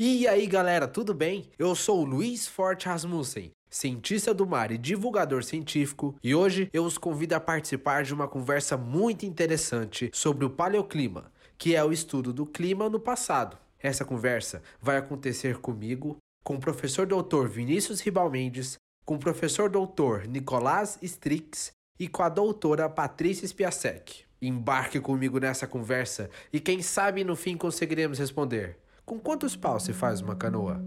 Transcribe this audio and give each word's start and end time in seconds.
E 0.00 0.28
aí 0.28 0.46
galera, 0.46 0.86
tudo 0.86 1.12
bem? 1.12 1.50
Eu 1.58 1.74
sou 1.74 2.04
Luiz 2.04 2.46
Forte 2.46 2.86
Rasmussen, 2.86 3.50
cientista 3.68 4.32
do 4.32 4.46
mar 4.46 4.70
e 4.70 4.78
divulgador 4.78 5.42
científico, 5.42 6.14
e 6.22 6.36
hoje 6.36 6.70
eu 6.72 6.84
os 6.84 6.96
convido 6.96 7.34
a 7.34 7.40
participar 7.40 8.04
de 8.04 8.14
uma 8.14 8.28
conversa 8.28 8.76
muito 8.76 9.26
interessante 9.26 10.08
sobre 10.14 10.44
o 10.44 10.50
paleoclima, 10.50 11.32
que 11.58 11.74
é 11.74 11.82
o 11.82 11.90
estudo 11.90 12.32
do 12.32 12.46
clima 12.46 12.88
no 12.88 13.00
passado. 13.00 13.58
Essa 13.76 14.04
conversa 14.04 14.62
vai 14.80 14.98
acontecer 14.98 15.58
comigo, 15.58 16.16
com 16.44 16.54
o 16.54 16.60
professor 16.60 17.04
doutor 17.04 17.48
Vinícius 17.48 18.00
Ribal 18.00 18.30
Mendes, 18.30 18.78
com 19.04 19.16
o 19.16 19.18
professor 19.18 19.68
doutor 19.68 20.28
Nicolás 20.28 20.96
Strix 21.02 21.72
e 21.98 22.06
com 22.06 22.22
a 22.22 22.28
doutora 22.28 22.88
Patrícia 22.88 23.48
Spiasek. 23.48 24.22
Embarque 24.40 25.00
comigo 25.00 25.40
nessa 25.40 25.66
conversa 25.66 26.30
e 26.52 26.60
quem 26.60 26.82
sabe 26.82 27.24
no 27.24 27.34
fim 27.34 27.56
conseguiremos 27.56 28.20
responder. 28.20 28.78
Com 29.08 29.18
quantos 29.18 29.56
paus 29.56 29.84
se 29.84 29.94
faz 29.94 30.20
uma 30.20 30.36
canoa? 30.36 30.82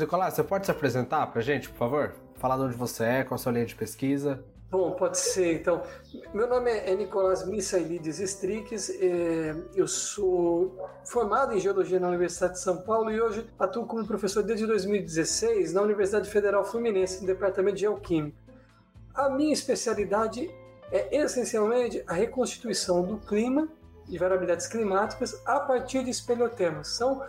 Nicolás, 0.00 0.34
você 0.34 0.42
pode 0.42 0.66
se 0.66 0.70
apresentar 0.70 1.26
pra 1.28 1.42
gente, 1.42 1.68
por 1.68 1.76
favor? 1.76 2.14
Falar 2.34 2.56
de 2.56 2.62
onde 2.62 2.76
você 2.76 3.04
é, 3.04 3.24
qual 3.24 3.36
a 3.36 3.38
sua 3.38 3.52
linha 3.52 3.66
de 3.66 3.74
pesquisa. 3.74 4.44
Bom, 4.70 4.90
pode 4.90 5.18
ser. 5.18 5.54
Então, 5.54 5.82
meu 6.32 6.48
nome 6.48 6.68
é 6.68 6.94
Nicolás 6.96 7.46
Missailides 7.46 8.18
Strix, 8.18 8.90
é, 8.90 9.54
eu 9.72 9.86
sou 9.86 10.76
formado 11.04 11.54
em 11.54 11.60
Geologia 11.60 12.00
na 12.00 12.08
Universidade 12.08 12.54
de 12.54 12.60
São 12.60 12.78
Paulo 12.78 13.08
e 13.10 13.20
hoje 13.20 13.46
atuo 13.56 13.86
como 13.86 14.04
professor 14.04 14.42
desde 14.42 14.66
2016 14.66 15.72
na 15.72 15.80
Universidade 15.80 16.28
Federal 16.28 16.64
Fluminense, 16.64 17.20
no 17.20 17.26
Departamento 17.28 17.76
de 17.76 17.82
Geoquímica. 17.82 18.36
A 19.14 19.30
minha 19.30 19.52
especialidade 19.52 20.50
é 20.90 21.18
essencialmente 21.18 22.02
a 22.06 22.12
reconstituição 22.14 23.04
do 23.04 23.18
clima 23.18 23.68
e 24.08 24.18
variabilidades 24.18 24.66
climáticas 24.66 25.40
a 25.44 25.60
partir 25.60 26.04
de 26.04 26.10
espeleotemas. 26.10 26.88
São 26.88 27.22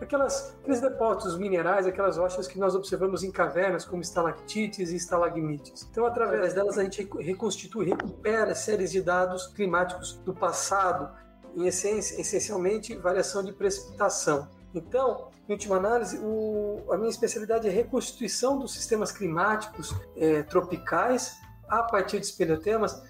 aquelas, 0.00 0.54
aqueles 0.60 0.80
depósitos 0.80 1.38
minerais, 1.38 1.86
aquelas 1.86 2.16
rochas 2.16 2.46
que 2.46 2.58
nós 2.58 2.74
observamos 2.74 3.22
em 3.22 3.30
cavernas, 3.30 3.84
como 3.84 4.02
estalactites 4.02 4.90
e 4.90 4.96
estalagmites. 4.96 5.88
Então, 5.90 6.06
através 6.06 6.54
delas, 6.54 6.78
a 6.78 6.84
gente 6.84 7.08
reconstitui, 7.18 7.86
recupera 7.86 8.54
séries 8.54 8.90
de 8.90 9.00
dados 9.00 9.46
climáticos 9.48 10.14
do 10.24 10.34
passado, 10.34 11.10
em 11.56 11.66
essência, 11.66 12.20
essencialmente 12.20 12.94
variação 12.96 13.42
de 13.42 13.52
precipitação. 13.52 14.48
Então, 14.74 15.28
em 15.48 15.52
última 15.52 15.76
análise, 15.76 16.18
o, 16.18 16.84
a 16.92 16.96
minha 16.96 17.08
especialidade 17.08 17.66
é 17.66 17.70
reconstituição 17.70 18.58
dos 18.58 18.72
sistemas 18.74 19.10
climáticos 19.10 19.94
é, 20.16 20.42
tropicais 20.42 21.36
a 21.68 21.82
partir 21.82 22.20
de 22.20 22.26
espeleotemas, 22.26 23.02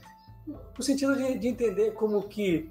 no 0.47 0.83
sentido 0.83 1.17
de, 1.17 1.39
de 1.39 1.49
entender 1.49 1.93
como 1.93 2.23
que 2.29 2.71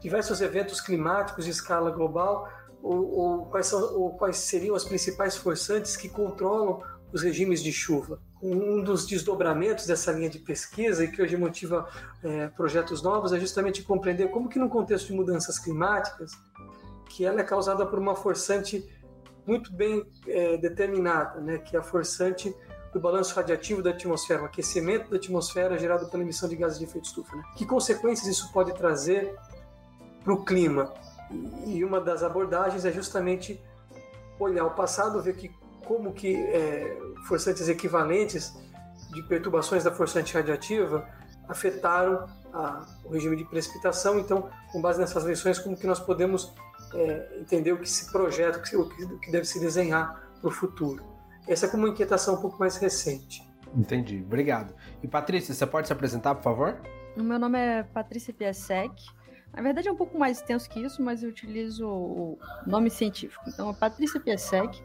diversos 0.00 0.40
eventos 0.40 0.80
climáticos 0.80 1.44
de 1.44 1.50
escala 1.50 1.90
global 1.90 2.48
ou, 2.82 3.18
ou, 3.18 3.46
quais, 3.46 3.66
são, 3.66 3.80
ou 3.98 4.10
quais 4.10 4.36
seriam 4.36 4.76
as 4.76 4.84
principais 4.84 5.36
forçantes 5.36 5.96
que 5.96 6.08
controlam 6.08 6.80
os 7.12 7.22
regimes 7.22 7.62
de 7.62 7.72
chuva. 7.72 8.20
Um 8.42 8.82
dos 8.82 9.06
desdobramentos 9.06 9.86
dessa 9.86 10.12
linha 10.12 10.28
de 10.28 10.38
pesquisa 10.38 11.04
e 11.04 11.10
que 11.10 11.22
hoje 11.22 11.36
motiva 11.36 11.88
é, 12.22 12.48
projetos 12.48 13.02
novos 13.02 13.32
é 13.32 13.40
justamente 13.40 13.82
compreender 13.82 14.30
como 14.30 14.48
que 14.48 14.58
no 14.58 14.68
contexto 14.68 15.08
de 15.08 15.14
mudanças 15.14 15.58
climáticas, 15.58 16.32
que 17.08 17.24
ela 17.24 17.40
é 17.40 17.44
causada 17.44 17.86
por 17.86 17.98
uma 17.98 18.14
forçante 18.14 18.86
muito 19.46 19.72
bem 19.72 20.04
é, 20.26 20.56
determinada, 20.56 21.40
né, 21.40 21.58
que 21.58 21.76
é 21.76 21.78
a 21.78 21.82
forçante 21.82 22.54
do 22.92 23.00
balanço 23.00 23.34
radiativo 23.34 23.82
da 23.82 23.90
atmosfera, 23.90 24.42
o 24.42 24.46
aquecimento 24.46 25.10
da 25.10 25.16
atmosfera 25.16 25.78
gerado 25.78 26.08
pela 26.08 26.22
emissão 26.22 26.48
de 26.48 26.56
gases 26.56 26.78
de 26.78 26.84
efeito 26.84 27.04
estufa. 27.04 27.36
Né? 27.36 27.42
Que 27.56 27.64
consequências 27.66 28.26
isso 28.26 28.52
pode 28.52 28.74
trazer 28.74 29.34
para 30.26 30.34
o 30.34 30.44
clima? 30.44 30.92
E 31.64 31.84
uma 31.84 32.00
das 32.00 32.24
abordagens 32.24 32.84
é 32.84 32.90
justamente 32.90 33.62
olhar 34.40 34.66
o 34.66 34.70
passado, 34.70 35.22
ver 35.22 35.36
que 35.36 35.54
como 35.86 36.12
que 36.12 36.34
é, 36.34 36.98
forçantes 37.28 37.68
equivalentes 37.68 38.52
de 39.12 39.22
perturbações 39.22 39.84
da 39.84 39.92
forçante 39.92 40.34
radiativa 40.34 41.08
afetaram 41.48 42.26
a, 42.52 42.84
o 43.04 43.10
regime 43.10 43.36
de 43.36 43.44
precipitação. 43.44 44.18
Então, 44.18 44.50
com 44.72 44.82
base 44.82 44.98
nessas 44.98 45.24
lições, 45.24 45.60
como 45.60 45.76
que 45.76 45.86
nós 45.86 46.00
podemos 46.00 46.52
é, 46.92 47.38
entender 47.40 47.72
o 47.72 47.78
que 47.78 47.88
se 47.88 48.10
projeta, 48.10 48.58
o 48.58 48.62
que, 48.62 48.76
o 48.76 49.18
que 49.20 49.30
deve 49.30 49.44
se 49.44 49.60
desenhar 49.60 50.28
para 50.40 50.48
o 50.48 50.50
futuro. 50.50 51.04
Essa 51.46 51.66
é 51.66 51.68
como 51.68 51.84
uma 51.84 51.90
inquietação 51.90 52.34
um 52.34 52.40
pouco 52.40 52.58
mais 52.58 52.76
recente. 52.76 53.48
Entendi, 53.76 54.24
obrigado. 54.26 54.74
E 55.02 55.06
Patrícia, 55.06 55.54
você 55.54 55.66
pode 55.66 55.86
se 55.86 55.92
apresentar, 55.92 56.34
por 56.34 56.42
favor? 56.42 56.80
O 57.16 57.22
meu 57.22 57.38
nome 57.38 57.58
é 57.58 57.84
Patrícia 57.84 58.34
Piasek, 58.34 58.92
na 59.52 59.62
verdade 59.62 59.88
é 59.88 59.92
um 59.92 59.96
pouco 59.96 60.18
mais 60.18 60.38
extenso 60.38 60.68
que 60.68 60.80
isso, 60.80 61.02
mas 61.02 61.22
eu 61.22 61.30
utilizo 61.30 61.88
o 61.88 62.38
nome 62.66 62.90
científico. 62.90 63.44
Então, 63.48 63.70
é 63.70 63.72
Patrícia 63.72 64.20
Piesek. 64.20 64.82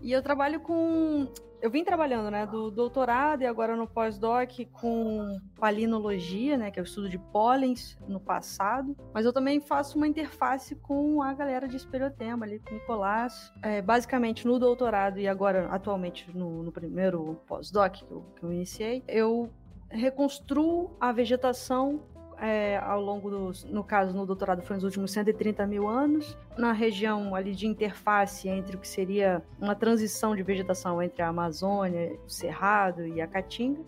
E 0.00 0.12
eu 0.12 0.22
trabalho 0.22 0.60
com. 0.60 1.28
Eu 1.60 1.70
vim 1.70 1.82
trabalhando, 1.82 2.30
né, 2.30 2.46
do 2.46 2.70
doutorado 2.70 3.42
e 3.42 3.46
agora 3.46 3.74
no 3.74 3.88
pós-doc 3.88 4.50
com 4.72 5.40
palinologia, 5.58 6.56
né, 6.56 6.70
que 6.70 6.78
é 6.78 6.82
o 6.82 6.84
estudo 6.84 7.08
de 7.08 7.18
pólens 7.18 7.98
no 8.06 8.20
passado. 8.20 8.94
Mas 9.12 9.24
eu 9.24 9.32
também 9.32 9.58
faço 9.58 9.96
uma 9.96 10.06
interface 10.06 10.76
com 10.76 11.22
a 11.22 11.32
galera 11.32 11.66
de 11.66 11.76
espelhotema 11.76 12.44
ali, 12.44 12.58
com 12.60 12.70
o 12.70 12.74
Nicolás. 12.74 13.52
É, 13.62 13.80
basicamente, 13.80 14.46
no 14.46 14.58
doutorado 14.58 15.18
e 15.18 15.26
agora, 15.26 15.66
atualmente, 15.68 16.30
no, 16.36 16.62
no 16.62 16.70
primeiro 16.70 17.40
pós-doc 17.46 17.94
que 17.94 18.04
que 18.04 18.42
eu 18.42 18.52
iniciei, 18.52 19.02
eu 19.08 19.50
reconstruo 19.88 20.94
a 21.00 21.10
vegetação 21.10 22.02
é, 22.40 22.76
ao 22.78 23.00
longo 23.00 23.30
dos, 23.30 23.64
no 23.64 23.82
caso, 23.82 24.16
no 24.16 24.26
doutorado 24.26 24.62
foi 24.62 24.76
nos 24.76 24.84
últimos 24.84 25.10
130 25.10 25.66
mil 25.66 25.88
anos, 25.88 26.36
na 26.56 26.72
região 26.72 27.34
ali 27.34 27.54
de 27.54 27.66
interface 27.66 28.48
entre 28.48 28.76
o 28.76 28.78
que 28.78 28.88
seria 28.88 29.42
uma 29.60 29.74
transição 29.74 30.34
de 30.36 30.42
vegetação 30.42 31.02
entre 31.02 31.22
a 31.22 31.28
Amazônia, 31.28 32.18
o 32.26 32.30
Cerrado 32.30 33.06
e 33.06 33.20
a 33.20 33.26
Caatinga, 33.26 33.80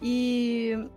e 0.00 0.88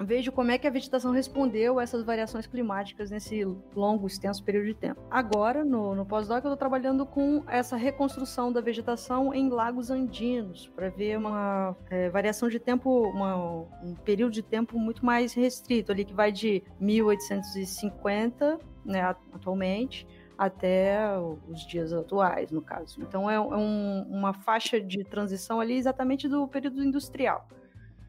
vejo 0.00 0.30
como 0.32 0.50
é 0.50 0.58
que 0.58 0.66
a 0.66 0.70
vegetação 0.70 1.12
respondeu 1.12 1.78
a 1.78 1.82
essas 1.82 2.04
variações 2.04 2.46
climáticas 2.46 3.10
nesse 3.10 3.44
longo, 3.74 4.06
extenso 4.06 4.42
período 4.42 4.66
de 4.66 4.74
tempo. 4.74 5.00
Agora, 5.10 5.64
no, 5.64 5.94
no 5.94 6.06
pós-doc, 6.06 6.44
eu 6.44 6.48
estou 6.48 6.56
trabalhando 6.56 7.04
com 7.04 7.42
essa 7.48 7.76
reconstrução 7.76 8.52
da 8.52 8.60
vegetação 8.60 9.34
em 9.34 9.48
lagos 9.48 9.90
andinos, 9.90 10.68
para 10.68 10.88
ver 10.88 11.18
uma 11.18 11.76
é, 11.90 12.08
variação 12.10 12.48
de 12.48 12.58
tempo, 12.58 13.08
uma, 13.08 13.36
um 13.82 13.94
período 14.04 14.32
de 14.32 14.42
tempo 14.42 14.78
muito 14.78 15.04
mais 15.04 15.32
restrito, 15.32 15.90
ali 15.92 16.04
que 16.04 16.14
vai 16.14 16.30
de 16.30 16.62
1850, 16.80 18.58
né, 18.84 19.02
atualmente, 19.32 20.06
até 20.36 21.00
os 21.48 21.66
dias 21.66 21.92
atuais, 21.92 22.52
no 22.52 22.62
caso. 22.62 23.00
Então, 23.02 23.28
é, 23.28 23.34
é 23.34 23.40
um, 23.40 24.02
uma 24.08 24.32
faixa 24.32 24.80
de 24.80 25.02
transição 25.02 25.60
ali 25.60 25.76
exatamente 25.76 26.28
do 26.28 26.46
período 26.46 26.82
industrial 26.84 27.46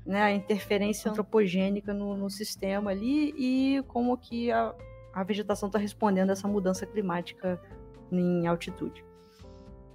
né, 0.09 0.23
a 0.23 0.31
interferência 0.31 1.11
antropogênica 1.11 1.93
no, 1.93 2.17
no 2.17 2.31
sistema 2.31 2.89
ali 2.89 3.31
e 3.37 3.83
como 3.83 4.17
que 4.17 4.51
a, 4.51 4.73
a 5.13 5.23
vegetação 5.23 5.67
está 5.67 5.77
respondendo 5.77 6.31
a 6.31 6.33
essa 6.33 6.47
mudança 6.47 6.83
climática 6.83 7.61
em 8.11 8.47
altitude. 8.47 9.05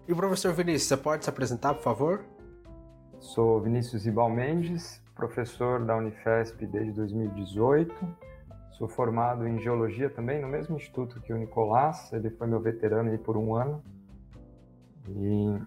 E 0.07 0.13
o 0.13 0.17
professor 0.17 0.55
Vinícius, 0.55 0.85
você 0.85 0.97
pode 0.97 1.25
se 1.25 1.31
apresentar, 1.31 1.75
por 1.75 1.83
favor? 1.83 2.25
Sou 3.19 3.61
Vinícius 3.61 4.07
Ibal 4.07 4.31
Mendes, 4.31 5.03
professor 5.17 5.85
da 5.85 5.97
Unifesp 5.97 6.65
desde 6.65 6.93
2018. 6.93 7.93
Sou 8.79 8.87
formado 8.87 9.49
em 9.49 9.59
geologia 9.59 10.09
também 10.09 10.41
no 10.41 10.47
mesmo 10.47 10.77
instituto 10.77 11.21
que 11.23 11.33
o 11.33 11.37
Nicolás, 11.37 12.13
ele 12.13 12.31
foi 12.31 12.47
meu 12.47 12.61
veterano 12.61 13.11
aí 13.11 13.19
por 13.19 13.37
um 13.37 13.53
ano. 13.57 13.83
E 15.09 15.59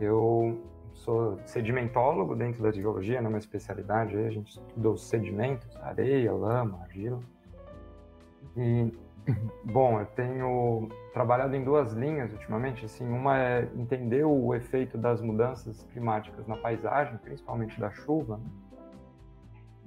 eu 0.00 0.64
sou 0.96 1.38
sedimentólogo 1.44 2.34
dentro 2.34 2.62
da 2.62 2.70
geologia, 2.70 3.20
numa 3.20 3.38
especialidade, 3.38 4.16
aí 4.16 4.26
a 4.26 4.30
gente 4.30 4.50
estuda 4.50 4.90
os 4.90 5.08
sedimentos, 5.08 5.76
areia, 5.76 6.32
lama, 6.32 6.80
argila. 6.82 7.20
E, 8.56 8.92
bom, 9.64 10.00
eu 10.00 10.06
tenho 10.06 10.88
trabalhado 11.12 11.54
em 11.54 11.62
duas 11.62 11.92
linhas 11.92 12.32
ultimamente, 12.32 12.84
assim, 12.84 13.06
uma 13.06 13.38
é 13.38 13.68
entender 13.74 14.24
o 14.24 14.54
efeito 14.54 14.96
das 14.96 15.20
mudanças 15.20 15.82
climáticas 15.92 16.46
na 16.46 16.56
paisagem, 16.56 17.16
principalmente 17.18 17.78
da 17.78 17.90
chuva, 17.90 18.38
né? 18.38 18.50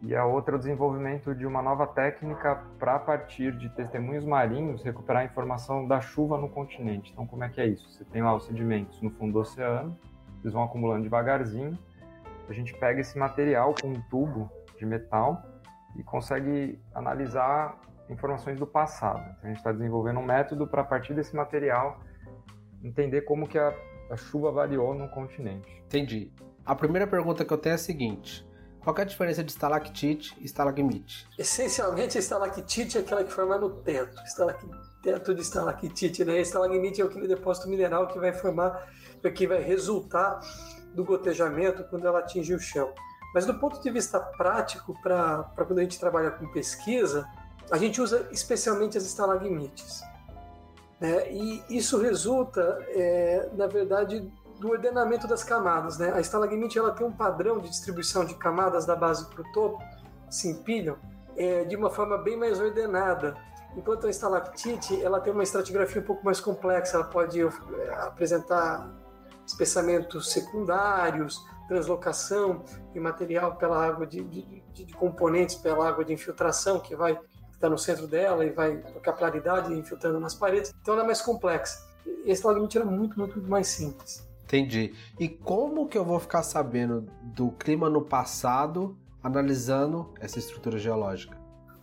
e 0.02 0.16
a 0.16 0.26
outra 0.26 0.56
é 0.56 0.58
o 0.58 0.60
desenvolvimento 0.60 1.36
de 1.36 1.46
uma 1.46 1.62
nova 1.62 1.86
técnica 1.86 2.64
para, 2.78 2.96
a 2.96 3.00
partir 3.00 3.52
de 3.58 3.70
testemunhos 3.70 4.24
marinhos, 4.24 4.82
recuperar 4.82 5.24
a 5.24 5.26
informação 5.26 5.86
da 5.86 6.00
chuva 6.00 6.38
no 6.38 6.48
continente. 6.48 7.12
Então, 7.12 7.28
como 7.28 7.44
é 7.44 7.50
que 7.50 7.60
é 7.60 7.68
isso? 7.68 7.90
Você 7.92 8.06
tem 8.06 8.22
lá 8.22 8.34
os 8.34 8.46
sedimentos 8.46 9.02
no 9.02 9.10
fundo 9.12 9.34
do 9.34 9.40
oceano, 9.40 9.98
eles 10.42 10.54
vão 10.54 10.64
acumulando 10.64 11.04
devagarzinho. 11.04 11.78
A 12.48 12.54
gente 12.54 12.74
pega 12.74 13.02
esse 13.02 13.18
material 13.18 13.76
com 13.80 13.90
um 13.90 14.02
tubo 14.10 14.50
de 14.78 14.86
metal 14.86 15.44
e 15.96 16.04
consegue 16.04 16.80
analisar 16.94 17.80
informações 18.10 18.58
do 18.58 18.66
passado. 18.66 19.20
Então, 19.20 19.44
a 19.44 19.48
gente 19.48 19.58
está 19.58 19.72
desenvolvendo 19.72 20.20
um 20.20 20.26
método 20.26 20.68
para, 20.68 20.82
a 20.82 20.86
partir 20.86 21.14
desse 21.14 21.36
material, 21.36 22.00
entender 22.84 23.22
como 23.22 23.48
que 23.48 23.58
a, 23.58 23.74
a 24.10 24.16
chuva 24.16 24.52
variou 24.52 24.96
no 24.96 25.08
continente. 25.10 25.84
Entendi. 25.86 26.32
A 26.66 26.76
primeira 26.76 27.06
pergunta 27.06 27.46
que 27.46 27.54
eu 27.54 27.58
tenho 27.58 27.74
é 27.74 27.76
a 27.76 27.80
seguinte: 27.80 28.48
qual 28.80 28.96
é 28.98 29.02
a 29.02 29.06
diferença 29.06 29.44
de 29.44 29.52
estalactite 29.52 30.36
e 30.40 30.46
estalagmite? 30.46 31.28
Essencialmente, 31.38 32.18
a 32.18 32.20
estalactite 32.20 32.98
é 32.98 33.02
aquela 33.02 33.24
que 33.24 33.32
forma 33.32 33.58
no 33.58 33.70
teto. 33.70 34.20
Teto 35.01 35.34
de 35.34 35.42
estalactite, 35.42 36.25
né? 36.25 36.42
Estalagmite 36.42 37.01
é 37.01 37.06
aquele 37.06 37.28
depósito 37.28 37.69
mineral 37.69 38.07
que 38.07 38.19
vai 38.19 38.34
formar, 38.34 38.88
que 39.34 39.48
vai 39.48 39.62
resultar 39.62 40.40
do 40.94 41.06
gotejamento 41.06 41.84
quando 41.86 42.06
ela 42.06 42.19
atinge 42.19 42.54
o 42.54 42.60
chão. 42.60 42.94
Mas 43.34 43.46
do 43.46 43.54
ponto 43.60 43.81
de 43.81 43.90
vista 43.92 44.19
prático, 44.19 45.00
para 45.01 45.44
quando 45.56 45.80
a 45.80 45.81
gente 45.84 46.00
trabalha 46.00 46.31
com 46.31 46.51
pesquisa, 46.51 47.28
a 47.72 47.78
gente 47.78 48.01
usa 48.01 48.28
especialmente 48.31 48.98
as 48.98 49.06
estalagmites. 49.06 50.01
Né? 51.00 51.31
E 51.31 51.63
isso 51.69 51.98
resulta, 52.00 52.62
é, 52.90 53.50
na 53.54 53.68
verdade, 53.68 54.30
do 54.60 54.69
ordenamento 54.69 55.28
das 55.28 55.44
camadas. 55.44 55.98
Né? 55.98 56.12
A 56.13 56.19
estalagmite 56.19 56.78
ela 56.78 56.92
tem 56.92 57.06
um 57.06 57.12
padrão 57.12 57.60
de 57.60 57.69
distribuição 57.69 58.25
de 58.25 58.36
camadas 58.36 58.86
da 58.86 58.95
base 58.95 59.25
para 59.30 59.42
o 59.42 59.52
topo, 59.54 59.81
se 60.30 60.50
empilham, 60.50 60.98
é, 61.38 61.63
de 61.63 61.75
uma 61.75 61.90
forma 61.90 62.18
bem 62.18 62.36
mais 62.36 62.60
ordenada. 62.60 63.36
Enquanto 63.75 64.07
a 64.07 64.10
estalactite 64.10 65.01
ela 65.01 65.19
tem 65.19 65.31
uma 65.31 65.44
estratigrafia 65.44 66.01
um 66.01 66.06
pouco 66.06 66.25
mais 66.25 66.39
complexa, 66.39 66.98
ela 66.98 67.06
pode 67.06 67.42
é, 67.42 67.45
apresentar 68.01 68.89
espessamentos 69.45 70.31
secundários, 70.31 71.44
translocação 71.68 72.63
de 72.92 73.00
material 73.00 73.56
pela 73.56 73.86
água 73.86 74.06
de, 74.06 74.24
de, 74.24 74.63
de, 74.74 74.94
componentes 74.94 75.56
pela 75.56 75.88
água 75.88 76.04
de 76.04 76.13
infiltração 76.13 76.80
que 76.80 76.95
vai 76.95 77.18
está 77.60 77.69
no 77.69 77.77
centro 77.77 78.07
dela 78.07 78.45
e 78.45 78.51
vai 78.51 78.77
com 78.77 79.00
capilaridade 79.01 79.74
infiltrando 79.74 80.19
nas 80.19 80.33
paredes. 80.33 80.74
Então 80.81 80.94
ela 80.94 81.04
é 81.04 81.06
mais 81.06 81.21
complexa. 81.21 81.86
Esse 82.21 82.31
estalagmite 82.31 82.77
era 82.77 82.86
muito, 82.86 83.19
muito, 83.19 83.36
muito 83.38 83.50
mais 83.50 83.68
simples. 83.68 84.27
Entendi. 84.45 84.95
E 85.19 85.27
como 85.27 85.88
que 85.88 85.98
eu 85.98 86.04
vou 86.04 86.19
ficar 86.19 86.42
sabendo 86.42 87.06
do 87.21 87.51
clima 87.51 87.89
no 87.89 88.01
passado 88.01 88.98
analisando 89.21 90.13
essa 90.19 90.39
estrutura 90.39 90.80
geológica? 90.80 91.39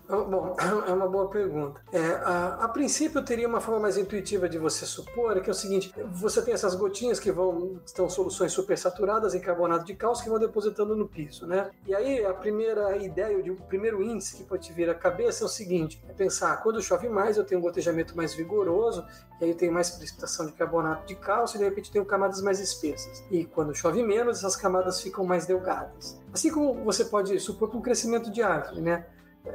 Bom, 0.08 0.55
é 0.87 0.93
uma 0.93 1.08
boa 1.08 1.29
pergunta. 1.29 1.81
É, 1.93 1.99
a, 1.99 2.64
a, 2.64 2.69
princípio, 2.69 3.23
teria 3.25 3.49
uma 3.49 3.61
forma 3.61 3.81
mais 3.81 3.97
intuitiva 3.97 4.49
de 4.49 4.56
você 4.56 4.87
supor, 4.87 5.41
que 5.41 5.50
é 5.50 5.53
o 5.53 5.55
seguinte: 5.55 5.93
você 6.12 6.41
tem 6.43 6.55
essas 6.55 6.75
gotinhas 6.75 7.19
que 7.19 7.32
vão 7.32 7.81
estão 7.85 8.08
soluções 8.08 8.53
supersaturadas 8.53 9.35
em 9.35 9.41
carbonato 9.41 9.85
de 9.85 9.94
cálcio 9.94 10.23
que 10.23 10.31
vão 10.31 10.38
depositando 10.38 10.94
no 10.94 11.08
piso, 11.08 11.47
né? 11.47 11.70
E 11.87 11.94
aí 11.94 12.25
a 12.25 12.32
primeira 12.32 12.97
ideia, 12.97 13.37
o 13.53 13.56
primeiro 13.62 14.03
índice 14.03 14.37
que 14.37 14.44
pode 14.44 14.73
vir 14.73 14.88
à 14.88 14.94
cabeça 14.94 15.43
é 15.43 15.47
o 15.47 15.49
seguinte: 15.49 16.03
é 16.08 16.12
pensar, 16.12 16.62
quando 16.62 16.81
chove 16.81 17.08
mais, 17.08 17.37
eu 17.37 17.44
tenho 17.44 17.61
um 17.61 17.62
gotejamento 17.62 18.17
mais 18.17 18.32
vigoroso, 18.32 19.05
e 19.41 19.44
aí 19.44 19.50
eu 19.50 19.56
tenho 19.56 19.73
mais 19.73 19.91
precipitação 19.91 20.47
de 20.47 20.53
carbonato 20.53 21.06
de 21.06 21.17
cálcio, 21.17 21.56
e 21.56 21.58
de 21.58 21.64
repente 21.64 21.91
tenho 21.91 22.05
camadas 22.05 22.41
mais 22.41 22.61
espessas. 22.61 23.25
E 23.31 23.44
quando 23.44 23.75
chove 23.75 24.03
menos, 24.05 24.38
essas 24.38 24.55
camadas 24.55 25.00
ficam 25.00 25.25
mais 25.25 25.47
delgadas. 25.47 26.20
Assim 26.32 26.50
como 26.50 26.85
você 26.85 27.05
pode 27.05 27.38
supor 27.41 27.70
com 27.70 27.79
o 27.79 27.82
crescimento 27.82 28.31
de 28.31 28.43
árvore, 28.43 28.81
né? 28.81 29.06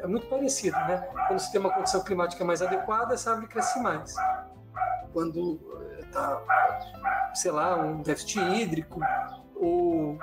É 0.02 0.08
muito 0.08 0.28
parecido, 0.28 0.78
né? 0.78 0.98
Quando 1.28 1.40
você 1.40 1.52
tem 1.52 1.60
uma 1.60 1.72
condição 1.72 2.04
climática 2.04 2.44
mais 2.44 2.62
adequada, 2.62 3.14
essa 3.14 3.32
árvore 3.32 3.48
cresce 3.48 3.80
mais. 3.80 4.16
Quando 5.14 5.60
está, 6.00 6.42
eh, 6.50 7.36
sei 7.36 7.52
lá, 7.52 7.76
um 7.76 8.02
déficit 8.02 8.40
hídrico 8.40 9.00
ou, 9.56 10.18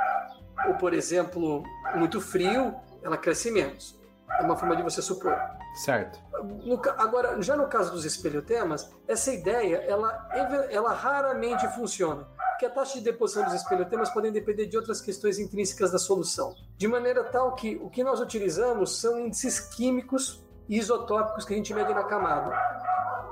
ou, 0.67 0.75
por 0.79 0.95
exemplo, 0.95 1.63
muito 1.95 2.21
frio, 2.21 2.75
ela 3.03 3.17
cresce 3.17 3.51
menos. 3.51 3.99
É 4.39 4.43
uma 4.43 4.57
forma 4.57 4.77
de 4.77 4.83
você 4.83 5.03
supor. 5.03 5.37
Certo. 5.75 6.21
No, 6.65 6.81
agora, 6.97 7.41
já 7.43 7.57
no 7.57 7.69
caso 7.69 7.93
dos 7.93 8.05
espelhotemas, 8.05 8.93
essa 9.07 9.33
ideia, 9.33 9.77
ela, 9.77 10.29
ela 10.71 10.93
raramente 10.93 11.67
funciona 11.69 12.27
que 12.59 12.67
a 12.67 12.71
taxa 12.71 12.99
de 12.99 13.05
deposição 13.05 13.45
dos 13.45 13.55
espelhotemas 13.55 14.11
podem 14.11 14.33
depender 14.33 14.67
de 14.67 14.77
outras 14.77 15.01
questões 15.01 15.39
intrínsecas 15.39 15.93
da 15.93 15.99
solução, 15.99 16.55
de 16.77 16.89
maneira 16.89 17.23
tal 17.23 17.55
que 17.55 17.77
o 17.77 17.89
que 17.89 18.03
nós 18.03 18.21
utilizamos 18.21 19.01
são 19.01 19.19
índices 19.21 19.61
químicos 19.61 20.45
e 20.69 20.77
isotópicos 20.77 21.45
que 21.45 21.55
a 21.55 21.57
gente 21.57 21.73
mede 21.73 21.95
na 21.95 22.03
camada, 22.03 22.53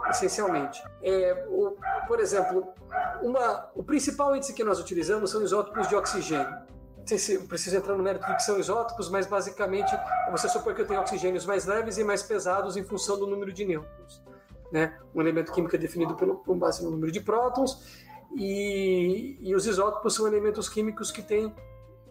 essencialmente. 0.09 0.83
É, 1.03 1.45
o, 1.49 1.77
por 2.07 2.21
exemplo, 2.21 2.69
uma, 3.21 3.69
o 3.75 3.83
principal 3.83 4.35
índice 4.37 4.55
que 4.55 4.63
nós 4.63 4.79
utilizamos 4.79 5.31
são 5.31 5.43
isótopos 5.43 5.89
de 5.89 5.97
oxigênio. 5.97 6.65
Não 6.97 7.07
sei 7.07 7.19
se 7.19 7.39
preciso 7.41 7.77
entrar 7.77 7.97
no 7.97 8.03
mérito 8.03 8.27
do 8.27 8.35
que 8.35 8.43
são 8.43 8.59
isótopos, 8.59 9.11
mas 9.11 9.27
basicamente 9.27 9.93
você 10.31 10.49
supor 10.49 10.75
que 10.75 10.83
eu 10.83 10.87
tenho 10.87 11.01
oxigênios 11.01 11.45
mais 11.45 11.65
leves 11.65 11.99
e 11.99 12.05
mais 12.05 12.23
pesados 12.23 12.77
em 12.77 12.85
função 12.85 13.19
do 13.19 13.27
número 13.27 13.53
de 13.53 13.65
nêutrons. 13.65 14.25
Né? 14.73 14.97
Um 15.15 15.21
elemento 15.21 15.53
químico 15.53 15.77
é 15.77 15.79
definido 15.79 16.17
pelo, 16.17 16.37
por 16.37 16.57
base 16.57 16.85
no 16.85 16.91
número 16.91 17.13
de 17.13 17.21
prótons 17.21 18.07
e, 18.35 19.37
e 19.41 19.55
os 19.55 19.67
isótopos 19.67 20.15
são 20.15 20.27
elementos 20.27 20.69
químicos 20.69 21.11
que 21.11 21.23
têm 21.23 21.55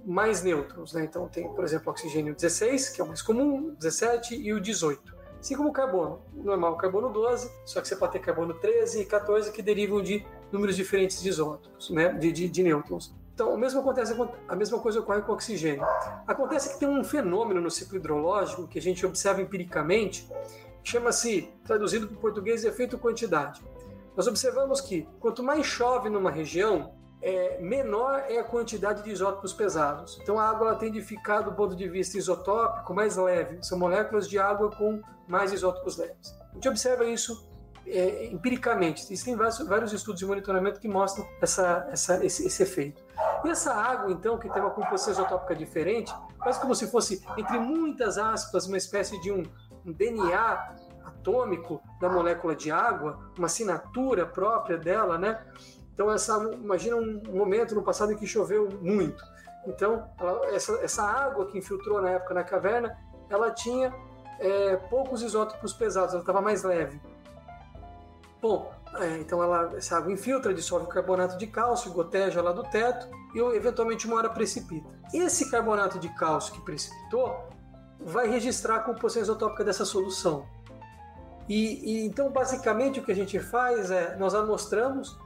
mais 0.05 0.43
nêutrons, 0.43 0.93
né? 0.93 1.03
Então 1.03 1.27
tem, 1.27 1.47
por 1.53 1.63
exemplo, 1.63 1.91
oxigênio 1.91 2.35
16, 2.35 2.89
que 2.89 3.01
é 3.01 3.03
o 3.03 3.07
mais 3.07 3.21
comum, 3.21 3.73
17 3.79 4.35
e 4.35 4.53
o 4.53 4.61
18. 4.61 5.15
Assim 5.39 5.55
como 5.55 5.69
o 5.69 5.73
carbono, 5.73 6.21
normal 6.33 6.73
o 6.73 6.77
carbono 6.77 7.09
12, 7.09 7.51
só 7.65 7.81
que 7.81 7.87
você 7.87 7.95
pode 7.95 8.13
ter 8.13 8.19
carbono 8.19 8.53
13 8.53 9.01
e 9.01 9.05
14 9.05 9.51
que 9.51 9.61
derivam 9.61 10.01
de 10.01 10.25
números 10.51 10.75
diferentes 10.75 11.21
de 11.21 11.29
isótopos, 11.29 11.89
né? 11.89 12.09
de, 12.13 12.31
de, 12.31 12.49
de 12.49 12.63
nêutrons. 12.63 13.13
Então, 13.33 13.53
o 13.53 13.57
mesmo 13.57 13.81
acontece, 13.81 14.15
a 14.47 14.55
mesma 14.55 14.79
coisa 14.79 15.01
ocorre 15.01 15.21
com 15.21 15.33
o 15.33 15.35
oxigênio. 15.35 15.85
Acontece 16.25 16.73
que 16.73 16.79
tem 16.79 16.87
um 16.87 17.03
fenômeno 17.03 17.59
no 17.59 17.69
ciclo 17.69 17.97
hidrológico 17.97 18.67
que 18.67 18.79
a 18.79 18.81
gente 18.81 19.05
observa 19.05 19.41
empiricamente, 19.41 20.27
chama-se, 20.83 21.49
traduzido 21.65 22.07
para 22.07 22.15
o 22.15 22.19
português, 22.19 22.63
efeito 22.63 22.97
quantidade 22.97 23.61
nós 24.15 24.27
observamos 24.27 24.81
que 24.81 25.07
quanto 25.19 25.43
mais 25.43 25.65
chove 25.65 26.09
numa 26.09 26.31
região, 26.31 26.93
é, 27.21 27.59
menor 27.59 28.25
é 28.29 28.37
a 28.37 28.43
quantidade 28.43 29.03
de 29.03 29.09
isótopos 29.09 29.51
pesados. 29.51 30.19
Então 30.21 30.39
a 30.39 30.47
água 30.47 30.75
tende 30.75 30.99
a 30.99 31.03
ficar, 31.03 31.41
do 31.41 31.53
ponto 31.53 31.75
de 31.75 31.87
vista 31.89 32.17
isotópico, 32.17 32.93
mais 32.93 33.17
leve. 33.17 33.57
São 33.63 33.79
moléculas 33.79 34.29
de 34.29 34.37
água 34.37 34.69
com 34.69 35.01
mais 35.27 35.51
isótopos 35.51 35.97
leves. 35.97 36.37
A 36.51 36.53
gente 36.53 36.69
observa 36.69 37.03
isso 37.05 37.49
é, 37.87 38.27
empiricamente. 38.27 39.01
Existem 39.03 39.35
vários, 39.35 39.59
vários, 39.59 39.93
estudos 39.93 40.19
de 40.19 40.25
monitoramento 40.25 40.79
que 40.79 40.87
mostram 40.87 41.27
essa, 41.41 41.87
essa, 41.91 42.23
esse, 42.23 42.45
esse, 42.45 42.63
efeito. 42.63 43.03
E 43.43 43.49
essa 43.49 43.73
água, 43.73 44.11
então, 44.11 44.37
que 44.37 44.49
tem 44.49 44.61
uma 44.61 44.71
composição 44.71 45.13
isotópica 45.13 45.55
diferente, 45.55 46.13
quase 46.39 46.59
como 46.59 46.73
se 46.75 46.87
fosse, 46.87 47.23
entre 47.37 47.57
muitas 47.59 48.17
aspas, 48.17 48.67
uma 48.67 48.77
espécie 48.77 49.19
de 49.21 49.31
um, 49.31 49.43
um 49.85 49.91
DNA 49.91 50.75
atômico 51.25 51.81
da 51.99 52.07
molécula 52.07 52.55
de 52.55 52.71
água, 52.71 53.19
uma 53.37 53.47
assinatura 53.47 54.25
própria 54.25 54.77
dela, 54.77 55.17
né? 55.17 55.43
Então, 55.93 56.11
essa, 56.11 56.37
imagina 56.53 56.95
um 56.97 57.21
momento 57.33 57.73
no 57.73 57.81
passado 57.81 58.11
em 58.11 58.15
que 58.15 58.27
choveu 58.27 58.69
muito. 58.81 59.23
Então, 59.65 60.07
ela, 60.19 60.45
essa, 60.53 60.73
essa 60.83 61.03
água 61.03 61.47
que 61.47 61.57
infiltrou 61.57 62.01
na 62.01 62.11
época 62.11 62.33
na 62.33 62.43
caverna, 62.43 62.95
ela 63.29 63.49
tinha 63.49 63.93
é, 64.39 64.75
poucos 64.75 65.23
isótopos 65.23 65.73
pesados, 65.73 66.13
ela 66.13 66.21
estava 66.21 66.41
mais 66.41 66.63
leve. 66.63 67.01
Bom, 68.41 68.71
é, 68.99 69.17
então 69.17 69.41
ela, 69.41 69.75
essa 69.75 69.97
água 69.97 70.11
infiltra, 70.11 70.53
dissolve 70.53 70.85
o 70.85 70.89
carbonato 70.89 71.37
de 71.37 71.47
cálcio, 71.47 71.91
goteja 71.91 72.41
lá 72.41 72.51
do 72.51 72.63
teto 72.63 73.07
e 73.33 73.39
eventualmente 73.39 74.05
uma 74.05 74.17
hora 74.17 74.29
precipita. 74.29 74.87
Esse 75.13 75.49
carbonato 75.49 75.97
de 75.97 76.09
cálcio 76.09 76.53
que 76.53 76.61
precipitou 76.61 77.49
vai 77.99 78.27
registrar 78.27 78.75
a 78.75 78.79
composição 78.81 79.23
isotópica 79.23 79.63
dessa 79.63 79.85
solução. 79.85 80.45
E, 81.47 81.81
e, 81.83 82.05
então, 82.05 82.29
basicamente, 82.31 82.99
o 82.99 83.03
que 83.03 83.11
a 83.11 83.15
gente 83.15 83.39
faz 83.39 83.91
é 83.91 84.15
nós 84.17 84.33
amostramos 84.33 85.17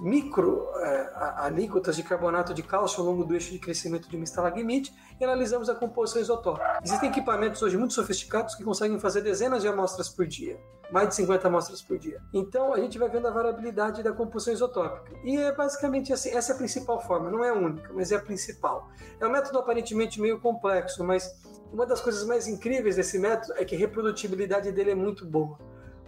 micro 0.00 0.68
é, 0.76 1.12
alíquotas 1.36 1.96
de 1.96 2.02
carbonato 2.02 2.52
de 2.52 2.62
cálcio 2.62 3.00
ao 3.00 3.06
longo 3.06 3.24
do 3.24 3.34
eixo 3.34 3.52
de 3.52 3.58
crescimento 3.58 4.08
de 4.08 4.16
uma 4.16 4.24
estalagmite 4.24 4.92
e 5.20 5.24
analisamos 5.24 5.68
a 5.68 5.74
composição 5.74 6.20
isotópica. 6.20 6.80
Existem 6.82 7.10
equipamentos 7.10 7.62
hoje 7.62 7.76
muito 7.76 7.94
sofisticados 7.94 8.54
que 8.54 8.64
conseguem 8.64 8.98
fazer 8.98 9.20
dezenas 9.20 9.62
de 9.62 9.68
amostras 9.68 10.08
por 10.08 10.26
dia, 10.26 10.58
mais 10.90 11.08
de 11.08 11.14
50 11.16 11.46
amostras 11.46 11.82
por 11.82 11.98
dia. 11.98 12.20
Então 12.32 12.74
a 12.74 12.80
gente 12.80 12.98
vai 12.98 13.08
vendo 13.08 13.28
a 13.28 13.30
variabilidade 13.30 14.02
da 14.02 14.12
composição 14.12 14.52
isotópica. 14.52 15.16
E 15.24 15.36
é 15.36 15.52
basicamente 15.52 16.12
assim, 16.12 16.30
essa 16.30 16.52
é 16.52 16.54
a 16.54 16.58
principal 16.58 17.00
forma, 17.00 17.30
não 17.30 17.44
é 17.44 17.50
a 17.50 17.54
única, 17.54 17.92
mas 17.92 18.10
é 18.10 18.16
a 18.16 18.20
principal. 18.20 18.88
É 19.20 19.26
um 19.26 19.30
método 19.30 19.58
aparentemente 19.58 20.20
meio 20.20 20.40
complexo, 20.40 21.04
mas 21.04 21.32
uma 21.72 21.86
das 21.86 22.00
coisas 22.00 22.26
mais 22.26 22.46
incríveis 22.46 22.96
desse 22.96 23.18
método 23.18 23.54
é 23.56 23.64
que 23.64 23.74
a 23.74 23.78
reprodutibilidade 23.78 24.72
dele 24.72 24.90
é 24.90 24.94
muito 24.94 25.24
boa. 25.24 25.58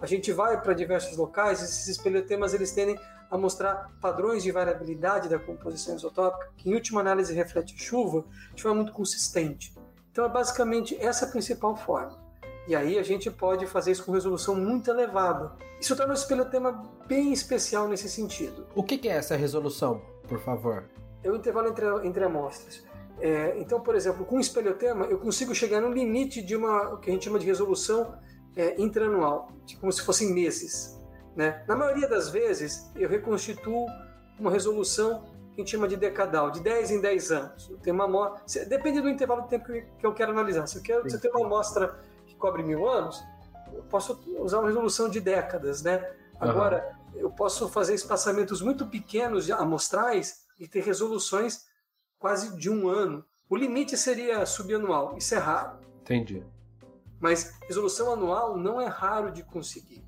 A 0.00 0.06
gente 0.06 0.32
vai 0.32 0.60
para 0.60 0.74
diversos 0.74 1.16
locais, 1.16 1.62
esses 1.62 1.88
espelhotemas 1.88 2.52
eles 2.52 2.72
tendem 2.72 2.98
a 3.36 3.40
mostrar 3.40 3.90
padrões 4.00 4.42
de 4.42 4.50
variabilidade 4.50 5.28
da 5.28 5.38
composição 5.38 5.96
isotópica, 5.96 6.50
que 6.56 6.70
em 6.70 6.74
última 6.74 7.00
análise 7.00 7.34
reflete 7.34 7.74
a 7.74 7.78
chuva 7.78 8.24
de 8.54 8.62
forma 8.62 8.76
muito 8.76 8.92
consistente. 8.92 9.74
Então 10.10 10.24
é 10.24 10.28
basicamente 10.28 10.96
essa 11.00 11.26
a 11.26 11.28
principal 11.28 11.76
forma. 11.76 12.22
E 12.66 12.74
aí 12.74 12.98
a 12.98 13.02
gente 13.02 13.30
pode 13.30 13.66
fazer 13.66 13.92
isso 13.92 14.04
com 14.04 14.12
resolução 14.12 14.54
muito 14.54 14.90
elevada. 14.90 15.52
Isso 15.80 15.94
torna 15.94 16.12
o 16.12 16.16
espelhotema 16.16 16.82
bem 17.06 17.32
especial 17.32 17.88
nesse 17.88 18.08
sentido. 18.08 18.66
O 18.74 18.82
que 18.82 19.06
é 19.08 19.12
essa 19.12 19.36
resolução, 19.36 20.00
por 20.26 20.40
favor? 20.40 20.88
é 21.24 21.30
o 21.30 21.34
intervalo 21.34 21.68
entre, 21.68 21.86
entre 22.06 22.22
amostras. 22.22 22.84
É, 23.18 23.58
então, 23.58 23.80
por 23.80 23.94
exemplo, 23.94 24.24
com 24.24 24.36
o 24.36 24.40
espelhotema, 24.40 25.06
eu 25.06 25.18
consigo 25.18 25.54
chegar 25.54 25.80
no 25.80 25.90
limite 25.90 26.42
de 26.42 26.54
uma, 26.54 26.94
o 26.94 26.98
que 26.98 27.10
a 27.10 27.12
gente 27.12 27.24
chama 27.24 27.38
de 27.38 27.46
resolução 27.46 28.14
é, 28.54 28.80
intraanual, 28.80 29.48
como 29.80 29.90
se 29.90 30.02
fossem 30.02 30.32
meses. 30.32 31.00
Né? 31.36 31.64
Na 31.66 31.74
maioria 31.74 32.08
das 32.08 32.28
vezes, 32.28 32.90
eu 32.94 33.08
reconstituo 33.08 33.86
uma 34.38 34.50
resolução 34.50 35.24
que 35.52 35.60
a 35.60 35.64
gente 35.64 35.70
chama 35.70 35.86
de 35.86 35.96
decadal, 35.96 36.50
de 36.50 36.60
10 36.60 36.90
em 36.92 37.00
10 37.00 37.32
anos. 37.32 37.70
Eu 37.70 37.78
tenho 37.78 37.94
uma 37.94 38.04
amostra, 38.04 38.64
depende 38.66 39.00
do 39.00 39.08
intervalo 39.08 39.42
de 39.42 39.48
tempo 39.48 39.66
que 39.66 40.06
eu 40.06 40.12
quero 40.12 40.32
analisar. 40.32 40.66
Se 40.66 40.78
eu 40.78 40.82
quero 40.82 41.08
se 41.08 41.16
eu 41.16 41.20
tenho 41.20 41.34
uma 41.34 41.46
amostra 41.46 41.98
que 42.26 42.34
cobre 42.34 42.62
mil 42.62 42.88
anos, 42.88 43.22
eu 43.72 43.82
posso 43.84 44.20
usar 44.38 44.58
uma 44.58 44.68
resolução 44.68 45.08
de 45.08 45.20
décadas. 45.20 45.82
Né? 45.82 46.04
Agora, 46.40 46.96
uhum. 47.14 47.20
eu 47.20 47.30
posso 47.30 47.68
fazer 47.68 47.94
espaçamentos 47.94 48.60
muito 48.60 48.86
pequenos 48.86 49.48
amostrais 49.50 50.44
e 50.58 50.66
ter 50.66 50.82
resoluções 50.82 51.66
quase 52.18 52.56
de 52.56 52.68
um 52.70 52.88
ano. 52.88 53.24
O 53.48 53.56
limite 53.56 53.96
seria 53.96 54.44
subanual, 54.46 55.16
isso 55.16 55.34
é 55.34 55.38
raro. 55.38 55.78
Entendi. 56.00 56.44
Mas 57.20 57.54
resolução 57.66 58.12
anual 58.12 58.56
não 58.56 58.80
é 58.80 58.86
raro 58.86 59.30
de 59.30 59.42
conseguir. 59.42 60.04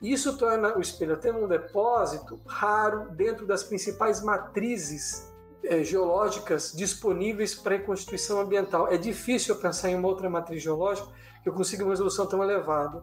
Isso 0.00 0.36
torna 0.36 0.76
o 0.76 0.80
espelhotema 0.80 1.38
um 1.38 1.48
depósito 1.48 2.40
raro 2.46 3.10
dentro 3.10 3.44
das 3.46 3.64
principais 3.64 4.22
matrizes 4.22 5.28
é, 5.64 5.82
geológicas 5.82 6.72
disponíveis 6.72 7.54
para 7.54 7.76
reconstituição 7.76 8.40
ambiental. 8.40 8.88
É 8.88 8.96
difícil 8.96 9.56
pensar 9.56 9.90
em 9.90 9.96
uma 9.96 10.08
outra 10.08 10.30
matriz 10.30 10.62
geológica 10.62 11.08
que 11.42 11.48
eu 11.48 11.52
consiga 11.52 11.82
uma 11.82 11.90
resolução 11.90 12.26
tão 12.26 12.42
elevada. 12.42 13.02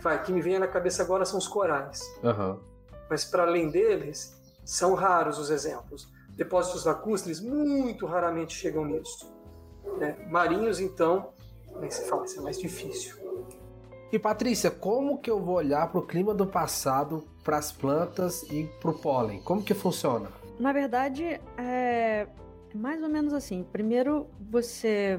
Vai, 0.00 0.20
que 0.22 0.32
me 0.32 0.42
vem 0.42 0.58
na 0.58 0.66
cabeça 0.66 1.02
agora 1.02 1.24
são 1.24 1.38
os 1.38 1.46
corais. 1.46 2.00
Uhum. 2.22 2.58
Mas 3.08 3.24
para 3.24 3.44
além 3.44 3.70
deles, 3.70 4.36
são 4.64 4.94
raros 4.94 5.38
os 5.38 5.50
exemplos. 5.50 6.08
Depósitos 6.36 6.84
lacustres 6.84 7.40
muito 7.40 8.06
raramente 8.06 8.56
chegam 8.56 8.84
nisso. 8.84 9.32
Né? 9.98 10.16
Marinhos, 10.28 10.80
então, 10.80 11.32
nem 11.78 11.90
se 11.90 12.08
fala, 12.08 12.24
isso 12.24 12.40
é 12.40 12.42
mais 12.42 12.58
difícil. 12.58 13.16
E 14.12 14.18
Patrícia, 14.18 14.70
como 14.70 15.16
que 15.16 15.30
eu 15.30 15.40
vou 15.40 15.54
olhar 15.54 15.90
para 15.90 15.98
o 15.98 16.06
clima 16.06 16.34
do 16.34 16.46
passado, 16.46 17.24
para 17.42 17.56
as 17.56 17.72
plantas 17.72 18.42
e 18.42 18.64
para 18.78 18.90
o 18.90 18.94
pólen? 18.98 19.40
Como 19.40 19.62
que 19.62 19.72
funciona? 19.72 20.28
Na 20.60 20.70
verdade, 20.70 21.40
é 21.56 22.26
mais 22.74 23.02
ou 23.02 23.08
menos 23.08 23.32
assim. 23.32 23.64
Primeiro, 23.72 24.26
você, 24.50 25.18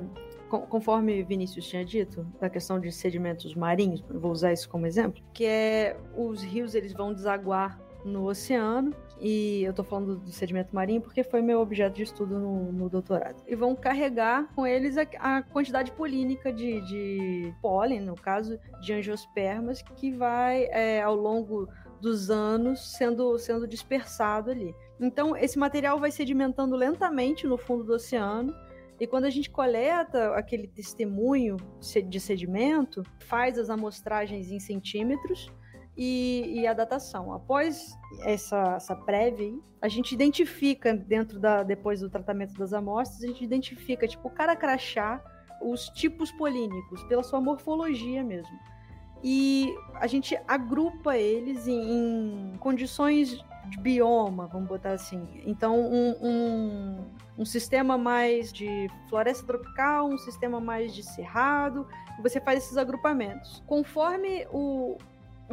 conforme 0.69 1.23
Vinícius 1.23 1.67
tinha 1.67 1.83
dito, 1.83 2.23
da 2.39 2.51
questão 2.51 2.79
de 2.79 2.91
sedimentos 2.91 3.55
marinhos, 3.55 4.03
vou 4.11 4.31
usar 4.31 4.53
isso 4.53 4.69
como 4.69 4.85
exemplo, 4.85 5.23
que 5.33 5.43
é 5.43 5.97
os 6.15 6.43
rios 6.43 6.75
eles 6.75 6.93
vão 6.93 7.11
desaguar 7.11 7.79
no 8.03 8.27
oceano 8.27 8.93
e 9.19 9.63
eu 9.63 9.69
estou 9.69 9.85
falando 9.85 10.17
do 10.17 10.31
sedimento 10.31 10.75
marinho 10.75 11.01
porque 11.01 11.23
foi 11.23 11.41
meu 11.41 11.61
objeto 11.61 11.95
de 11.95 12.03
estudo 12.03 12.37
no, 12.39 12.71
no 12.73 12.89
doutorado. 12.89 13.41
E 13.47 13.55
vão 13.55 13.75
carregar 13.75 14.53
com 14.53 14.67
eles 14.67 14.97
a, 14.97 15.07
a 15.19 15.41
quantidade 15.41 15.91
polínica 15.93 16.51
de, 16.51 16.81
de, 16.81 17.55
pólen, 17.61 18.01
no 18.01 18.15
caso 18.15 18.59
de 18.81 18.93
angiospermas, 18.93 19.81
que 19.81 20.11
vai 20.11 20.65
é, 20.65 21.01
ao 21.01 21.15
longo 21.15 21.69
dos 22.01 22.29
anos 22.29 22.97
sendo, 22.97 23.37
sendo 23.39 23.65
dispersado 23.65 24.51
ali. 24.51 24.75
Então, 24.99 25.37
esse 25.37 25.57
material 25.57 25.97
vai 25.99 26.11
sedimentando 26.11 26.75
lentamente 26.75 27.47
no 27.47 27.57
fundo 27.57 27.85
do 27.85 27.93
oceano. 27.93 28.53
E 28.99 29.07
quando 29.07 29.23
a 29.23 29.29
gente 29.29 29.49
coleta 29.49 30.35
aquele 30.35 30.67
testemunho 30.67 31.57
de 32.09 32.19
sedimento, 32.19 33.03
faz 33.19 33.57
as 33.57 33.69
amostragens 33.69 34.51
em 34.51 34.59
centímetros, 34.59 35.49
e, 35.95 36.61
e 36.61 36.67
a 36.67 36.73
datação. 36.73 37.33
Após 37.33 37.97
essa, 38.21 38.75
essa 38.75 38.95
prévia, 38.95 39.53
a 39.81 39.87
gente 39.87 40.13
identifica 40.13 40.93
dentro 40.93 41.39
da 41.39 41.63
depois 41.63 41.99
do 41.99 42.09
tratamento 42.09 42.53
das 42.57 42.73
amostras, 42.73 43.23
a 43.23 43.27
gente 43.27 43.43
identifica 43.43 44.07
tipo 44.07 44.29
cara 44.29 44.55
crachá 44.55 45.23
os 45.61 45.87
tipos 45.89 46.31
polínicos 46.31 47.03
pela 47.03 47.23
sua 47.23 47.39
morfologia 47.39 48.23
mesmo. 48.23 48.57
E 49.23 49.73
a 49.95 50.07
gente 50.07 50.37
agrupa 50.47 51.17
eles 51.17 51.65
em, 51.65 52.51
em 52.53 52.57
condições 52.57 53.41
de 53.69 53.79
bioma, 53.79 54.47
vamos 54.47 54.67
botar 54.67 54.91
assim. 54.91 55.41
Então, 55.45 55.79
um, 55.79 56.15
um, 56.21 57.05
um, 57.37 57.45
sistema 57.45 57.97
mais 57.97 58.51
de 58.51 58.89
floresta 59.07 59.45
tropical, 59.45 60.09
um 60.09 60.17
sistema 60.17 60.59
mais 60.59 60.93
de 60.93 61.01
cerrado, 61.01 61.87
você 62.21 62.41
faz 62.41 62.65
esses 62.65 62.75
agrupamentos. 62.75 63.63
Conforme 63.65 64.45
o, 64.51 64.97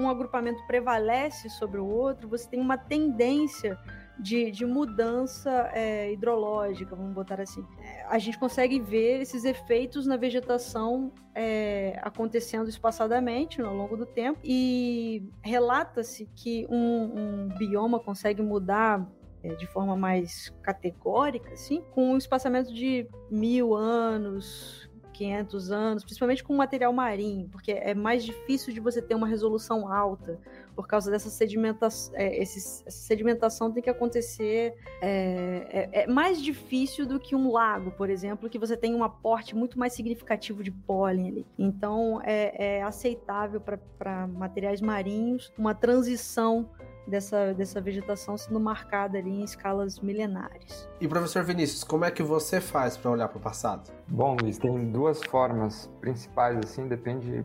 um 0.01 0.09
agrupamento 0.09 0.65
prevalece 0.67 1.49
sobre 1.49 1.79
o 1.81 1.87
outro, 1.87 2.29
você 2.29 2.49
tem 2.49 2.61
uma 2.61 2.79
tendência 2.79 3.79
de, 4.19 4.51
de 4.51 4.67
mudança 4.67 5.71
é, 5.73 6.13
hidrológica, 6.13 6.95
vamos 6.95 7.15
botar 7.15 7.41
assim. 7.41 7.67
É, 7.81 8.05
a 8.05 8.19
gente 8.19 8.39
consegue 8.39 8.79
ver 8.79 9.21
esses 9.21 9.45
efeitos 9.45 10.07
na 10.07 10.17
vegetação 10.17 11.13
é, 11.35 11.99
acontecendo 12.03 12.69
espaçadamente 12.69 13.63
ao 13.63 13.75
longo 13.75 13.97
do 13.97 14.05
tempo 14.05 14.39
e 14.45 15.27
relata-se 15.43 16.29
que 16.37 16.67
um, 16.69 17.47
um 17.47 17.49
bioma 17.59 17.99
consegue 17.99 18.43
mudar 18.43 19.09
é, 19.43 19.55
de 19.55 19.67
forma 19.67 19.97
mais 19.97 20.53
categórica, 20.63 21.53
assim, 21.53 21.83
com 21.93 22.13
um 22.13 22.19
espaçamento 22.19 22.73
de 22.75 23.09
mil 23.31 23.75
anos, 23.75 24.90
500 25.21 25.71
anos, 25.71 26.03
principalmente 26.03 26.43
com 26.43 26.57
material 26.57 26.95
marinho, 26.95 27.47
porque 27.51 27.73
é 27.73 27.93
mais 27.93 28.25
difícil 28.25 28.73
de 28.73 28.81
você 28.81 29.03
ter 29.03 29.15
uma 29.15 29.27
resolução 29.27 29.93
alta 29.93 30.41
por 30.75 30.87
causa 30.87 31.11
dessa 31.11 31.29
sedimentação. 31.29 32.15
É, 32.17 32.41
essa 32.41 32.91
sedimentação 32.91 33.71
tem 33.71 33.83
que 33.83 33.91
acontecer. 33.91 34.75
É, 35.03 35.91
é, 35.93 36.03
é, 36.05 36.07
mais 36.07 36.43
difícil 36.43 37.05
do 37.05 37.21
que 37.21 37.37
um 37.37 37.53
lago, 37.53 37.91
por 37.91 38.09
exemplo, 38.09 38.49
que 38.49 38.59
você 38.59 38.79
tem 38.79 38.95
um 38.95 39.05
aporte 39.05 39.55
muito 39.55 39.79
mais 39.79 39.93
significativo 39.93 40.63
de 40.63 40.71
pólen 40.71 41.29
ali. 41.29 41.47
Então 41.59 42.23
é, 42.25 42.79
é 42.79 42.83
aceitável 42.83 43.61
para 43.61 44.27
materiais 44.27 44.81
marinhos 44.81 45.53
uma 45.59 45.75
transição 45.75 46.71
dessa, 47.11 47.53
dessa 47.53 47.81
vegetação 47.81 48.39
sendo 48.39 48.59
marcada 48.61 49.19
ali 49.19 49.41
em 49.41 49.45
escalas 49.45 49.99
milenares. 50.01 50.89
E 51.01 51.09
professor 51.09 51.43
Vinícius, 51.43 51.85
como 51.85 52.05
é 52.05 52.11
que 52.11 52.23
você 52.23 52.61
faz 52.61 52.97
para 52.97 53.11
olhar 53.11 53.29
para 53.29 53.39
o 53.39 53.41
passado? 53.41 53.91
Bom, 54.09 54.37
Luiz, 54.37 54.57
tem 54.57 54.91
duas 54.91 55.23
formas 55.25 55.91
principais, 56.01 56.57
assim, 56.59 56.89
depende, 56.89 57.45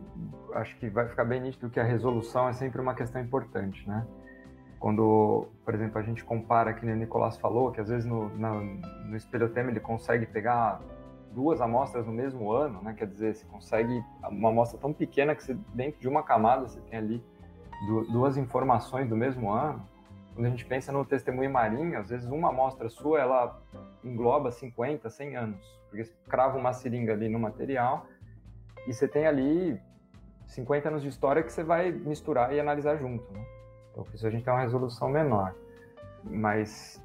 acho 0.54 0.78
que 0.78 0.90
vai 0.90 1.08
ficar 1.08 1.26
bem 1.26 1.42
nítido 1.42 1.70
que 1.70 1.80
a 1.80 1.84
resolução 1.84 2.48
é 2.48 2.54
sempre 2.54 2.80
uma 2.80 2.94
questão 2.94 3.22
importante, 3.22 3.88
né? 3.88 4.06
Quando, 4.80 5.48
por 5.64 5.74
exemplo, 5.74 5.98
a 6.00 6.04
gente 6.04 6.24
compara, 6.24 6.74
que 6.74 6.86
o 6.86 6.96
Nicolás 6.96 7.38
falou, 7.38 7.72
que 7.72 7.82
às 7.82 7.90
vezes 7.90 8.06
no, 8.06 8.30
na, 8.38 8.54
no 8.54 9.16
espelhotema 9.16 9.72
ele 9.72 9.80
consegue 9.80 10.26
pegar 10.26 10.80
duas 11.32 11.60
amostras 11.60 12.06
no 12.06 12.14
mesmo 12.14 12.52
ano, 12.52 12.82
né? 12.82 12.94
Quer 12.94 13.08
dizer, 13.08 13.36
você 13.36 13.46
consegue 13.46 14.04
uma 14.30 14.50
amostra 14.50 14.80
tão 14.80 14.94
pequena 14.94 15.36
que 15.36 15.44
você, 15.44 15.58
dentro 15.74 16.00
de 16.00 16.08
uma 16.08 16.24
camada 16.24 16.68
você 16.68 16.80
tem 16.82 16.98
ali 16.98 17.24
duas 18.12 18.38
informações 18.38 19.08
do 19.08 19.16
mesmo 19.16 19.52
ano, 19.52 19.86
quando 20.34 20.48
a 20.48 20.50
gente 20.50 20.66
pensa 20.66 20.92
no 20.92 21.06
testemunho 21.06 21.50
marinho, 21.50 21.98
às 21.98 22.10
vezes 22.10 22.30
uma 22.30 22.50
amostra 22.50 22.90
sua, 22.90 23.22
ela 23.22 23.62
engloba 24.04 24.52
50, 24.52 25.10
100 25.10 25.36
anos, 25.38 25.80
porque 25.90 26.04
você 26.04 26.14
crava 26.28 26.58
uma 26.58 26.74
seringa 26.74 27.14
ali 27.14 27.30
no 27.30 27.40
material 27.40 28.06
e 28.86 28.94
você 28.94 29.08
tem 29.08 29.26
ali 29.26 29.80
50 30.48 30.90
anos 30.90 31.02
de 31.02 31.08
história 31.08 31.42
que 31.42 31.52
você 31.52 31.64
vai 31.64 31.92
misturar 31.92 32.54
e 32.54 32.60
analisar 32.60 32.98
junto, 32.98 33.32
né? 33.32 33.46
Então, 33.92 34.06
isso 34.14 34.28
a 34.28 34.30
gente 34.30 34.44
tem 34.44 34.54
uma 34.54 34.62
resolução 34.62 35.10
menor. 35.10 35.56
Mas 36.24 37.02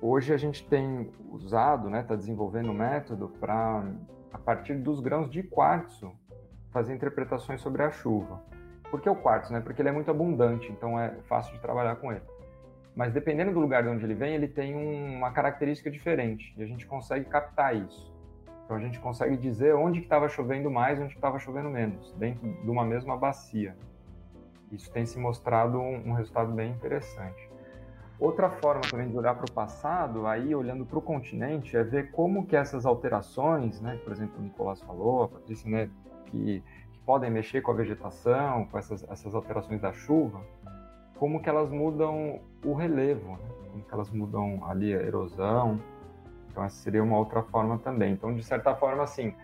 hoje 0.00 0.32
a 0.32 0.36
gente 0.38 0.66
tem 0.66 1.10
usado, 1.30 1.90
né, 1.90 2.00
está 2.00 2.16
desenvolvendo 2.16 2.70
um 2.70 2.74
método 2.74 3.28
para, 3.38 3.84
a 4.32 4.38
partir 4.38 4.74
dos 4.74 5.00
grãos 5.00 5.30
de 5.30 5.42
quartzo, 5.42 6.12
fazer 6.70 6.94
interpretações 6.94 7.60
sobre 7.60 7.82
a 7.82 7.90
chuva. 7.90 8.42
Por 8.90 9.00
que 9.00 9.08
o 9.08 9.14
quartzo? 9.14 9.52
Né? 9.52 9.60
Porque 9.60 9.80
ele 9.80 9.88
é 9.88 9.92
muito 9.92 10.10
abundante, 10.10 10.70
então 10.70 10.98
é 10.98 11.14
fácil 11.28 11.52
de 11.54 11.60
trabalhar 11.60 11.96
com 11.96 12.10
ele. 12.10 12.22
Mas 12.94 13.12
dependendo 13.12 13.52
do 13.52 13.60
lugar 13.60 13.82
de 13.82 13.88
onde 13.88 14.04
ele 14.04 14.14
vem, 14.14 14.34
ele 14.34 14.48
tem 14.48 14.74
uma 14.74 15.30
característica 15.30 15.90
diferente 15.90 16.52
e 16.56 16.62
a 16.62 16.66
gente 16.66 16.86
consegue 16.86 17.24
captar 17.26 17.74
isso. 17.76 18.12
Então 18.64 18.76
a 18.76 18.80
gente 18.80 18.98
consegue 18.98 19.36
dizer 19.36 19.74
onde 19.74 20.00
estava 20.00 20.28
chovendo 20.28 20.70
mais 20.70 21.00
onde 21.00 21.14
estava 21.14 21.38
chovendo 21.38 21.70
menos, 21.70 22.12
dentro 22.14 22.52
de 22.52 22.70
uma 22.70 22.84
mesma 22.84 23.16
bacia. 23.16 23.76
Isso 24.70 24.90
tem 24.92 25.04
se 25.04 25.18
mostrado 25.18 25.80
um, 25.80 26.10
um 26.10 26.12
resultado 26.12 26.52
bem 26.52 26.70
interessante. 26.70 27.50
Outra 28.18 28.50
forma 28.50 28.82
também 28.82 29.08
de 29.08 29.16
olhar 29.16 29.34
para 29.34 29.46
o 29.50 29.52
passado, 29.52 30.26
aí 30.26 30.54
olhando 30.54 30.84
para 30.84 30.98
o 30.98 31.02
continente, 31.02 31.76
é 31.76 31.82
ver 31.82 32.10
como 32.10 32.46
que 32.46 32.54
essas 32.54 32.84
alterações, 32.84 33.80
né, 33.80 33.98
por 34.04 34.12
exemplo, 34.12 34.38
o 34.38 34.42
Nicolás 34.42 34.80
falou, 34.82 35.22
a 35.22 35.28
Patrícia, 35.28 35.70
né, 35.70 35.90
que 36.26 36.62
podem 37.10 37.28
mexer 37.28 37.60
com 37.60 37.72
a 37.72 37.74
vegetação, 37.74 38.66
com 38.66 38.78
essas, 38.78 39.02
essas 39.10 39.34
alterações 39.34 39.80
da 39.80 39.92
chuva, 39.92 40.40
como 41.18 41.42
que 41.42 41.48
elas 41.48 41.68
mudam 41.68 42.40
o 42.64 42.72
relevo, 42.72 43.32
né? 43.32 43.48
como 43.68 43.82
que 43.82 43.92
elas 43.92 44.10
mudam 44.10 44.64
ali 44.64 44.94
a 44.94 45.02
erosão. 45.02 45.80
Então 46.48 46.62
essa 46.62 46.76
seria 46.76 47.02
uma 47.02 47.18
outra 47.18 47.42
forma 47.42 47.78
também. 47.78 48.12
Então 48.12 48.32
de 48.32 48.44
certa 48.44 48.76
forma 48.76 49.02
assim, 49.02 49.34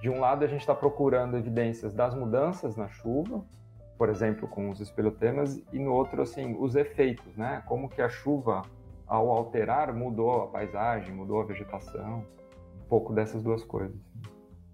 de 0.00 0.08
um 0.08 0.20
lado 0.20 0.44
a 0.44 0.46
gente 0.46 0.60
está 0.60 0.72
procurando 0.72 1.36
evidências 1.36 1.92
das 1.92 2.14
mudanças 2.14 2.76
na 2.76 2.86
chuva, 2.86 3.44
por 3.98 4.08
exemplo 4.08 4.46
com 4.46 4.70
os 4.70 4.78
espeleotemas, 4.78 5.60
e 5.72 5.80
no 5.80 5.92
outro 5.92 6.22
assim 6.22 6.56
os 6.60 6.76
efeitos, 6.76 7.36
né? 7.36 7.60
Como 7.66 7.88
que 7.88 8.00
a 8.00 8.08
chuva 8.08 8.62
ao 9.04 9.30
alterar, 9.30 9.92
mudou 9.92 10.44
a 10.44 10.46
paisagem, 10.46 11.12
mudou 11.12 11.40
a 11.40 11.44
vegetação, 11.44 12.24
um 12.84 12.88
pouco 12.88 13.12
dessas 13.12 13.42
duas 13.42 13.64
coisas. 13.64 13.98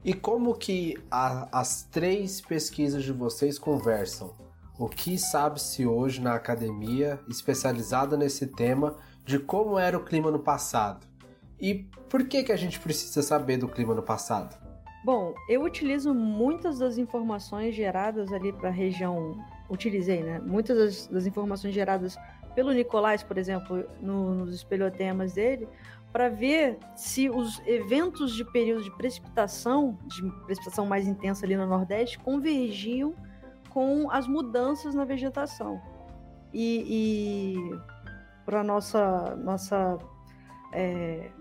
E 0.04 0.12
como 0.12 0.54
que 0.54 1.02
a, 1.10 1.48
as 1.50 1.84
três 1.84 2.38
pesquisas 2.38 3.02
de 3.02 3.10
vocês 3.10 3.58
conversam? 3.58 4.34
O 4.78 4.86
que 4.86 5.16
sabe-se 5.16 5.86
hoje 5.86 6.20
na 6.20 6.34
academia 6.34 7.18
especializada 7.26 8.14
nesse 8.14 8.46
tema 8.46 8.96
de 9.24 9.38
como 9.38 9.78
era 9.78 9.96
o 9.96 10.04
clima 10.04 10.30
no 10.30 10.40
passado? 10.40 11.06
E 11.58 11.88
por 12.10 12.28
que, 12.28 12.42
que 12.42 12.52
a 12.52 12.56
gente 12.56 12.78
precisa 12.78 13.22
saber 13.22 13.56
do 13.56 13.66
clima 13.66 13.94
no 13.94 14.02
passado? 14.02 14.62
Bom, 15.02 15.34
eu 15.48 15.62
utilizo 15.62 16.12
muitas 16.12 16.80
das 16.80 16.98
informações 16.98 17.74
geradas 17.74 18.30
ali 18.30 18.52
para 18.52 18.68
a 18.68 18.72
região. 18.72 19.42
Utilizei, 19.70 20.22
né? 20.22 20.38
Muitas 20.38 20.76
das, 20.76 21.06
das, 21.06 21.26
informações 21.26 21.72
geradas 21.72 22.18
pelo 22.54 22.72
Nicolás, 22.72 23.22
por 23.22 23.38
exemplo, 23.38 23.86
no, 24.02 24.34
nos 24.34 24.54
espelhotemas 24.54 25.32
dele, 25.32 25.66
para 26.14 26.28
ver 26.28 26.78
se 26.94 27.28
os 27.28 27.60
eventos 27.66 28.36
de 28.36 28.44
período 28.44 28.84
de 28.84 28.90
precipitação, 28.92 29.98
de 30.06 30.22
precipitação 30.44 30.86
mais 30.86 31.08
intensa 31.08 31.44
ali 31.44 31.56
no 31.56 31.66
Nordeste, 31.66 32.20
convergiam 32.20 33.16
com 33.70 34.08
as 34.08 34.28
mudanças 34.28 34.94
na 34.94 35.04
vegetação. 35.04 35.82
E, 36.52 37.56
e 37.56 37.78
para 38.46 38.62
nossa 38.62 39.34
nossa 39.34 39.98
é, 40.72 41.32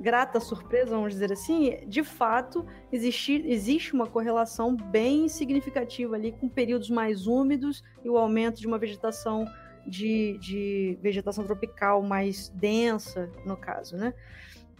grata 0.00 0.40
surpresa, 0.40 0.90
vamos 0.90 1.12
dizer 1.12 1.30
assim, 1.30 1.78
de 1.86 2.02
fato 2.02 2.66
existe, 2.90 3.40
existe 3.46 3.94
uma 3.94 4.08
correlação 4.08 4.74
bem 4.74 5.28
significativa 5.28 6.16
ali 6.16 6.32
com 6.32 6.48
períodos 6.48 6.90
mais 6.90 7.28
úmidos 7.28 7.84
e 8.04 8.10
o 8.10 8.18
aumento 8.18 8.60
de 8.60 8.66
uma 8.66 8.78
vegetação 8.78 9.46
de, 9.86 10.38
de 10.38 10.98
vegetação 11.00 11.44
tropical 11.44 12.02
mais 12.02 12.48
densa, 12.48 13.30
no 13.44 13.56
caso, 13.56 13.96
né? 13.96 14.12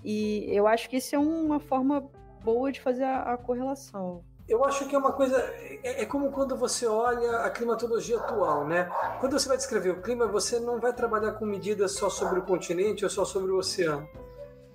E 0.05 0.47
eu 0.49 0.67
acho 0.67 0.89
que 0.89 0.97
isso 0.97 1.15
é 1.15 1.19
uma 1.19 1.59
forma 1.59 2.09
boa 2.43 2.71
de 2.71 2.81
fazer 2.81 3.05
a, 3.05 3.35
a 3.35 3.37
correlação. 3.37 4.23
Eu 4.49 4.65
acho 4.65 4.87
que 4.87 4.95
é 4.95 4.99
uma 4.99 5.13
coisa. 5.13 5.37
É, 5.83 6.03
é, 6.03 6.07
como 6.07 6.31
quando 6.31 6.57
você 6.57 6.87
olha 6.87 7.39
a 7.39 7.51
climatologia 7.51 8.17
atual, 8.17 8.67
né? 8.67 8.89
Quando 9.19 9.33
você 9.33 9.49
vai 9.49 9.57
descrever 9.57 9.91
o 9.91 10.01
clima, 10.01 10.27
você 10.27 10.61
não 10.61 10.79
vai 10.79 10.93
trabalhar 10.93 11.33
com 11.33 11.45
medidas 11.45 11.93
só 11.93 12.09
sobre 12.09 12.39
o 12.39 12.43
continente 12.43 13.03
ou 13.03 13.11
só 13.11 13.25
sobre 13.25 13.51
o 13.51 13.59
oceano. 13.59 14.09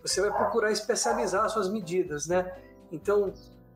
Você 0.01 0.19
vai 0.19 0.31
procurar 0.31 0.71
especializar 0.71 1.47
suas 1.49 1.69
medidas, 1.69 2.27
né? 2.27 2.53
Então, 2.91 3.33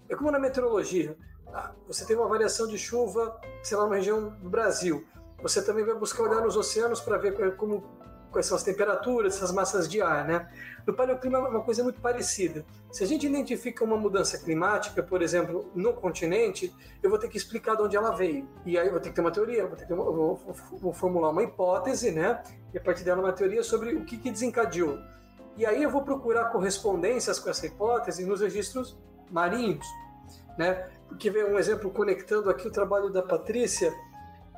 é 0.10 0.16
como 0.16 0.30
na 0.32 0.40
meteorologia. 0.40 1.16
Ah, 1.54 1.72
você 1.88 2.06
tem 2.06 2.18
uma 2.18 2.28
variação 2.28 2.68
de 2.68 2.78
chuva, 2.78 3.40
sei 3.64 3.78
lá, 3.78 3.86
numa 3.86 3.96
região 3.96 4.30
do 4.42 4.50
Brasil. 4.50 5.06
Você 5.42 5.62
também 5.62 5.86
vai 5.86 5.96
buscar 5.96 6.24
olhar 6.24 6.42
nos 6.42 6.56
oceanos 6.56 7.02
para 7.02 7.18
ver 7.18 7.56
como, 7.56 7.84
quais 8.32 8.46
são 8.46 8.58
as 8.58 8.64
temperaturas, 8.64 9.36
essas 9.36 9.52
massas 9.52 9.88
de 9.88 10.02
ar, 10.02 10.26
né? 10.26 10.50
No 10.86 10.94
paleoclima 10.94 11.38
é 11.38 11.42
uma 11.42 11.64
coisa 11.64 11.84
muito 11.84 12.02
parecida. 12.02 12.66
Se 12.92 13.04
a 13.04 13.08
gente 13.08 13.26
identifica 13.26 13.84
uma 13.84 13.98
mudança 13.98 14.38
climática, 14.38 15.02
por 15.02 15.22
exemplo, 15.22 15.72
no 15.74 15.94
continente, 15.94 16.74
eu 17.02 17.10
vou 17.10 17.18
ter 17.18 17.30
que 17.30 17.38
explicar 17.38 17.76
de 17.76 17.84
onde 17.84 17.96
ela 17.96 18.12
veio. 18.12 18.48
E 18.66 18.78
aí 18.78 18.88
eu 18.88 18.92
vou 18.92 19.00
ter 19.00 19.10
que 19.10 19.16
ter 19.16 19.22
uma 19.22 19.32
teoria, 19.32 19.66
vou, 19.66 19.78
ter 19.78 19.86
que 19.86 19.94
uma, 19.94 20.04
vou, 20.04 20.40
vou 20.74 20.94
formular 20.94 21.30
uma 21.30 21.44
hipótese, 21.44 22.12
né? 22.12 22.44
E 22.74 22.78
a 22.78 22.82
partir 22.82 23.04
dela 23.04 23.22
uma 23.22 23.34
teoria 23.34 23.64
sobre 23.64 23.96
o 23.96 24.04
que, 24.04 24.18
que 24.18 24.30
desencadeou. 24.30 25.00
E 25.58 25.66
aí 25.66 25.82
eu 25.82 25.90
vou 25.90 26.04
procurar 26.04 26.50
correspondências 26.52 27.40
com 27.40 27.50
essa 27.50 27.66
hipótese 27.66 28.26
nos 28.26 28.42
registros 28.42 28.98
marinhos, 29.32 29.86
né? 30.58 30.90
Porque 31.08 31.30
vem 31.30 31.46
um 31.46 31.58
exemplo 31.58 31.90
conectando 31.90 32.50
aqui 32.50 32.68
o 32.68 32.72
trabalho 32.72 33.10
da 33.10 33.22
Patrícia, 33.22 33.94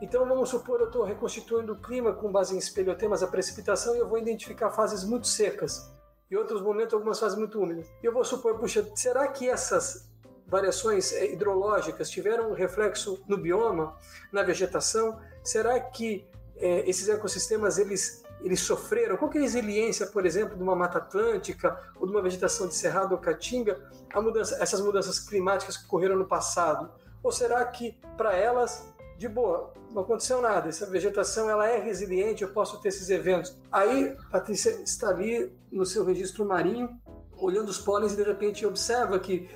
então 0.02 0.28
vamos 0.28 0.50
supor 0.50 0.80
eu 0.80 0.88
estou 0.88 1.04
reconstituindo 1.04 1.74
o 1.74 1.82
clima 1.82 2.14
com 2.14 2.32
base 2.32 2.56
em 2.56 2.58
espelhotemas, 2.58 3.24
a 3.24 3.28
precipitação, 3.28 3.96
e 3.96 4.00
eu 4.00 4.08
vou 4.08 4.18
identificar 4.18 4.70
fases 4.70 5.04
muito 5.04 5.28
secas 5.28 5.92
e 6.30 6.36
outros 6.36 6.62
momentos 6.62 6.94
algumas 6.94 7.20
fases 7.20 7.38
muito 7.38 7.60
úmidas. 7.60 7.88
E 8.04 8.06
eu 8.06 8.14
vou 8.14 8.24
supor, 8.24 8.60
puxa, 8.60 8.88
será 8.96 9.28
que 9.28 9.50
essas 9.50 10.10
variações 10.46 11.14
eh, 11.14 11.34
hidrológicas 11.34 12.10
tiveram 12.10 12.52
um 12.52 12.54
reflexo 12.54 13.24
no 13.28 13.38
bioma, 13.38 13.96
na 14.32 14.44
vegetação? 14.44 15.20
Será 15.44 15.80
que 15.80 16.28
é, 16.58 16.90
esses 16.90 17.08
ecossistemas 17.08 17.78
eles 17.78 18.24
eles 18.42 18.60
sofreram? 18.60 19.18
Qual 19.18 19.32
é 19.34 19.38
a 19.40 19.42
resiliência, 19.42 20.06
por 20.06 20.24
exemplo, 20.24 20.56
de 20.56 20.62
uma 20.62 20.76
mata 20.76 21.00
atlântica 21.00 21.80
ou 22.00 22.06
de 22.06 22.12
uma 22.12 22.22
vegetação 22.22 22.68
de 22.68 22.76
cerrado 22.76 23.14
ou 23.14 23.18
caatinga 23.18 23.90
a 24.14 24.22
mudança, 24.22 24.62
essas 24.62 24.80
mudanças 24.80 25.20
climáticas 25.20 25.76
que 25.76 25.86
ocorreram 25.86 26.16
no 26.16 26.26
passado? 26.26 26.92
Ou 27.24 27.32
será 27.32 27.66
que 27.66 27.98
para 28.16 28.36
elas 28.36 28.88
de 29.18 29.28
boa, 29.28 29.74
não 29.92 30.04
aconteceu 30.04 30.42
nada, 30.42 30.70
essa 30.70 30.86
vegetação 30.86 31.50
ela 31.50 31.68
é 31.68 31.80
resiliente, 31.80 32.44
eu 32.44 32.50
posso 32.50 32.80
ter 32.80 32.90
esses 32.90 33.10
eventos. 33.10 33.58
Aí, 33.72 34.16
Patrícia 34.32 34.70
está 34.84 35.10
ali 35.10 35.52
no 35.72 35.86
seu 35.86 36.06
registro 36.06 36.46
marinho, 36.46 36.90
olhando 37.36 37.70
os 37.70 37.80
pólenes 37.80 38.14
e 38.14 38.16
de 38.16 38.24
repente 38.24 38.66
observa 38.66 39.20
que 39.20 39.50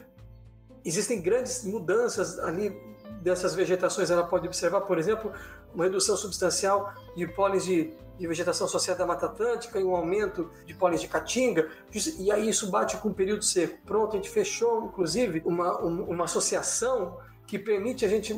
existem 0.84 1.21
grandes 1.21 1.63
mudanças 1.63 2.39
ali 2.39 2.76
dessas 3.21 3.54
vegetações. 3.54 4.10
Ela 4.10 4.24
pode 4.24 4.47
observar, 4.47 4.82
por 4.82 4.97
exemplo, 4.97 5.32
uma 5.74 5.84
redução 5.84 6.17
substancial 6.17 6.91
de 7.15 7.28
pólenes 7.28 7.63
de, 7.63 7.93
de 8.17 8.28
vegetação 8.28 8.65
associada 8.65 9.04
à 9.04 9.08
Mata 9.08 9.28
Atlântica 9.28 9.80
e 9.80 9.84
um 9.84 9.95
aumento 9.95 10.50
de 10.65 10.74
pólenes 10.74 11.02
de 11.02 11.08
caatinga, 11.08 11.69
e 12.17 12.32
aí 12.32 12.50
isso 12.50 12.71
bate 12.71 12.97
com 12.97 13.10
o 13.10 13.13
período 13.13 13.43
seco. 13.43 13.78
Pronto, 13.86 14.13
a 14.13 14.15
gente 14.15 14.30
fechou, 14.30 14.86
inclusive, 14.86 15.43
uma, 15.45 15.78
uma 15.80 16.26
associação 16.26 17.17
que 17.51 17.59
permite 17.59 18.05
a 18.05 18.07
gente 18.07 18.31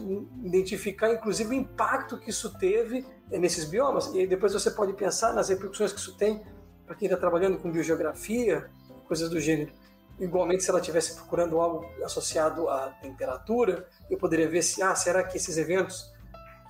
identificar, 0.43 1.13
inclusive, 1.13 1.47
o 1.51 1.53
impacto 1.53 2.17
que 2.17 2.31
isso 2.31 2.57
teve 2.57 3.05
nesses 3.29 3.63
biomas. 3.63 4.07
E 4.15 4.25
depois 4.25 4.53
você 4.53 4.71
pode 4.71 4.91
pensar 4.93 5.33
nas 5.33 5.49
repercussões 5.49 5.93
que 5.93 5.99
isso 5.99 6.17
tem 6.17 6.41
para 6.83 6.95
quem 6.95 7.05
está 7.05 7.15
trabalhando 7.15 7.59
com 7.59 7.71
biogeografia, 7.71 8.71
coisas 9.05 9.29
do 9.29 9.39
gênero. 9.39 9.71
Igualmente, 10.19 10.63
se 10.63 10.71
ela 10.71 10.79
estivesse 10.79 11.13
procurando 11.13 11.61
algo 11.61 11.85
associado 12.03 12.67
à 12.67 12.87
temperatura, 13.03 13.87
eu 14.09 14.17
poderia 14.17 14.49
ver 14.49 14.63
se, 14.63 14.81
ah, 14.81 14.95
será 14.95 15.23
que 15.23 15.37
esses 15.37 15.57
eventos 15.59 16.11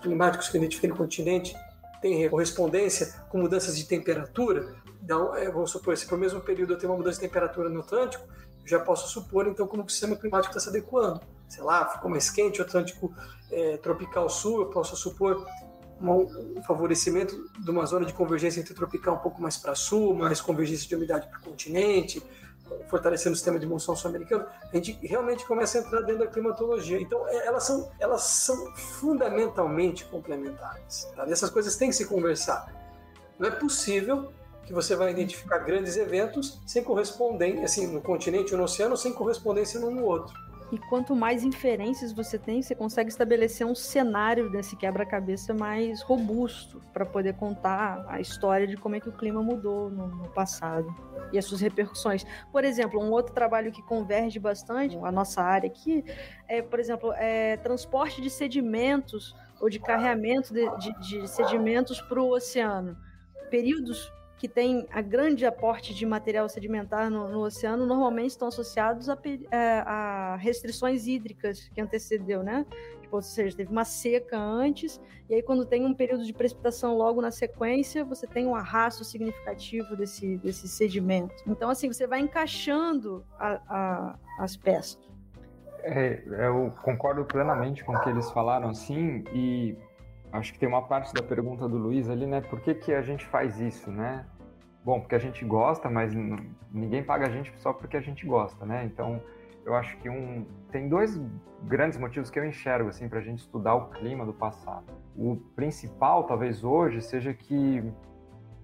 climáticos 0.01 0.49
que 0.49 0.58
eu 0.58 0.60
identifiquei 0.60 0.89
no 0.89 0.97
continente 0.97 1.56
têm 2.01 2.29
correspondência 2.29 3.23
com 3.29 3.38
mudanças 3.38 3.77
de 3.77 3.86
temperatura? 3.86 4.75
Então, 5.01 5.34
é, 5.34 5.49
vamos 5.49 5.71
supor, 5.71 5.95
se 5.95 6.06
por 6.06 6.17
mesmo 6.17 6.41
período 6.41 6.73
eu 6.73 6.77
tenho 6.77 6.91
uma 6.91 6.97
mudança 6.97 7.21
de 7.21 7.25
temperatura 7.25 7.69
no 7.69 7.79
Atlântico, 7.79 8.27
já 8.65 8.80
posso 8.80 9.10
supor, 9.10 9.47
então, 9.47 9.67
como 9.67 9.84
o 9.84 9.89
sistema 9.89 10.15
climático 10.15 10.56
está 10.56 10.60
se 10.60 10.69
adequando 10.69 11.21
sei 11.54 11.63
lá, 11.63 11.86
ficou 11.88 12.10
mais 12.10 12.32
quente, 12.32 12.60
o 12.60 12.63
Atlântico 12.63 13.13
é, 13.52 13.78
tropical 13.78 14.28
sul, 14.28 14.62
eu 14.62 14.65
posso 14.67 14.95
supor 14.95 15.45
um 16.02 16.62
favorecimento 16.63 17.49
de 17.60 17.69
uma 17.69 17.86
zona 17.86 18.06
de 18.06 18.13
convergência 18.13 18.60
intertropical 18.60 19.15
um 19.15 19.19
pouco 19.19 19.41
mais 19.41 19.56
para 19.56 19.76
sul, 19.76 20.13
mais 20.15 20.41
convergência 20.41 20.88
de 20.88 20.95
umidade 20.95 21.28
para 21.28 21.39
o 21.39 21.43
continente, 21.43 22.21
fortalecendo 22.89 23.34
o 23.34 23.36
sistema 23.36 23.60
de 23.60 23.67
monção 23.67 23.95
sul-americano, 23.95 24.45
a 24.63 24.76
gente 24.76 24.93
realmente 25.06 25.45
começa 25.45 25.78
a 25.78 25.82
entrar 25.82 26.02
dentro 26.02 26.26
da 26.26 26.28
climatologia. 26.28 26.99
Então, 26.99 27.26
é, 27.28 27.45
elas 27.45 27.63
são, 27.63 27.91
elas 27.99 28.21
são 28.21 28.76
fundamentalmente 28.76 30.06
complementares. 30.06 31.08
Tá? 31.15 31.23
essas 31.30 31.52
coisas 31.52 31.76
têm 31.78 31.89
que 31.89 31.95
se 31.95 32.06
conversar. 32.06 32.73
Não 33.38 33.47
é 33.47 33.52
possível 33.52 34.34
que 34.65 34.73
você 34.73 34.95
vai 34.95 35.12
identificar 35.12 35.60
grandes 35.60 35.97
eventos 35.97 36.62
sem 36.65 36.84
correspondência, 36.84 37.65
assim, 37.65 37.88
no 37.88 38.02
continente 38.02 38.54
ou 38.54 38.58
no 38.58 38.63
oceano, 38.63 38.95
sem 38.95 39.13
correspondência 39.13 39.80
num 39.80 39.91
no 39.91 40.06
outro. 40.06 40.34
E 40.73 40.78
quanto 40.80 41.15
mais 41.15 41.43
inferências 41.43 42.12
você 42.12 42.36
tem, 42.36 42.60
você 42.60 42.73
consegue 42.73 43.08
estabelecer 43.08 43.65
um 43.67 43.76
cenário 43.76 44.49
desse 44.49 44.76
quebra-cabeça 44.76 45.54
mais 45.54 46.02
robusto 46.02 46.82
para 46.91 47.06
poder 47.06 47.36
contar 47.36 48.04
a 48.10 48.19
história 48.19 48.65
de 48.65 48.76
como 48.76 48.95
é 48.95 48.99
que 48.99 49.08
o 49.08 49.12
clima 49.12 49.43
mudou 49.43 49.91
no, 49.91 50.08
no, 50.08 50.30
passado 50.30 50.88
e 51.32 51.38
as 51.38 51.45
suas 51.45 51.62
repercussões. 51.62 52.26
Por 52.52 52.63
exemplo, 52.63 52.99
um 52.99 53.12
outro 53.12 53.36
trabalho 53.36 53.71
que 53.71 53.84
converge 53.84 54.39
bastante 54.39 54.97
a 54.97 55.12
nossa 55.12 55.43
área 55.43 55.67
aqui 55.67 56.04
é, 56.47 56.63
por 56.63 56.80
exemplo, 56.80 57.13
é 57.17 57.56
transporte 57.58 58.19
de 58.19 58.32
sedimentos 58.32 59.36
ou 59.62 59.69
de 59.69 59.80
carreamento 59.80 60.52
de, 60.52 60.67
de, 60.80 61.21
de 61.21 61.28
sedimentos 61.28 62.02
para 62.02 62.19
o 62.19 62.32
oceano. 62.34 62.97
Períodos 63.52 64.12
que 64.43 64.49
tem 64.49 64.86
a 64.91 64.99
grande 64.99 65.45
aporte 65.45 65.93
de 65.93 66.06
material 66.06 66.49
sedimentar 66.49 67.10
no, 67.10 67.29
no 67.29 67.45
oceano 67.45 67.86
normalmente 67.86 68.32
estão 68.32 68.49
associados 68.49 69.08
a, 69.08 69.17
é, 69.49 69.79
a, 69.86 70.36
restrições 70.36 71.08
hídricas 71.08 71.69
que 71.69 71.79
antecedeu, 71.79 72.43
né? 72.43 72.65
Tipo, 73.01 73.15
ou 73.15 73.21
seja, 73.21 73.56
teve 73.56 73.71
uma 73.71 73.86
seca 73.86 74.38
antes, 74.38 74.99
e 75.29 75.36
aí 75.36 75.41
quando 75.41 75.65
tem 75.65 75.86
um 75.86 75.93
período 75.93 76.25
de 76.25 76.34
precipitação 76.34 76.97
logo 76.97 77.21
na 77.21 77.32
sequência, 77.32 78.03
você 78.03 78.27
tem 78.27 78.45
um 78.45 78.53
arrasto 78.53 79.06
significativo 79.06 79.95
desse, 79.95 80.36
desse 80.39 80.67
sedimento. 80.67 81.34
Então, 81.47 81.69
assim, 81.69 81.88
você 81.88 82.06
vai 82.06 82.19
encaixando 82.19 83.23
a, 83.39 83.62
a, 83.69 84.19
as 84.39 84.58
peças. 84.58 84.99
É, 85.84 86.21
eu 86.27 86.73
concordo 86.82 87.23
plenamente 87.23 87.82
com 87.86 87.93
o 87.93 88.01
que 88.01 88.10
eles 88.10 88.29
falaram, 88.32 88.67
assim, 88.67 89.23
e 89.34 89.77
acho 90.34 90.51
que 90.51 90.60
tem 90.60 90.67
uma 90.67 90.82
parte 90.82 91.13
da 91.13 91.23
pergunta 91.23 91.65
do 91.69 91.77
Luiz 91.77 92.10
ali, 92.10 92.25
né? 92.25 92.41
Por 92.41 92.60
que, 92.60 92.73
que 92.73 92.91
a 92.91 93.01
gente 93.01 93.25
faz 93.25 93.62
isso, 93.62 93.89
né? 93.89 94.25
Bom, 94.84 95.00
porque 95.00 95.15
a 95.15 95.19
gente 95.19 95.46
gosta, 95.46 95.89
mas 95.89 96.13
ninguém 96.72 97.04
paga 97.04 97.28
a 97.28 97.30
gente 97.30 97.54
só 97.60 97.72
porque 97.72 97.96
a 97.96 98.02
gente 98.02 98.26
gosta, 98.26 98.65
né? 98.65 98.84
Então, 98.86 99.22
eu 99.65 99.76
acho 99.76 99.98
que 99.98 100.10
um 100.10 100.46
tem 100.72 100.89
dois 100.89 101.19
grandes 101.63 101.98
motivos 101.98 102.30
que 102.30 102.38
eu 102.38 102.46
enxergo 102.46 102.89
assim 102.89 103.08
para 103.08 103.19
a 103.19 103.22
gente 103.22 103.39
estudar 103.39 103.76
o 103.76 103.89
clima 103.91 104.26
do 104.26 104.34
passado. 104.34 104.86
O 105.15 105.38
principal, 105.56 106.26
talvez 106.26 106.63
hoje, 106.63 107.02
seja 107.02 107.34
que 107.34 107.84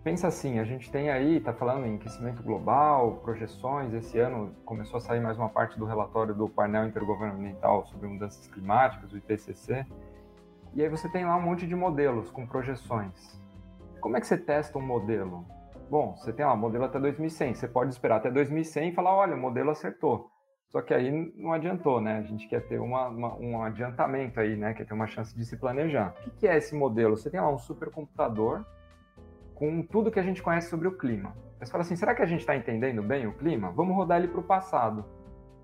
pensa 0.03 0.27
assim, 0.27 0.60
a 0.60 0.63
gente 0.63 0.91
tem 0.91 1.10
aí, 1.10 1.38
está 1.38 1.53
falando 1.53 1.86
em 1.86 1.95
aquecimento 1.95 2.41
global, 2.41 3.17
projeções, 3.23 3.93
esse 3.93 4.17
ano 4.17 4.53
começou 4.65 4.97
a 4.97 5.01
sair 5.01 5.19
mais 5.19 5.38
uma 5.38 5.49
parte 5.49 5.77
do 5.77 5.86
relatório 5.86 6.34
do 6.34 6.49
painel 6.49 6.88
intergovernamental 6.88 7.86
sobre 7.86 8.08
mudanças 8.08 8.47
climáticas, 8.47 9.12
o 9.12 9.17
IPCC, 9.17 9.86
e 10.73 10.82
aí 10.82 10.89
você 10.89 11.10
tem 11.10 11.25
lá 11.25 11.36
um 11.36 11.41
monte 11.41 11.67
de 11.67 11.75
modelos 11.75 12.29
com 12.29 12.45
projeções. 12.45 13.39
Como 13.99 14.15
é 14.15 14.21
que 14.21 14.27
você 14.27 14.38
testa 14.38 14.77
um 14.77 14.82
modelo? 14.82 15.45
Bom, 15.89 16.15
você 16.15 16.32
tem 16.32 16.45
lá 16.45 16.56
modelo 16.56 16.86
até 16.86 16.99
2100, 16.99 17.56
você 17.56 17.67
pode 17.67 17.91
esperar 17.91 18.17
até 18.17 18.30
2100 18.30 18.89
e 18.89 18.93
falar, 18.93 19.15
olha, 19.15 19.36
o 19.36 19.39
modelo 19.39 19.71
acertou. 19.71 20.30
Só 20.67 20.84
que 20.84 20.93
aí 20.93 21.34
não 21.36 21.52
adiantou, 21.52 21.99
né? 21.99 22.19
A 22.19 22.21
gente 22.21 22.47
quer 22.47 22.62
ter 22.67 22.80
uma, 22.80 23.08
uma, 23.08 23.36
um 23.38 23.63
adiantamento 23.63 24.39
aí, 24.39 24.56
né? 24.56 24.75
Quer 24.75 24.86
ter 24.86 24.93
uma 24.93 25.08
chance 25.08 25.36
de 25.36 25.43
se 25.43 25.58
planejar. 25.58 26.13
O 26.28 26.30
que, 26.30 26.47
é 26.47 26.56
esse 26.56 26.75
modelo? 26.75 27.17
Você 27.17 27.28
tem 27.32 27.41
lá 27.41 27.49
um 27.49 27.58
supercomputador 27.58 28.63
com 29.56 29.82
tudo 29.82 30.12
que 30.12 30.19
a 30.19 30.23
gente 30.23 30.43
conhece 30.43 30.69
sobre 30.69 30.88
o 30.88 30.95
clima. 30.95 31.36
Aí 31.60 31.65
você 31.65 31.71
fala 31.71 31.82
assim, 31.82 31.95
será 31.95 32.13
que 32.13 32.21
a 32.21 32.25
gente 32.28 32.41
está 32.41 32.56
entendendo 32.56 33.02
bem 33.02 33.25
o 33.25 33.34
clima? 33.34 33.71
Vamos 33.71 33.95
rodar 33.95 34.19
ele 34.19 34.28
para 34.28 34.41
o 34.41 34.43
passado. 34.43 35.04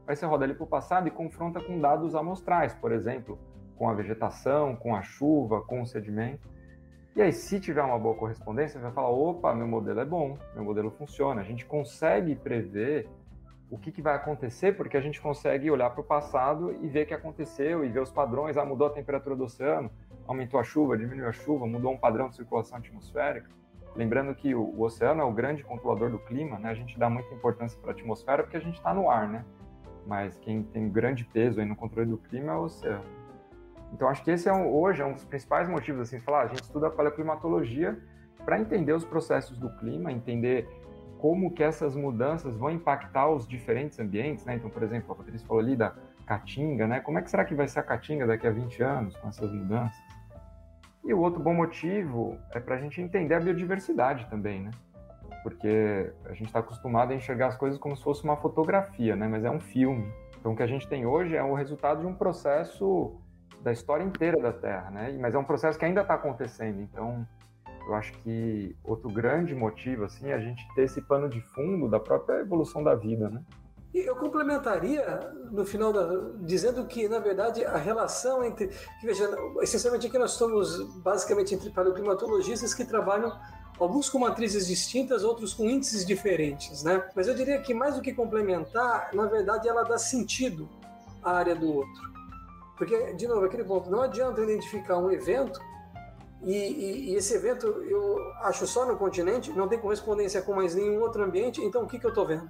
Aí 0.07 0.15
você 0.15 0.25
roda 0.25 0.43
ele 0.43 0.55
para 0.55 0.63
o 0.63 0.67
passado 0.67 1.07
e 1.07 1.11
confronta 1.11 1.61
com 1.61 1.79
dados 1.79 2.15
amostrais, 2.15 2.73
por 2.73 2.91
exemplo, 2.91 3.37
com 3.75 3.87
a 3.87 3.93
vegetação, 3.93 4.75
com 4.75 4.95
a 4.95 5.03
chuva, 5.03 5.61
com 5.61 5.83
o 5.83 5.85
sedimento. 5.85 6.49
E 7.15 7.21
aí, 7.21 7.31
se 7.31 7.61
tiver 7.61 7.81
uma 7.81 7.97
boa 7.97 8.13
correspondência, 8.13 8.77
vai 8.77 8.91
falar: 8.91 9.09
opa, 9.09 9.55
meu 9.55 9.65
modelo 9.65 10.01
é 10.01 10.05
bom, 10.05 10.37
meu 10.53 10.65
modelo 10.65 10.91
funciona. 10.91 11.39
A 11.39 11.45
gente 11.45 11.65
consegue 11.65 12.35
prever 12.35 13.07
o 13.71 13.77
que, 13.77 13.89
que 13.89 14.01
vai 14.01 14.15
acontecer, 14.15 14.75
porque 14.75 14.97
a 14.97 15.01
gente 15.01 15.21
consegue 15.21 15.71
olhar 15.71 15.89
para 15.91 16.01
o 16.01 16.03
passado 16.03 16.77
e 16.83 16.89
ver 16.89 17.03
o 17.03 17.07
que 17.07 17.13
aconteceu 17.13 17.85
e 17.85 17.87
ver 17.87 18.01
os 18.01 18.11
padrões. 18.11 18.57
Ah, 18.57 18.65
mudou 18.65 18.87
a 18.87 18.89
temperatura 18.89 19.33
do 19.33 19.45
oceano, 19.45 19.89
aumentou 20.27 20.59
a 20.59 20.63
chuva, 20.63 20.97
diminuiu 20.97 21.29
a 21.29 21.31
chuva, 21.31 21.65
mudou 21.65 21.93
um 21.93 21.97
padrão 21.97 22.27
de 22.27 22.35
circulação 22.35 22.77
atmosférica. 22.77 23.49
Lembrando 23.95 24.35
que 24.35 24.53
o, 24.53 24.61
o 24.61 24.81
oceano 24.81 25.21
é 25.21 25.25
o 25.25 25.31
grande 25.31 25.63
controlador 25.63 26.11
do 26.11 26.19
clima, 26.19 26.59
né? 26.59 26.69
A 26.69 26.75
gente 26.75 26.99
dá 26.99 27.09
muita 27.09 27.33
importância 27.33 27.79
para 27.79 27.91
a 27.91 27.93
atmosfera 27.93 28.43
porque 28.43 28.57
a 28.57 28.61
gente 28.61 28.75
está 28.75 28.93
no 28.93 29.09
ar, 29.09 29.29
né? 29.29 29.45
Mas 30.05 30.37
quem 30.39 30.63
tem 30.63 30.89
grande 30.89 31.23
peso 31.23 31.61
aí 31.61 31.65
no 31.65 31.77
controle 31.77 32.09
do 32.09 32.17
clima 32.17 32.51
é 32.51 32.55
o 32.57 32.63
oceano. 32.63 33.24
Então, 33.95 34.09
acho 34.09 34.21
que 34.25 34.29
esse 34.29 34.49
é 34.49 34.53
um, 34.53 34.67
hoje 34.67 35.01
é 35.01 35.05
um 35.05 35.13
dos 35.13 35.23
principais 35.23 35.69
motivos, 35.69 36.01
assim, 36.01 36.19
falar, 36.19 36.41
a 36.41 36.47
gente 36.47 36.63
estuda 36.63 36.87
a 36.87 36.89
paleoclimatologia 36.89 37.97
para 38.43 38.59
entender 38.59 38.91
os 38.91 39.05
processos 39.05 39.57
do 39.57 39.69
clima, 39.77 40.11
entender 40.11 40.67
como 41.17 41.49
que 41.53 41.63
essas 41.63 41.95
mudanças 41.95 42.57
vão 42.57 42.69
impactar 42.69 43.29
os 43.29 43.47
diferentes 43.47 43.97
ambientes, 43.97 44.43
né? 44.43 44.55
Então, 44.55 44.69
por 44.69 44.83
exemplo, 44.83 45.13
a 45.13 45.15
Patrícia 45.15 45.47
falou 45.47 45.63
ali 45.63 45.77
da 45.77 45.95
caatinga, 46.25 46.85
né? 46.85 46.99
Como 46.99 47.17
é 47.17 47.21
que 47.21 47.29
será 47.29 47.45
que 47.45 47.55
vai 47.55 47.69
ser 47.69 47.79
a 47.79 47.83
caatinga 47.83 48.27
daqui 48.27 48.45
a 48.45 48.51
20 48.51 48.83
anos 48.83 49.15
com 49.15 49.29
essas 49.29 49.49
mudanças? 49.49 49.97
E 51.05 51.13
o 51.13 51.19
outro 51.21 51.41
bom 51.41 51.53
motivo 51.53 52.37
é 52.51 52.59
para 52.59 52.75
a 52.75 52.77
gente 52.77 53.01
entender 53.01 53.35
a 53.35 53.39
biodiversidade 53.39 54.29
também, 54.29 54.61
né? 54.61 54.71
Porque 55.41 56.11
a 56.25 56.33
gente 56.33 56.47
está 56.47 56.59
acostumado 56.59 57.13
a 57.13 57.15
enxergar 57.15 57.47
as 57.47 57.55
coisas 57.55 57.79
como 57.79 57.95
se 57.95 58.03
fosse 58.03 58.25
uma 58.25 58.35
fotografia, 58.35 59.15
né? 59.15 59.25
Mas 59.25 59.45
é 59.45 59.49
um 59.49 59.61
filme. 59.61 60.11
Então, 60.37 60.51
o 60.51 60.55
que 60.55 60.63
a 60.63 60.67
gente 60.67 60.85
tem 60.85 61.05
hoje 61.05 61.33
é 61.33 61.43
o 61.43 61.53
resultado 61.53 62.01
de 62.01 62.07
um 62.07 62.13
processo 62.13 63.15
da 63.65 63.71
história 63.71 64.03
inteira 64.03 64.39
da 64.39 64.53
Terra, 64.53 64.91
né? 64.91 65.17
Mas 65.19 65.33
é 65.33 65.37
um 65.39 65.43
processo 65.43 65.77
que 65.77 65.83
ainda 65.83 66.01
está 66.01 66.13
acontecendo. 66.13 66.79
Então, 66.81 67.27
eu 67.87 67.95
acho 67.95 68.13
que 68.19 68.75
outro 68.83 69.09
grande 69.09 69.55
motivo, 69.55 70.05
assim, 70.05 70.29
é 70.29 70.35
a 70.35 70.39
gente 70.39 70.63
ter 70.75 70.83
esse 70.83 71.01
pano 71.01 71.27
de 71.27 71.41
fundo 71.41 71.89
da 71.89 71.99
própria 71.99 72.41
evolução 72.41 72.83
da 72.83 72.93
vida, 72.93 73.27
né? 73.27 73.41
E 73.91 73.99
eu 73.99 74.15
complementaria 74.17 75.03
no 75.51 75.65
final 75.65 75.91
da, 75.91 76.05
dizendo 76.41 76.85
que 76.85 77.07
na 77.07 77.17
verdade 77.17 77.63
a 77.63 77.77
relação 77.77 78.43
entre, 78.43 78.69
veja, 79.01 79.29
essencialmente 79.61 80.05
aqui 80.05 80.17
nós 80.17 80.33
estamos 80.33 80.83
basicamente 80.97 81.55
entre 81.55 81.69
paleoclimatologistas 81.69 82.73
que 82.73 82.83
trabalham 82.83 83.31
alguns 83.79 84.09
com 84.09 84.19
matrizes 84.19 84.67
distintas, 84.67 85.23
outros 85.23 85.53
com 85.53 85.63
índices 85.69 86.05
diferentes, 86.05 86.83
né? 86.83 87.09
Mas 87.15 87.29
eu 87.29 87.35
diria 87.35 87.61
que 87.61 87.73
mais 87.73 87.95
do 87.95 88.01
que 88.01 88.13
complementar, 88.13 89.11
na 89.13 89.27
verdade 89.27 89.69
ela 89.69 89.83
dá 89.83 89.97
sentido 89.97 90.67
à 91.23 91.37
área 91.37 91.55
do 91.55 91.73
outro. 91.73 92.14
Porque, 92.77 93.13
de 93.13 93.27
novo, 93.27 93.45
aquele 93.45 93.63
ponto, 93.63 93.89
não 93.89 94.01
adianta 94.01 94.41
identificar 94.41 94.97
um 94.97 95.11
evento 95.11 95.59
e, 96.41 96.53
e, 96.53 97.11
e, 97.11 97.15
esse 97.15 97.33
evento 97.33 97.65
eu 97.65 98.31
acho 98.41 98.67
só 98.67 98.85
no 98.85 98.97
continente, 98.97 99.51
não 99.51 99.67
tem 99.67 99.79
correspondência 99.79 100.41
com 100.41 100.53
mais 100.53 100.75
nenhum 100.75 100.99
outro 101.01 101.23
ambiente, 101.23 101.59
então 101.63 101.83
o 101.83 101.87
que, 101.87 101.97
que 101.97 102.05
eu 102.05 102.09
estou 102.09 102.25
vendo? 102.25 102.49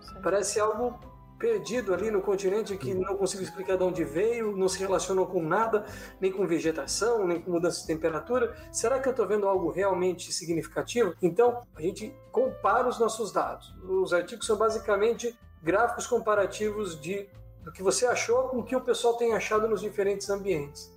Sim. 0.00 0.20
Parece 0.20 0.58
algo 0.58 0.98
perdido 1.38 1.92
ali 1.92 2.10
no 2.10 2.22
continente 2.22 2.76
que 2.76 2.94
não 2.94 3.16
consigo 3.16 3.42
explicar 3.42 3.76
de 3.76 3.84
onde 3.84 4.02
veio, 4.02 4.56
não 4.56 4.68
se 4.68 4.78
relacionou 4.78 5.26
com 5.26 5.42
nada, 5.42 5.84
nem 6.20 6.32
com 6.32 6.46
vegetação, 6.46 7.26
nem 7.26 7.40
com 7.40 7.50
mudança 7.50 7.82
de 7.82 7.86
temperatura. 7.86 8.56
Será 8.72 8.98
que 8.98 9.06
eu 9.06 9.10
estou 9.10 9.26
vendo 9.26 9.46
algo 9.46 9.70
realmente 9.70 10.32
significativo? 10.32 11.14
Então, 11.20 11.62
a 11.76 11.82
gente 11.82 12.14
compara 12.32 12.88
os 12.88 12.98
nossos 12.98 13.32
dados. 13.32 13.74
Os 13.84 14.12
artigos 14.12 14.46
são 14.46 14.56
basicamente 14.56 15.38
gráficos 15.62 16.06
comparativos 16.06 16.98
de 17.00 17.28
do 17.66 17.72
que 17.72 17.82
você 17.82 18.06
achou 18.06 18.44
com 18.44 18.58
o 18.58 18.62
que 18.62 18.76
o 18.76 18.80
pessoal 18.80 19.16
tem 19.16 19.34
achado 19.34 19.66
nos 19.66 19.80
diferentes 19.80 20.30
ambientes. 20.30 20.94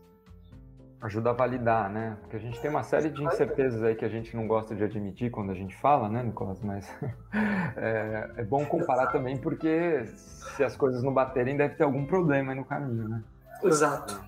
Ajuda 1.01 1.31
a 1.31 1.33
validar, 1.33 1.89
né? 1.89 2.15
Porque 2.21 2.35
a 2.35 2.39
gente 2.39 2.61
tem 2.61 2.69
uma 2.69 2.83
série 2.83 3.09
de 3.09 3.23
incertezas 3.23 3.81
aí 3.81 3.95
que 3.95 4.05
a 4.05 4.09
gente 4.09 4.35
não 4.35 4.47
gosta 4.47 4.75
de 4.75 4.83
admitir 4.83 5.31
quando 5.31 5.51
a 5.51 5.55
gente 5.55 5.75
fala, 5.77 6.07
né, 6.07 6.21
Nicolas? 6.21 6.61
Mas 6.61 6.87
é, 7.75 8.29
é 8.37 8.43
bom 8.43 8.63
comparar 8.65 9.07
também 9.07 9.35
porque 9.35 10.05
se 10.05 10.63
as 10.63 10.77
coisas 10.77 11.01
não 11.01 11.11
baterem, 11.11 11.57
deve 11.57 11.73
ter 11.73 11.85
algum 11.85 12.05
problema 12.05 12.51
aí 12.51 12.57
no 12.57 12.65
caminho, 12.65 13.09
né? 13.09 13.23
Exato. 13.63 14.21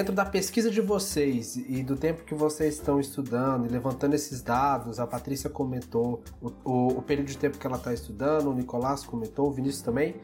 Dentro 0.00 0.14
da 0.14 0.24
pesquisa 0.24 0.70
de 0.70 0.80
vocês 0.80 1.56
e 1.56 1.82
do 1.82 1.94
tempo 1.94 2.24
que 2.24 2.34
vocês 2.34 2.76
estão 2.76 2.98
estudando 2.98 3.66
e 3.66 3.68
levantando 3.68 4.14
esses 4.14 4.40
dados, 4.40 4.98
a 4.98 5.06
Patrícia 5.06 5.50
comentou 5.50 6.22
o, 6.40 6.48
o, 6.64 6.88
o 6.98 7.02
período 7.02 7.26
de 7.26 7.36
tempo 7.36 7.58
que 7.58 7.66
ela 7.66 7.76
está 7.76 7.92
estudando, 7.92 8.48
o 8.48 8.54
Nicolás 8.54 9.04
comentou, 9.04 9.48
o 9.48 9.50
Vinícius 9.50 9.82
também. 9.82 10.16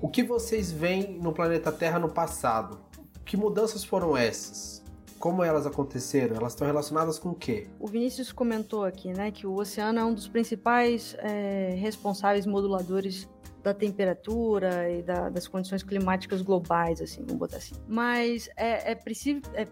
O 0.00 0.08
que 0.08 0.22
vocês 0.22 0.70
veem 0.70 1.18
no 1.20 1.32
planeta 1.32 1.72
Terra 1.72 1.98
no 1.98 2.08
passado? 2.08 2.78
Que 3.24 3.36
mudanças 3.36 3.82
foram 3.82 4.16
essas? 4.16 4.84
Como 5.18 5.42
elas 5.42 5.66
aconteceram? 5.66 6.36
Elas 6.36 6.52
estão 6.52 6.64
relacionadas 6.64 7.18
com 7.18 7.30
o 7.30 7.34
quê? 7.34 7.66
O 7.80 7.88
Vinícius 7.88 8.30
comentou 8.30 8.84
aqui, 8.84 9.12
né, 9.12 9.32
que 9.32 9.48
o 9.48 9.54
oceano 9.56 9.98
é 9.98 10.04
um 10.04 10.14
dos 10.14 10.28
principais 10.28 11.16
é, 11.18 11.74
responsáveis 11.76 12.46
moduladores 12.46 13.28
da 13.62 13.74
temperatura 13.74 14.90
e 14.90 15.02
da, 15.02 15.28
das 15.28 15.48
condições 15.48 15.82
climáticas 15.82 16.42
globais, 16.42 17.00
assim, 17.00 17.22
vamos 17.22 17.38
botar 17.38 17.56
assim. 17.56 17.74
Mas 17.86 18.48
é, 18.56 18.92
é 18.92 18.94
preciso. 18.94 19.42
É, 19.54 19.66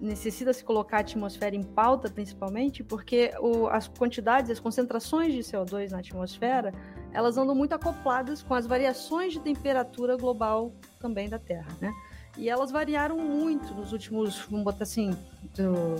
necessita 0.00 0.52
se 0.52 0.64
colocar 0.64 0.96
a 0.96 1.00
atmosfera 1.00 1.54
em 1.54 1.62
pauta, 1.62 2.08
principalmente, 2.08 2.82
porque 2.82 3.32
o, 3.38 3.66
as 3.66 3.86
quantidades, 3.86 4.50
as 4.50 4.58
concentrações 4.58 5.34
de 5.34 5.40
CO2 5.40 5.90
na 5.90 5.98
atmosfera, 5.98 6.72
elas 7.12 7.36
andam 7.36 7.54
muito 7.54 7.74
acopladas 7.74 8.42
com 8.42 8.54
as 8.54 8.66
variações 8.66 9.34
de 9.34 9.40
temperatura 9.40 10.16
global 10.16 10.72
também 10.98 11.28
da 11.28 11.38
Terra, 11.38 11.68
né? 11.80 11.92
E 12.38 12.48
elas 12.48 12.70
variaram 12.70 13.18
muito 13.18 13.74
nos 13.74 13.92
últimos, 13.92 14.38
vamos 14.48 14.64
botar 14.64 14.84
assim, 14.84 15.10
do, 15.54 15.96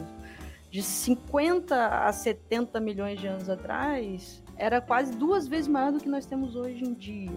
de 0.70 0.83
50 0.83 2.07
a 2.07 2.12
70 2.12 2.81
milhões 2.81 3.20
de 3.20 3.26
anos 3.26 3.50
atrás, 3.50 4.42
era 4.61 4.81
quase 4.81 5.16
duas 5.16 5.49
vezes 5.49 5.66
maior 5.66 5.90
do 5.90 5.99
que 5.99 6.09
nós 6.09 6.27
temos 6.27 6.55
hoje 6.55 6.85
em 6.85 6.92
dia. 6.92 7.33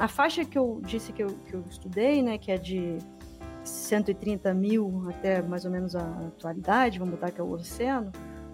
A 0.00 0.08
faixa 0.08 0.44
que 0.44 0.58
eu 0.58 0.80
disse 0.82 1.12
que 1.12 1.22
eu, 1.22 1.28
que 1.46 1.54
eu 1.54 1.62
estudei, 1.68 2.22
né, 2.22 2.38
que 2.38 2.50
é 2.50 2.56
de 2.56 2.96
130 3.62 4.54
mil 4.54 5.04
até 5.10 5.42
mais 5.42 5.66
ou 5.66 5.70
menos 5.70 5.94
a 5.94 6.02
atualidade, 6.26 6.98
vamos 6.98 7.14
botar 7.14 7.30
que 7.30 7.40
é 7.40 7.44
o 7.44 7.50
oceano, 7.50 8.10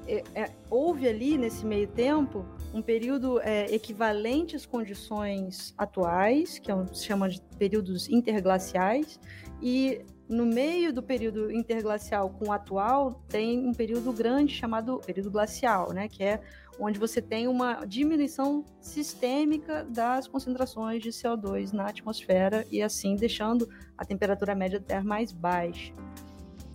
é, 0.06 0.24
é, 0.34 0.50
houve 0.68 1.08
ali 1.08 1.38
nesse 1.38 1.64
meio 1.64 1.86
tempo 1.86 2.44
um 2.74 2.82
período 2.82 3.40
é, 3.40 3.72
equivalente 3.72 4.56
às 4.56 4.66
condições 4.66 5.72
atuais, 5.78 6.58
que 6.58 6.70
é 6.70 6.74
um, 6.74 6.86
se 6.92 7.04
chama 7.04 7.28
de 7.28 7.40
períodos 7.58 8.08
interglaciais, 8.08 9.20
e 9.62 10.00
no 10.34 10.44
meio 10.44 10.92
do 10.92 11.02
período 11.02 11.50
interglacial 11.50 12.28
com 12.30 12.48
o 12.48 12.52
atual, 12.52 13.22
tem 13.28 13.66
um 13.66 13.72
período 13.72 14.12
grande 14.12 14.52
chamado 14.52 15.00
período 15.06 15.30
glacial, 15.30 15.92
né, 15.92 16.08
que 16.08 16.22
é 16.24 16.40
onde 16.78 16.98
você 16.98 17.22
tem 17.22 17.46
uma 17.46 17.84
diminuição 17.84 18.64
sistêmica 18.80 19.84
das 19.84 20.26
concentrações 20.26 21.00
de 21.00 21.10
CO2 21.10 21.72
na 21.72 21.86
atmosfera 21.86 22.66
e 22.68 22.82
assim 22.82 23.14
deixando 23.14 23.68
a 23.96 24.04
temperatura 24.04 24.56
média 24.56 24.80
da 24.80 24.86
Terra 24.86 25.04
mais 25.04 25.30
baixa. 25.30 25.92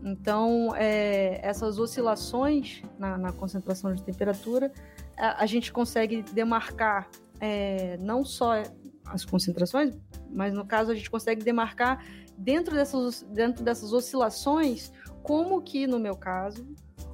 Então, 0.02 0.74
é, 0.78 1.46
essas 1.46 1.78
oscilações 1.78 2.82
na, 2.98 3.18
na, 3.18 3.34
concentração 3.34 3.94
de 3.94 4.02
temperatura, 4.02 4.72
a, 5.18 5.44
a 5.44 5.46
gente 5.46 5.74
consegue 5.74 6.22
demarcar 6.32 7.10
é, 7.42 7.98
não 7.98 8.24
só 8.24 8.64
as 9.06 9.26
concentrações, 9.26 9.94
mas 10.32 10.54
no 10.54 10.66
caso 10.66 10.92
a 10.92 10.96
gente 10.96 11.10
consegue 11.10 11.44
demarcar 11.44 12.02
dentro 12.40 12.76
dessas, 12.76 13.22
dentro 13.24 13.64
dessas 13.64 13.94
oscilações 13.94 14.92
como 15.22 15.62
que, 15.62 15.86
no 15.86 16.00
meu 16.00 16.16
caso, 16.16 16.66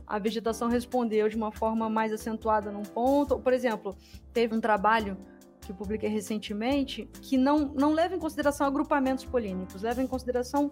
a 0.07 0.19
vegetação 0.19 0.69
respondeu 0.69 1.27
de 1.27 1.35
uma 1.35 1.51
forma 1.51 1.89
mais 1.89 2.13
acentuada 2.13 2.71
num 2.71 2.83
ponto. 2.83 3.39
Por 3.39 3.51
exemplo, 3.51 3.95
teve 4.31 4.55
um 4.55 4.61
trabalho 4.61 5.17
que 5.61 5.71
eu 5.71 5.75
publiquei 5.75 6.09
recentemente 6.09 7.09
que 7.21 7.37
não, 7.37 7.73
não 7.73 7.91
leva 7.91 8.15
em 8.15 8.19
consideração 8.19 8.67
agrupamentos 8.67 9.25
polínicos, 9.25 9.81
leva 9.81 10.01
em 10.01 10.07
consideração 10.07 10.71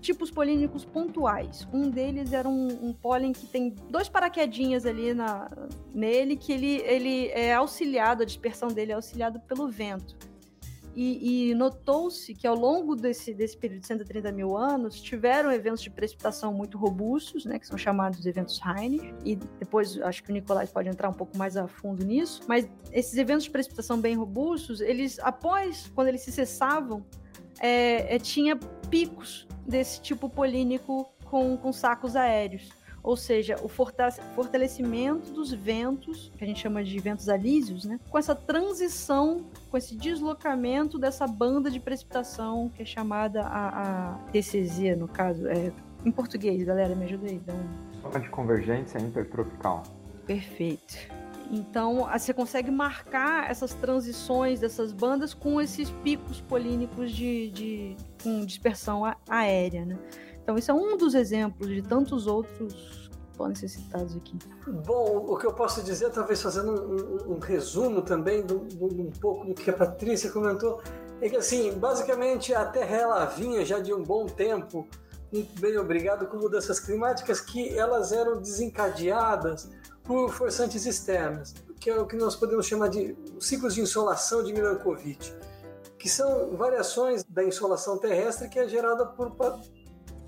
tipos 0.00 0.30
polínicos 0.30 0.84
pontuais. 0.84 1.66
Um 1.72 1.88
deles 1.88 2.32
era 2.32 2.48
um, 2.48 2.88
um 2.88 2.92
pólen 2.92 3.32
que 3.32 3.46
tem 3.46 3.74
dois 3.90 4.08
paraquedinhas 4.08 4.84
ali 4.84 5.14
na, 5.14 5.50
nele, 5.92 6.36
que 6.36 6.52
ele, 6.52 6.82
ele 6.82 7.28
é 7.28 7.54
auxiliado, 7.54 8.22
a 8.22 8.26
dispersão 8.26 8.68
dele 8.68 8.92
é 8.92 8.94
auxiliado 8.94 9.40
pelo 9.40 9.68
vento. 9.68 10.16
E, 10.96 11.50
e 11.50 11.54
notou-se 11.54 12.34
que 12.34 12.46
ao 12.46 12.56
longo 12.56 12.96
desse, 12.96 13.34
desse 13.34 13.54
período 13.54 13.82
de 13.82 13.86
130 13.86 14.32
mil 14.32 14.56
anos 14.56 14.98
tiveram 14.98 15.52
eventos 15.52 15.82
de 15.82 15.90
precipitação 15.90 16.54
muito 16.54 16.78
robustos, 16.78 17.44
né, 17.44 17.58
que 17.58 17.66
são 17.66 17.76
chamados 17.76 18.24
eventos 18.24 18.58
Heine, 18.64 19.14
e 19.22 19.36
depois 19.36 20.00
acho 20.00 20.24
que 20.24 20.30
o 20.30 20.32
Nicolás 20.32 20.70
pode 20.70 20.88
entrar 20.88 21.10
um 21.10 21.12
pouco 21.12 21.36
mais 21.36 21.54
a 21.54 21.68
fundo 21.68 22.02
nisso, 22.02 22.40
mas 22.48 22.66
esses 22.90 23.14
eventos 23.18 23.44
de 23.44 23.50
precipitação 23.50 24.00
bem 24.00 24.16
robustos, 24.16 24.80
eles, 24.80 25.18
após, 25.18 25.92
quando 25.94 26.08
eles 26.08 26.22
se 26.22 26.32
cessavam, 26.32 27.04
é, 27.60 28.14
é, 28.14 28.18
tinha 28.18 28.56
picos 28.88 29.46
desse 29.66 30.00
tipo 30.00 30.30
polínico 30.30 31.12
com, 31.26 31.58
com 31.58 31.72
sacos 31.74 32.16
aéreos 32.16 32.70
ou 33.06 33.16
seja, 33.16 33.54
o 33.62 33.68
fortalecimento 33.68 35.30
dos 35.30 35.52
ventos, 35.52 36.32
que 36.36 36.42
a 36.42 36.46
gente 36.46 36.58
chama 36.58 36.82
de 36.82 36.98
ventos 36.98 37.28
alísios, 37.28 37.84
né? 37.84 38.00
com 38.10 38.18
essa 38.18 38.34
transição, 38.34 39.46
com 39.70 39.76
esse 39.76 39.94
deslocamento 39.94 40.98
dessa 40.98 41.24
banda 41.24 41.70
de 41.70 41.78
precipitação 41.78 42.68
que 42.74 42.82
é 42.82 42.84
chamada 42.84 43.42
a, 43.42 43.68
a 44.08 44.14
TCZ, 44.32 44.98
no 44.98 45.06
caso. 45.06 45.46
É, 45.46 45.72
em 46.04 46.10
português, 46.10 46.64
galera, 46.64 46.96
me 46.96 47.04
ajuda 47.04 47.28
aí. 47.28 47.36
Então... 47.36 48.20
de 48.20 48.28
convergência 48.28 48.98
intertropical. 48.98 49.84
Perfeito. 50.26 50.96
Então, 51.48 52.08
você 52.12 52.34
consegue 52.34 52.72
marcar 52.72 53.48
essas 53.48 53.72
transições 53.72 54.58
dessas 54.58 54.90
bandas 54.90 55.32
com 55.32 55.60
esses 55.60 55.90
picos 56.02 56.40
polínicos 56.40 57.12
de, 57.12 57.50
de 57.50 57.96
com 58.20 58.44
dispersão 58.44 59.02
aérea, 59.28 59.84
né? 59.84 59.96
Então, 60.46 60.56
isso 60.56 60.70
é 60.70 60.74
um 60.74 60.96
dos 60.96 61.16
exemplos 61.16 61.66
de 61.66 61.82
tantos 61.82 62.28
outros 62.28 63.10
que 63.10 63.36
podem 63.36 63.56
ser 63.56 63.66
citados 63.66 64.14
aqui. 64.14 64.38
Bom, 64.84 65.26
o 65.26 65.36
que 65.36 65.44
eu 65.44 65.52
posso 65.52 65.82
dizer, 65.82 66.08
talvez 66.10 66.40
fazendo 66.40 66.70
um, 66.70 67.32
um, 67.32 67.34
um 67.34 67.38
resumo 67.40 68.00
também 68.00 68.46
de 68.46 68.54
um 68.54 69.10
pouco 69.20 69.44
do 69.44 69.54
que 69.54 69.68
a 69.68 69.72
Patrícia 69.72 70.30
comentou, 70.30 70.80
é 71.20 71.28
que, 71.28 71.36
assim, 71.36 71.72
basicamente 71.72 72.54
a 72.54 72.64
Terra 72.64 72.96
ela 72.96 73.24
vinha 73.24 73.64
já 73.64 73.80
de 73.80 73.92
um 73.92 74.04
bom 74.04 74.26
tempo, 74.26 74.86
muito 75.32 75.60
bem 75.60 75.76
obrigado, 75.78 76.28
com 76.28 76.36
mudanças 76.36 76.78
climáticas 76.78 77.40
que 77.40 77.76
elas 77.76 78.12
eram 78.12 78.40
desencadeadas 78.40 79.68
por 80.04 80.30
forçantes 80.30 80.86
externas, 80.86 81.54
que 81.80 81.90
é 81.90 82.00
o 82.00 82.06
que 82.06 82.14
nós 82.14 82.36
podemos 82.36 82.66
chamar 82.66 82.86
de 82.86 83.16
ciclos 83.40 83.74
de 83.74 83.80
insolação 83.80 84.44
de 84.44 84.52
Milankovitch, 84.52 85.32
que 85.98 86.08
são 86.08 86.56
variações 86.56 87.24
da 87.24 87.42
insolação 87.42 87.98
terrestre 87.98 88.48
que 88.48 88.60
é 88.60 88.68
gerada 88.68 89.04
por 89.06 89.32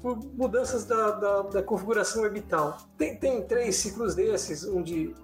por 0.02 0.16
mudanças 0.34 0.84
da, 0.84 1.10
da, 1.10 1.42
da 1.42 1.62
configuração 1.62 2.22
orbital. 2.22 2.78
Tem, 2.96 3.16
tem 3.16 3.42
três 3.42 3.76
ciclos 3.76 4.14
desses, 4.14 4.64
um 4.64 4.82
de 4.82 5.14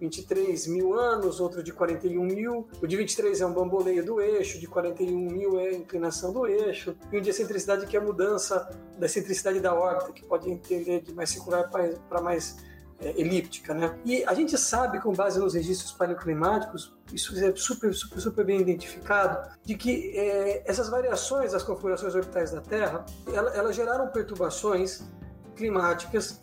23 0.00 0.66
mil 0.66 0.94
anos, 0.94 1.40
outro 1.40 1.62
de 1.62 1.72
41 1.72 2.22
mil. 2.22 2.68
O 2.82 2.86
de 2.86 2.96
23 2.96 3.40
é 3.40 3.46
um 3.46 3.52
bamboleio 3.52 4.04
do 4.04 4.20
eixo, 4.20 4.58
de 4.58 4.66
41 4.66 5.30
mil 5.30 5.58
é 5.58 5.68
a 5.68 5.74
inclinação 5.74 6.32
do 6.32 6.46
eixo. 6.46 6.96
E 7.12 7.16
o 7.16 7.20
de 7.20 7.30
excentricidade 7.30 7.86
que 7.86 7.96
é 7.96 8.00
a 8.00 8.02
mudança 8.02 8.68
da 8.98 9.06
excentricidade 9.06 9.60
da 9.60 9.74
órbita, 9.74 10.12
que 10.12 10.24
pode 10.24 10.50
entender 10.50 11.00
de 11.00 11.14
mais 11.14 11.30
circular 11.30 11.70
para 11.70 12.20
mais 12.20 12.56
é, 13.00 13.20
elíptica, 13.20 13.74
né? 13.74 13.98
E 14.04 14.24
a 14.24 14.34
gente 14.34 14.56
sabe, 14.56 15.00
com 15.00 15.12
base 15.12 15.38
nos 15.38 15.54
registros 15.54 15.92
paleoclimáticos, 15.92 16.94
isso 17.12 17.36
é 17.38 17.54
super, 17.54 17.92
super, 17.92 18.20
super 18.20 18.44
bem 18.44 18.60
identificado, 18.60 19.50
de 19.64 19.74
que 19.74 20.16
é, 20.16 20.62
essas 20.64 20.88
variações 20.88 21.52
das 21.52 21.62
configurações 21.62 22.14
orbitais 22.14 22.50
da 22.50 22.60
Terra, 22.60 23.04
ela, 23.32 23.50
elas 23.50 23.76
geraram 23.76 24.08
perturbações 24.08 25.02
climáticas 25.56 26.40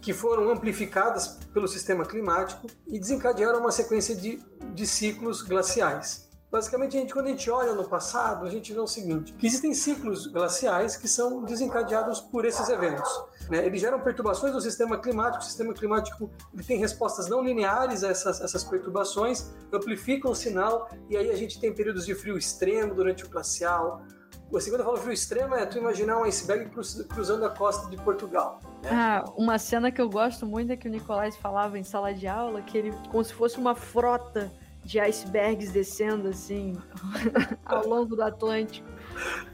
que 0.00 0.14
foram 0.14 0.50
amplificadas 0.50 1.38
pelo 1.52 1.68
sistema 1.68 2.04
climático 2.04 2.66
e 2.86 2.98
desencadearam 2.98 3.60
uma 3.60 3.70
sequência 3.70 4.16
de, 4.16 4.42
de 4.74 4.86
ciclos 4.86 5.42
glaciais. 5.42 6.29
Basicamente, 6.50 6.96
a 6.96 7.00
gente, 7.00 7.12
quando 7.12 7.26
a 7.26 7.30
gente 7.30 7.48
olha 7.48 7.74
no 7.74 7.84
passado, 7.84 8.44
a 8.44 8.50
gente 8.50 8.72
vê 8.72 8.80
o 8.80 8.86
seguinte: 8.86 9.32
que 9.34 9.46
existem 9.46 9.72
ciclos 9.72 10.26
glaciais 10.26 10.96
que 10.96 11.06
são 11.06 11.44
desencadeados 11.44 12.20
por 12.20 12.44
esses 12.44 12.68
eventos. 12.68 13.08
Né? 13.48 13.64
Eles 13.64 13.80
geram 13.80 14.00
perturbações 14.00 14.52
no 14.52 14.60
sistema 14.60 14.98
climático. 14.98 15.44
O 15.44 15.46
sistema 15.46 15.72
climático 15.72 16.28
ele 16.52 16.64
tem 16.64 16.76
respostas 16.76 17.28
não 17.28 17.42
lineares 17.42 18.02
a 18.02 18.08
essas, 18.08 18.40
essas 18.40 18.64
perturbações, 18.64 19.50
amplificam 19.72 20.32
o 20.32 20.34
sinal, 20.34 20.90
e 21.08 21.16
aí 21.16 21.30
a 21.30 21.36
gente 21.36 21.60
tem 21.60 21.72
períodos 21.72 22.04
de 22.04 22.14
frio 22.16 22.36
extremo 22.36 22.94
durante 22.94 23.24
o 23.24 23.28
glacial. 23.28 24.02
O 24.50 24.60
segundo 24.60 24.82
falo 24.82 24.96
frio 24.96 25.12
extremo 25.12 25.54
é 25.54 25.64
tu 25.64 25.78
imaginar 25.78 26.18
um 26.18 26.24
iceberg 26.24 26.68
cruzando 27.08 27.44
a 27.44 27.50
costa 27.50 27.88
de 27.88 27.96
Portugal. 27.98 28.58
Né? 28.82 28.90
Ah, 28.92 29.24
uma 29.36 29.56
cena 29.56 29.92
que 29.92 30.00
eu 30.00 30.10
gosto 30.10 30.44
muito 30.44 30.72
é 30.72 30.76
que 30.76 30.88
o 30.88 30.90
Nicolás 30.90 31.36
falava 31.36 31.78
em 31.78 31.84
sala 31.84 32.12
de 32.12 32.26
aula, 32.26 32.60
que 32.60 32.76
ele, 32.76 32.92
como 33.08 33.22
se 33.22 33.32
fosse 33.32 33.56
uma 33.56 33.76
frota 33.76 34.50
de 34.84 34.98
icebergs 34.98 35.70
descendo 35.70 36.28
assim 36.28 36.74
ao 37.64 37.86
longo 37.86 38.16
do 38.16 38.22
Atlântico. 38.22 38.88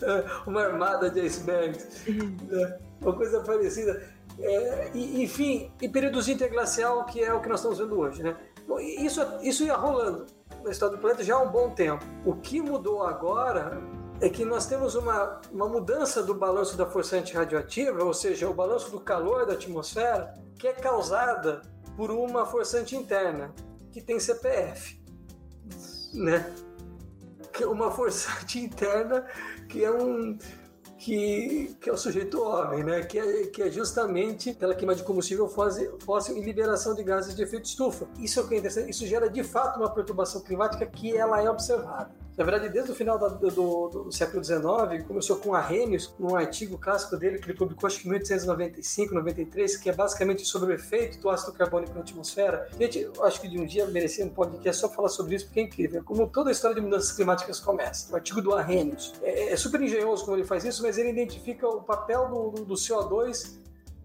É, 0.02 0.24
uma 0.46 0.62
armada 0.62 1.10
de 1.10 1.20
icebergs. 1.20 2.04
É, 2.50 2.78
uma 3.00 3.12
coisa 3.14 3.40
parecida. 3.40 4.02
É, 4.38 4.90
e, 4.94 5.22
enfim, 5.22 5.72
e 5.80 5.88
períodos 5.88 6.28
interglacial, 6.28 7.04
que 7.06 7.22
é 7.22 7.32
o 7.32 7.40
que 7.40 7.48
nós 7.48 7.60
estamos 7.60 7.78
vendo 7.78 7.98
hoje. 7.98 8.22
Né? 8.22 8.36
Bom, 8.66 8.78
isso, 8.78 9.20
isso 9.42 9.64
ia 9.64 9.74
rolando 9.74 10.26
na 10.62 10.70
história 10.70 10.96
do 10.96 11.00
planeta 11.00 11.22
já 11.22 11.36
há 11.36 11.42
um 11.42 11.50
bom 11.50 11.70
tempo. 11.70 12.04
O 12.24 12.34
que 12.34 12.60
mudou 12.60 13.02
agora 13.04 13.80
é 14.20 14.28
que 14.28 14.44
nós 14.44 14.66
temos 14.66 14.94
uma, 14.94 15.40
uma 15.52 15.68
mudança 15.68 16.22
do 16.22 16.34
balanço 16.34 16.76
da 16.76 16.86
força 16.86 17.16
antirradioativa, 17.16 18.02
ou 18.02 18.14
seja, 18.14 18.48
o 18.48 18.54
balanço 18.54 18.90
do 18.90 19.00
calor 19.00 19.46
da 19.46 19.52
atmosfera, 19.52 20.34
que 20.58 20.66
é 20.66 20.72
causada 20.72 21.62
por 21.96 22.10
uma 22.10 22.46
forçante 22.46 22.96
interna, 22.96 23.54
que 23.92 24.00
tem 24.00 24.18
CPF 24.18 25.05
né? 26.18 26.52
Que 27.52 27.64
é 27.64 27.66
uma 27.66 27.90
forçante 27.90 28.58
interna 28.60 29.24
que 29.68 29.84
é 29.84 29.90
um 29.90 30.36
que, 30.98 31.76
que 31.80 31.90
é 31.90 31.92
o 31.92 31.96
sujeito 31.96 32.40
homem, 32.42 32.82
né? 32.82 33.02
Que 33.02 33.18
é, 33.18 33.46
que 33.46 33.62
é 33.62 33.70
justamente 33.70 34.50
aquela 34.50 34.74
queima 34.74 34.94
de 34.94 35.04
combustível 35.04 35.48
fóssil 35.48 36.36
e 36.36 36.40
liberação 36.40 36.94
de 36.94 37.04
gases 37.04 37.34
de 37.34 37.42
efeito 37.42 37.66
estufa. 37.66 38.08
Isso 38.18 38.40
é 38.40 38.42
o 38.42 38.48
que 38.48 38.54
é 38.54 38.58
interessante. 38.58 38.90
Isso 38.90 39.06
gera 39.06 39.28
de 39.28 39.44
fato 39.44 39.78
uma 39.78 39.90
perturbação 39.90 40.40
climática 40.40 40.86
que 40.86 41.16
ela 41.16 41.40
é 41.40 41.50
observada. 41.50 42.25
Na 42.36 42.44
verdade, 42.44 42.68
desde 42.68 42.92
o 42.92 42.94
final 42.94 43.18
do, 43.18 43.50
do, 43.50 43.88
do 43.88 44.12
século 44.12 44.44
XIX, 44.44 45.06
começou 45.08 45.36
com 45.36 45.54
Arrhenius, 45.54 46.14
num 46.18 46.36
artigo 46.36 46.76
clássico 46.76 47.16
dele 47.16 47.38
que 47.38 47.46
ele 47.46 47.56
publicou 47.56 47.86
acho 47.86 47.98
que 47.98 48.06
em 48.06 48.10
1895, 48.10 49.14
93, 49.14 49.76
que 49.78 49.88
é 49.88 49.92
basicamente 49.92 50.44
sobre 50.44 50.72
o 50.72 50.74
efeito 50.74 51.18
do 51.18 51.30
ácido 51.30 51.54
carbônico 51.54 51.94
na 51.94 52.00
atmosfera. 52.00 52.68
Gente, 52.78 53.10
acho 53.22 53.40
que 53.40 53.48
de 53.48 53.58
um 53.58 53.64
dia 53.64 53.86
merecia 53.86 54.24
um 54.24 54.28
podcast 54.28 54.82
só 54.82 54.88
falar 54.90 55.08
sobre 55.08 55.34
isso, 55.34 55.46
porque 55.46 55.60
é 55.60 55.62
incrível. 55.62 56.04
Como 56.04 56.26
toda 56.26 56.50
a 56.50 56.52
história 56.52 56.74
de 56.74 56.82
mudanças 56.82 57.12
climáticas 57.12 57.58
começa. 57.58 58.12
O 58.12 58.16
artigo 58.16 58.42
do 58.42 58.54
Arrhenius. 58.54 59.14
É, 59.22 59.52
é 59.52 59.56
super 59.56 59.80
engenhoso 59.80 60.24
como 60.26 60.36
ele 60.36 60.44
faz 60.44 60.62
isso, 60.62 60.82
mas 60.82 60.98
ele 60.98 61.08
identifica 61.08 61.66
o 61.66 61.82
papel 61.82 62.28
do, 62.28 62.64
do 62.64 62.74
CO2 62.74 63.58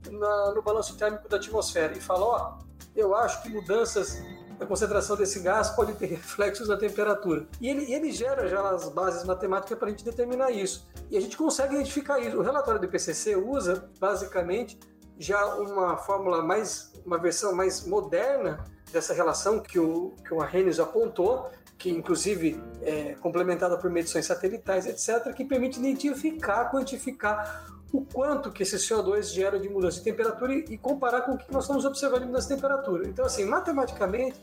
na, 0.10 0.54
no 0.54 0.62
balanço 0.62 0.96
térmico 0.96 1.28
da 1.28 1.36
atmosfera 1.36 1.98
e 1.98 2.00
fala: 2.00 2.26
ó, 2.26 2.60
eu 2.96 3.14
acho 3.14 3.44
que 3.44 3.50
mudanças 3.50 4.22
a 4.62 4.66
concentração 4.66 5.16
desse 5.16 5.40
gás 5.40 5.70
pode 5.72 5.94
ter 5.94 6.06
reflexos 6.08 6.68
na 6.68 6.78
temperatura. 6.78 7.48
E 7.60 7.68
ele, 7.68 7.92
ele 7.92 8.12
gera 8.12 8.48
já 8.48 8.70
as 8.70 8.88
bases 8.90 9.24
matemáticas 9.24 9.78
para 9.78 9.88
a 9.88 9.92
gente 9.92 10.06
determinar 10.06 10.52
isso. 10.52 10.88
E 11.10 11.18
a 11.18 11.22
gente 11.22 11.36
consegue 11.36 11.74
identificar 11.74 12.20
isso. 12.20 12.38
O 12.38 12.42
relatório 12.42 12.80
do 12.80 12.86
IPCC 12.86 13.36
usa, 13.36 13.90
basicamente, 14.00 14.80
já 15.18 15.44
uma 15.56 15.98
fórmula 15.98 16.44
mais, 16.44 16.94
uma 17.06 17.18
versão 17.18 17.54
mais 17.56 17.86
moderna 17.86 18.64
dessa 18.92 19.14
relação 19.14 19.60
que 19.60 19.80
o, 19.80 20.16
que 20.26 20.34
o 20.34 20.42
Arrhenius 20.42 20.80
apontou, 20.80 21.50
que 21.78 21.90
inclusive 21.90 22.62
é 22.82 23.16
complementada 23.16 23.78
por 23.78 23.90
medições 23.90 24.26
satelitais, 24.26 24.86
etc., 24.86 25.34
que 25.34 25.44
permite 25.44 25.80
identificar, 25.80 26.70
quantificar 26.70 27.66
o 27.92 28.06
quanto 28.06 28.52
que 28.52 28.64
esse 28.64 28.78
CO2 28.78 29.34
gera 29.34 29.60
de 29.60 29.68
mudança 29.68 29.98
de 29.98 30.04
temperatura 30.04 30.54
e, 30.54 30.78
comparar 30.78 31.22
com 31.22 31.34
o 31.34 31.38
que 31.38 31.52
nós 31.52 31.64
estamos 31.64 31.84
observando 31.86 32.22
de 32.22 32.28
mudança 32.28 32.48
de 32.48 32.56
temperatura. 32.56 33.08
Então, 33.08 33.26
assim, 33.26 33.46
matematicamente, 33.46 34.40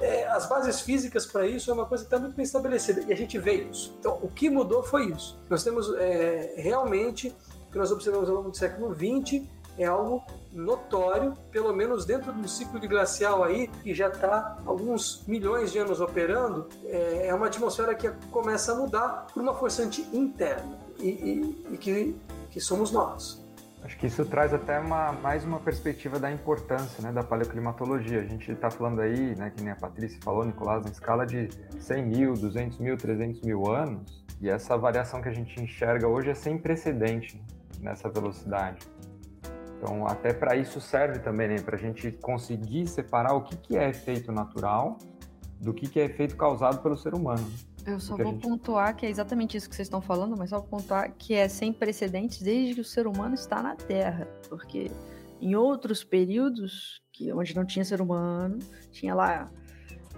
é, 0.00 0.26
as 0.28 0.46
bases 0.46 0.80
físicas 0.80 1.26
para 1.26 1.46
isso 1.46 1.70
é 1.70 1.74
uma 1.74 1.86
coisa 1.86 2.04
que 2.04 2.08
está 2.08 2.18
muito 2.18 2.34
bem 2.34 2.44
estabelecida 2.44 3.02
e 3.06 3.12
a 3.12 3.16
gente 3.16 3.38
vê 3.38 3.54
isso. 3.70 3.94
Então, 3.98 4.18
o 4.22 4.28
que 4.28 4.48
mudou 4.48 4.82
foi 4.82 5.06
isso. 5.10 5.38
Nós 5.48 5.62
temos 5.62 5.92
é, 5.94 6.54
realmente, 6.56 7.34
o 7.68 7.72
que 7.72 7.78
nós 7.78 7.90
observamos 7.90 8.28
ao 8.28 8.36
longo 8.36 8.50
do 8.50 8.56
século 8.56 8.94
XX 8.94 9.46
é 9.78 9.84
algo 9.84 10.22
notório, 10.52 11.34
pelo 11.50 11.74
menos 11.74 12.06
dentro 12.06 12.32
do 12.32 12.48
ciclo 12.48 12.80
de 12.80 12.88
glacial 12.88 13.44
aí, 13.44 13.68
que 13.82 13.94
já 13.94 14.08
está 14.08 14.56
alguns 14.64 15.22
milhões 15.26 15.70
de 15.70 15.78
anos 15.78 16.00
operando, 16.00 16.66
é, 16.84 17.26
é 17.28 17.34
uma 17.34 17.46
atmosfera 17.46 17.94
que 17.94 18.10
começa 18.30 18.72
a 18.72 18.74
mudar 18.74 19.26
por 19.32 19.42
uma 19.42 19.54
forçante 19.54 20.00
interna 20.14 20.78
e, 20.98 21.08
e, 21.08 21.74
e 21.74 21.76
que, 21.76 22.16
que 22.56 22.60
somos 22.62 22.90
nós. 22.90 23.46
Acho 23.82 23.98
que 23.98 24.06
isso 24.06 24.24
traz 24.24 24.54
até 24.54 24.80
uma, 24.80 25.12
mais 25.12 25.44
uma 25.44 25.60
perspectiva 25.60 26.18
da 26.18 26.32
importância 26.32 27.02
né, 27.02 27.12
da 27.12 27.22
paleoclimatologia. 27.22 28.22
A 28.22 28.24
gente 28.24 28.50
está 28.50 28.70
falando 28.70 29.02
aí, 29.02 29.36
né, 29.36 29.52
que 29.54 29.62
nem 29.62 29.72
a 29.72 29.76
Patrícia 29.76 30.18
falou, 30.24 30.42
Nicolás, 30.42 30.86
em 30.86 30.90
escala 30.90 31.26
de 31.26 31.50
100 31.78 32.06
mil, 32.06 32.32
200 32.32 32.78
mil, 32.78 32.96
300 32.96 33.42
mil 33.42 33.70
anos, 33.70 34.24
e 34.40 34.48
essa 34.48 34.74
variação 34.74 35.20
que 35.20 35.28
a 35.28 35.34
gente 35.34 35.62
enxerga 35.62 36.08
hoje 36.08 36.30
é 36.30 36.34
sem 36.34 36.56
precedente 36.56 37.38
nessa 37.78 38.08
velocidade. 38.08 38.78
Então, 39.76 40.06
até 40.06 40.32
para 40.32 40.56
isso 40.56 40.80
serve 40.80 41.18
também, 41.18 41.48
né? 41.48 41.56
Para 41.60 41.76
a 41.76 41.78
gente 41.78 42.10
conseguir 42.10 42.86
separar 42.86 43.34
o 43.34 43.42
que, 43.42 43.54
que 43.54 43.76
é 43.76 43.90
efeito 43.90 44.32
natural 44.32 44.96
do 45.60 45.74
que, 45.74 45.86
que 45.90 46.00
é 46.00 46.06
efeito 46.06 46.38
causado 46.38 46.82
pelo 46.82 46.96
ser 46.96 47.14
humano. 47.14 47.46
Eu 47.86 48.00
só 48.00 48.16
vou 48.16 48.32
gente... 48.32 48.42
pontuar 48.42 48.96
que 48.96 49.06
é 49.06 49.10
exatamente 49.10 49.56
isso 49.56 49.68
que 49.68 49.76
vocês 49.76 49.86
estão 49.86 50.00
falando, 50.00 50.36
mas 50.36 50.50
só 50.50 50.58
vou 50.58 50.68
pontuar 50.68 51.12
que 51.16 51.34
é 51.34 51.48
sem 51.48 51.72
precedentes 51.72 52.42
desde 52.42 52.74
que 52.74 52.80
o 52.80 52.84
ser 52.84 53.06
humano 53.06 53.34
está 53.34 53.62
na 53.62 53.76
Terra. 53.76 54.26
Porque 54.48 54.90
em 55.40 55.54
outros 55.54 56.02
períodos, 56.02 57.02
que, 57.12 57.32
onde 57.32 57.54
não 57.54 57.64
tinha 57.64 57.84
ser 57.84 58.00
humano, 58.00 58.58
tinha 58.90 59.14
lá 59.14 59.50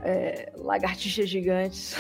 é, 0.02 0.52
lagartixas 0.56 1.28
gigantes 1.28 1.94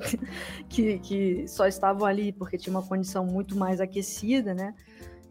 que, 0.70 0.98
que 1.00 1.48
só 1.48 1.66
estavam 1.66 2.06
ali 2.06 2.32
porque 2.32 2.56
tinha 2.56 2.74
uma 2.74 2.86
condição 2.86 3.26
muito 3.26 3.56
mais 3.56 3.80
aquecida, 3.80 4.54
né? 4.54 4.74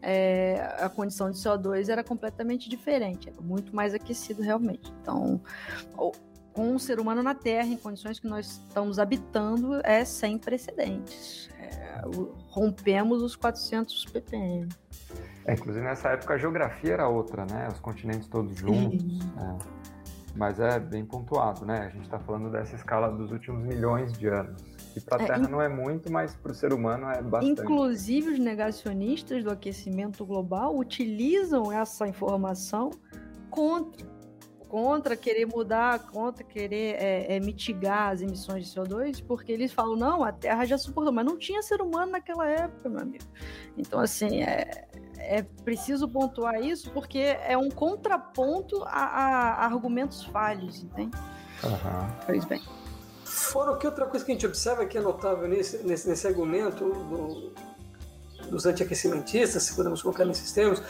é, 0.04 0.60
a 0.78 0.88
condição 0.90 1.30
de 1.30 1.38
CO2 1.38 1.88
era 1.88 2.04
completamente 2.04 2.68
diferente, 2.68 3.30
era 3.30 3.40
muito 3.40 3.74
mais 3.74 3.94
aquecido 3.94 4.42
realmente. 4.42 4.92
Então, 5.00 5.40
com 6.54 6.74
o 6.74 6.78
ser 6.78 7.00
humano 7.00 7.22
na 7.22 7.34
Terra, 7.34 7.66
em 7.66 7.76
condições 7.76 8.20
que 8.20 8.28
nós 8.28 8.46
estamos 8.46 8.98
habitando, 8.98 9.80
é 9.84 10.04
sem 10.04 10.38
precedentes. 10.38 11.50
É, 11.58 12.00
rompemos 12.48 13.22
os 13.22 13.34
400 13.34 14.04
ppm. 14.06 14.68
É, 15.46 15.52
inclusive 15.52 15.84
nessa 15.84 16.10
época 16.10 16.34
a 16.34 16.38
geografia 16.38 16.94
era 16.94 17.08
outra, 17.08 17.44
né? 17.44 17.68
Os 17.70 17.80
continentes 17.80 18.28
todos 18.28 18.56
juntos. 18.56 19.20
É. 19.20 19.84
Mas 20.36 20.58
é 20.58 20.80
bem 20.80 21.04
pontuado, 21.04 21.66
né? 21.66 21.86
A 21.86 21.88
gente 21.90 22.04
está 22.04 22.18
falando 22.18 22.50
dessa 22.50 22.74
escala 22.74 23.10
dos 23.10 23.30
últimos 23.30 23.62
milhões 23.64 24.12
de 24.12 24.28
anos. 24.28 24.62
Que 24.92 25.00
para 25.00 25.20
a 25.20 25.24
é, 25.24 25.26
Terra 25.26 25.44
in... 25.44 25.50
não 25.50 25.60
é 25.60 25.68
muito, 25.68 26.10
mas 26.10 26.34
para 26.36 26.52
o 26.52 26.54
ser 26.54 26.72
humano 26.72 27.08
é 27.08 27.20
bastante. 27.20 27.60
Inclusive, 27.60 28.32
os 28.32 28.38
negacionistas 28.38 29.42
do 29.42 29.50
aquecimento 29.50 30.24
global 30.24 30.76
utilizam 30.76 31.70
essa 31.70 32.06
informação 32.06 32.90
contra, 33.50 34.06
contra 34.74 35.16
querer 35.16 35.46
mudar, 35.46 36.00
contra 36.10 36.42
querer 36.42 36.96
é, 37.00 37.36
é, 37.36 37.38
mitigar 37.38 38.10
as 38.10 38.22
emissões 38.22 38.66
de 38.66 38.74
CO2, 38.74 39.24
porque 39.24 39.52
eles 39.52 39.72
falam, 39.72 39.94
não, 39.94 40.24
a 40.24 40.32
Terra 40.32 40.64
já 40.64 40.76
suportou, 40.76 41.12
mas 41.12 41.24
não 41.24 41.38
tinha 41.38 41.62
ser 41.62 41.80
humano 41.80 42.10
naquela 42.10 42.44
época, 42.44 42.88
meu 42.88 43.00
amigo. 43.00 43.22
Então, 43.78 44.00
assim, 44.00 44.42
é, 44.42 44.88
é 45.16 45.42
preciso 45.64 46.08
pontuar 46.08 46.60
isso 46.60 46.90
porque 46.90 47.20
é 47.20 47.56
um 47.56 47.70
contraponto 47.70 48.82
a, 48.82 49.04
a 49.60 49.64
argumentos 49.64 50.24
falhos, 50.24 50.82
entende? 50.82 51.16
Uhum. 51.62 52.10
Pois 52.26 52.44
bem. 52.44 52.60
Fora 53.24 53.76
que 53.76 53.86
outra 53.86 54.06
coisa 54.06 54.26
que 54.26 54.32
a 54.32 54.34
gente 54.34 54.44
observa 54.44 54.84
que 54.86 54.98
é 54.98 55.00
notável 55.00 55.46
nesse, 55.46 55.86
nesse, 55.86 56.08
nesse 56.08 56.26
argumento 56.26 56.84
do, 56.84 57.52
dos 58.50 58.66
antiaquecimentistas, 58.66 59.62
se 59.62 59.76
podemos 59.76 60.02
colocar 60.02 60.24
nesses 60.24 60.50
termos, 60.50 60.82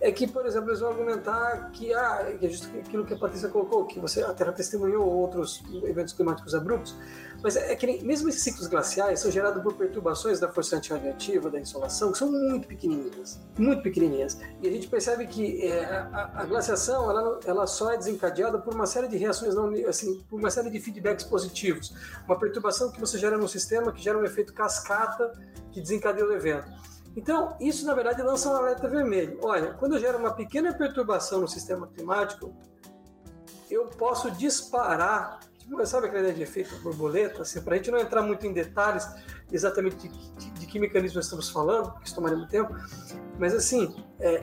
é 0.00 0.12
que, 0.12 0.26
por 0.26 0.46
exemplo, 0.46 0.70
eles 0.70 0.80
vão 0.80 0.90
argumentar 0.90 1.70
que, 1.72 1.92
ah, 1.92 2.34
que 2.38 2.46
é 2.46 2.48
justo 2.48 2.68
aquilo 2.78 3.04
que 3.04 3.14
a 3.14 3.18
Patrícia 3.18 3.48
colocou, 3.48 3.84
que 3.86 3.98
você, 3.98 4.22
a 4.22 4.32
Terra 4.32 4.52
testemunhou 4.52 5.04
outros 5.06 5.62
eventos 5.84 6.12
climáticos 6.12 6.54
abruptos, 6.54 6.96
mas 7.42 7.56
é 7.56 7.74
que 7.76 8.02
mesmo 8.02 8.28
esses 8.28 8.42
ciclos 8.42 8.66
glaciais 8.66 9.20
são 9.20 9.30
gerados 9.30 9.62
por 9.62 9.74
perturbações 9.74 10.40
da 10.40 10.48
força 10.48 10.76
antirradiativa, 10.76 11.50
da 11.50 11.60
insolação, 11.60 12.12
que 12.12 12.18
são 12.18 12.30
muito 12.30 12.66
pequenininhas, 12.66 13.40
muito 13.58 13.82
pequenininhas. 13.82 14.38
E 14.62 14.68
a 14.68 14.70
gente 14.70 14.88
percebe 14.88 15.26
que 15.26 15.62
é, 15.62 15.84
a, 15.84 16.30
a, 16.34 16.44
glaciação 16.44 17.10
ela, 17.10 17.40
ela 17.44 17.66
só 17.66 17.92
é 17.92 17.96
desencadeada 17.96 18.58
por 18.58 18.74
uma 18.74 18.86
série 18.86 19.08
de 19.08 19.16
reações, 19.16 19.54
não, 19.54 19.72
assim, 19.88 20.24
por 20.28 20.38
uma 20.38 20.50
série 20.50 20.70
de 20.70 20.80
feedbacks 20.80 21.24
positivos. 21.24 21.94
Uma 22.26 22.38
perturbação 22.38 22.90
que 22.90 23.00
você 23.00 23.18
gera 23.18 23.36
no 23.36 23.48
sistema 23.48 23.92
que 23.92 24.02
gera 24.02 24.18
um 24.18 24.24
efeito 24.24 24.52
cascata 24.52 25.32
que 25.72 25.80
desencadeia 25.80 26.26
o 26.26 26.32
evento. 26.32 26.68
Então, 27.16 27.56
isso 27.58 27.86
na 27.86 27.94
verdade 27.94 28.22
lança 28.22 28.50
um 28.50 28.54
alerta 28.54 28.86
vermelho. 28.86 29.38
Olha, 29.42 29.72
quando 29.72 29.94
eu 29.94 30.00
gero 30.00 30.18
uma 30.18 30.34
pequena 30.34 30.74
perturbação 30.74 31.40
no 31.40 31.48
sistema 31.48 31.86
climático, 31.86 32.54
eu 33.70 33.86
posso 33.86 34.30
disparar, 34.32 35.40
tipo, 35.58 35.84
sabe 35.86 36.06
aquela 36.06 36.20
ideia 36.20 36.34
de 36.34 36.42
efeito 36.42 36.76
borboleta? 36.82 37.42
Assim, 37.42 37.62
para 37.62 37.74
a 37.74 37.76
gente 37.78 37.90
não 37.90 37.98
entrar 37.98 38.20
muito 38.20 38.46
em 38.46 38.52
detalhes 38.52 39.08
exatamente 39.50 40.08
de, 40.08 40.30
de, 40.32 40.50
de 40.50 40.66
que 40.66 40.78
mecanismo 40.78 41.18
estamos 41.18 41.48
falando, 41.48 41.90
porque 41.90 42.04
isso 42.04 42.14
tomaria 42.14 42.36
muito 42.36 42.50
tempo, 42.50 42.74
mas 43.38 43.54
assim, 43.54 43.96
é, 44.20 44.42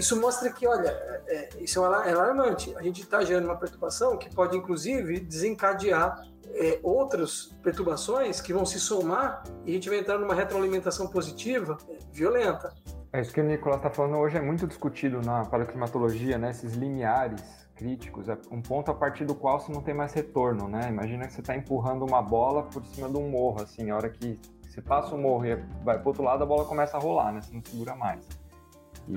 isso 0.00 0.18
mostra 0.18 0.50
que, 0.50 0.66
olha, 0.66 0.88
é, 0.88 1.22
é 1.28 1.48
isso 1.60 1.84
é, 1.84 2.08
é 2.08 2.12
alarmante. 2.12 2.74
A 2.76 2.82
gente 2.82 3.02
está 3.02 3.22
gerando 3.22 3.44
uma 3.44 3.56
perturbação 3.56 4.16
que 4.16 4.34
pode, 4.34 4.56
inclusive, 4.56 5.20
desencadear 5.20 6.26
é, 6.54 6.80
outras 6.82 7.54
perturbações 7.62 8.40
que 8.40 8.52
vão 8.52 8.64
se 8.64 8.80
somar 8.80 9.44
e 9.64 9.70
a 9.70 9.74
gente 9.74 9.88
vai 9.90 9.98
entrar 9.98 10.18
numa 10.18 10.34
retroalimentação 10.34 11.06
positiva 11.06 11.76
é, 11.88 11.98
violenta. 12.10 12.72
É 13.12 13.20
isso 13.20 13.32
que 13.32 13.40
o 13.40 13.44
Nicolas 13.44 13.76
está 13.76 13.90
falando 13.90 14.16
hoje 14.16 14.38
é 14.38 14.40
muito 14.40 14.66
discutido 14.66 15.20
na 15.20 15.44
paleoclimatologia, 15.44 16.38
né? 16.38 16.50
Esses 16.50 16.74
limiares 16.74 17.42
críticos, 17.76 18.28
é 18.28 18.36
um 18.50 18.60
ponto 18.60 18.90
a 18.90 18.94
partir 18.94 19.24
do 19.24 19.34
qual 19.34 19.60
você 19.60 19.72
não 19.72 19.82
tem 19.82 19.94
mais 19.94 20.12
retorno, 20.12 20.68
né? 20.68 20.88
Imagina 20.88 21.26
que 21.26 21.32
você 21.32 21.40
está 21.40 21.56
empurrando 21.56 22.04
uma 22.04 22.22
bola 22.22 22.62
por 22.64 22.84
cima 22.86 23.08
de 23.08 23.16
um 23.16 23.28
morro, 23.28 23.62
assim, 23.62 23.90
a 23.90 23.96
hora 23.96 24.08
que 24.08 24.38
você 24.62 24.80
passa 24.80 25.14
o 25.14 25.18
morro 25.18 25.46
e 25.46 25.56
vai 25.82 25.98
para 25.98 26.08
outro 26.08 26.22
lado, 26.22 26.42
a 26.42 26.46
bola 26.46 26.64
começa 26.64 26.96
a 26.96 27.00
rolar, 27.00 27.32
né? 27.32 27.40
Você 27.40 27.52
não 27.54 27.62
segura 27.64 27.94
mais. 27.96 28.20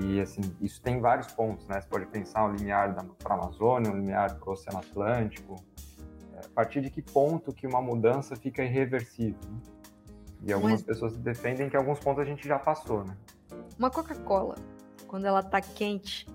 E 0.02 0.20
assim, 0.20 0.40
isso 0.60 0.82
tem 0.82 1.00
vários 1.00 1.28
pontos, 1.28 1.66
né? 1.68 1.80
Você 1.80 1.88
pode 1.88 2.06
pensar 2.06 2.44
um 2.46 2.52
limiar 2.52 2.94
para 3.18 3.34
a 3.34 3.38
Amazônia, 3.38 3.90
um 3.90 3.96
limiar 3.96 4.34
para 4.34 4.48
o 4.48 4.52
Oceano 4.52 4.78
Atlântico, 4.78 5.56
a 6.36 6.48
partir 6.48 6.80
de 6.80 6.90
que 6.90 7.00
ponto 7.00 7.52
que 7.52 7.66
uma 7.66 7.80
mudança 7.80 8.34
fica 8.34 8.62
irreversível. 8.62 9.38
Né? 9.48 9.60
E 10.46 10.52
algumas 10.52 10.80
Mas... 10.80 10.82
pessoas 10.82 11.16
defendem 11.16 11.70
que 11.70 11.76
alguns 11.76 12.00
pontos 12.00 12.22
a 12.22 12.24
gente 12.24 12.46
já 12.46 12.58
passou, 12.58 13.04
né? 13.04 13.16
Uma 13.78 13.90
Coca-Cola, 13.90 14.56
quando 15.06 15.26
ela 15.26 15.42
tá 15.42 15.60
quente 15.60 16.26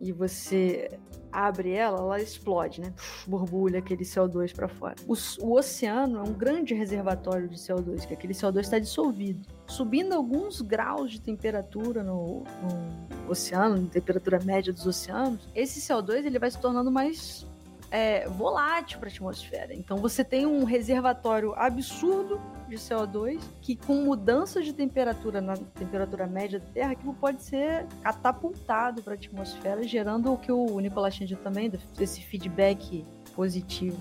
e 0.00 0.12
você 0.12 0.98
abre 1.32 1.72
ela, 1.72 1.98
ela 1.98 2.20
explode, 2.20 2.80
né? 2.80 2.94
Borbulha 3.26 3.78
aquele 3.78 4.04
CO2 4.04 4.54
para 4.54 4.68
fora. 4.68 4.94
O, 5.06 5.14
o, 5.44 5.58
oceano 5.58 6.18
é 6.18 6.22
um 6.22 6.32
grande 6.32 6.72
reservatório 6.74 7.48
de 7.48 7.56
CO2, 7.56 8.06
que 8.06 8.14
aquele 8.14 8.32
CO2 8.32 8.60
está 8.60 8.78
dissolvido. 8.78 9.46
Subindo 9.66 10.14
alguns 10.14 10.62
graus 10.62 11.10
de 11.10 11.20
temperatura 11.20 12.02
no, 12.02 12.42
no 12.62 13.30
oceano, 13.30 13.86
temperatura 13.88 14.38
média 14.44 14.72
dos 14.72 14.86
oceanos, 14.86 15.48
esse 15.54 15.80
CO2 15.80 16.24
ele 16.24 16.38
vai 16.38 16.50
se 16.50 16.58
tornando 16.58 16.90
mais 16.90 17.46
é, 17.90 18.28
volátil 18.28 18.98
para 18.98 19.08
a 19.08 19.12
atmosfera. 19.12 19.74
Então 19.74 19.98
você 19.98 20.24
tem 20.24 20.46
um 20.46 20.64
reservatório 20.64 21.54
absurdo 21.56 22.40
de 22.68 22.76
CO2 22.76 23.40
que 23.60 23.76
com 23.76 24.02
mudanças 24.02 24.64
de 24.64 24.72
temperatura 24.72 25.40
na 25.40 25.56
temperatura 25.56 26.26
média 26.26 26.58
da 26.58 26.66
Terra, 26.66 26.92
aquilo 26.92 27.14
pode 27.14 27.42
ser 27.42 27.86
catapultado 28.02 29.02
para 29.02 29.14
a 29.14 29.16
atmosfera, 29.16 29.82
gerando 29.82 30.32
o 30.32 30.38
que 30.38 30.50
o 30.50 30.78
Nicolas 30.80 31.14
tinha 31.14 31.26
também, 31.36 31.72
desse 31.96 32.20
feedback 32.22 33.04
positivo, 33.34 33.98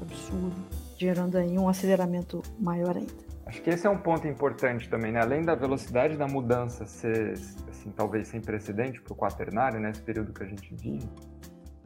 absurdo, 0.00 0.56
gerando 0.96 1.36
aí 1.36 1.58
um 1.58 1.68
aceleramento 1.68 2.42
maior 2.58 2.96
ainda. 2.96 3.28
Acho 3.48 3.62
que 3.62 3.70
esse 3.70 3.86
é 3.86 3.90
um 3.90 3.96
ponto 3.96 4.28
importante 4.28 4.90
também, 4.90 5.10
né? 5.10 5.22
Além 5.22 5.42
da 5.42 5.54
velocidade 5.54 6.18
da 6.18 6.28
mudança 6.28 6.84
ser, 6.84 7.32
assim, 7.70 7.90
talvez 7.96 8.28
sem 8.28 8.42
precedente 8.42 9.00
para 9.00 9.14
o 9.14 9.16
quaternário, 9.16 9.80
né? 9.80 9.90
período 10.04 10.34
que 10.34 10.42
a 10.42 10.46
gente 10.46 10.74
vive, 10.74 11.08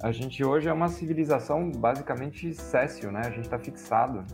a 0.02 0.10
gente 0.10 0.44
hoje 0.44 0.68
é 0.68 0.72
uma 0.72 0.88
civilização 0.88 1.70
basicamente 1.70 2.52
céssio, 2.54 3.12
né? 3.12 3.20
A 3.24 3.30
gente 3.30 3.42
está 3.42 3.58
fixado. 3.58 4.24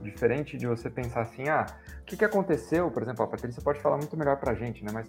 Diferente 0.00 0.56
de 0.56 0.66
você 0.66 0.90
pensar 0.90 1.22
assim, 1.22 1.48
ah, 1.48 1.66
o 2.00 2.04
que, 2.04 2.16
que 2.16 2.24
aconteceu? 2.24 2.90
Por 2.90 3.02
exemplo, 3.02 3.24
a 3.24 3.28
Patrícia 3.28 3.62
pode 3.62 3.80
falar 3.80 3.98
muito 3.98 4.16
melhor 4.16 4.38
para 4.38 4.52
a 4.52 4.54
gente, 4.54 4.82
né? 4.82 4.90
Mas 4.92 5.08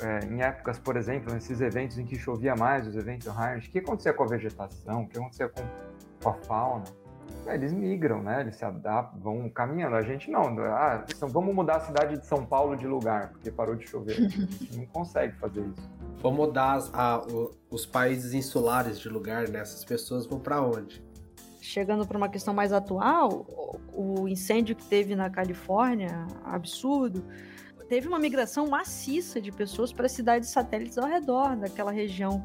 é, 0.00 0.26
em 0.26 0.42
épocas, 0.42 0.78
por 0.78 0.96
exemplo, 0.96 1.32
nesses 1.32 1.60
eventos 1.60 1.96
em 1.98 2.04
que 2.04 2.16
chovia 2.16 2.56
mais, 2.56 2.86
os 2.86 2.96
eventos 2.96 3.28
hard, 3.28 3.64
o 3.64 3.70
que 3.70 3.78
acontecia 3.78 4.12
com 4.12 4.24
a 4.24 4.26
vegetação, 4.26 5.02
o 5.02 5.08
que 5.08 5.16
acontecia 5.16 5.48
com, 5.48 5.62
com 6.22 6.28
a 6.28 6.34
fauna? 6.34 6.84
É, 7.46 7.54
eles 7.54 7.72
migram, 7.72 8.22
né? 8.22 8.40
Eles 8.40 8.56
se 8.56 8.64
adaptam, 8.64 9.20
vão 9.20 9.48
caminhando. 9.48 9.94
A 9.94 10.02
gente 10.02 10.30
não. 10.30 10.58
Ah, 10.60 11.04
então 11.08 11.28
vamos 11.28 11.54
mudar 11.54 11.76
a 11.76 11.80
cidade 11.80 12.18
de 12.18 12.26
São 12.26 12.44
Paulo 12.44 12.76
de 12.76 12.86
lugar, 12.86 13.30
porque 13.30 13.50
parou 13.50 13.76
de 13.76 13.86
chover. 13.86 14.16
A 14.16 14.28
gente 14.28 14.76
não 14.76 14.86
consegue 14.86 15.36
fazer 15.38 15.60
isso. 15.60 15.90
Vamos 16.22 16.46
mudar 16.46 16.78
a, 16.92 17.22
os 17.70 17.86
países 17.86 18.34
insulares 18.34 18.98
de 18.98 19.08
lugar, 19.08 19.48
né? 19.48 19.60
Essas 19.60 19.84
pessoas 19.84 20.26
vão 20.26 20.38
para 20.38 20.60
onde? 20.60 21.02
Chegando 21.60 22.06
para 22.06 22.16
uma 22.16 22.28
questão 22.28 22.52
mais 22.52 22.72
atual, 22.72 23.46
o 23.92 24.28
incêndio 24.28 24.76
que 24.76 24.84
teve 24.84 25.14
na 25.14 25.30
Califórnia, 25.30 26.26
absurdo, 26.44 27.24
teve 27.88 28.06
uma 28.06 28.18
migração 28.18 28.68
maciça 28.68 29.40
de 29.40 29.50
pessoas 29.50 29.92
para 29.92 30.08
cidades 30.08 30.50
satélites 30.50 30.96
ao 30.96 31.08
redor 31.08 31.56
daquela 31.56 31.90
região 31.90 32.42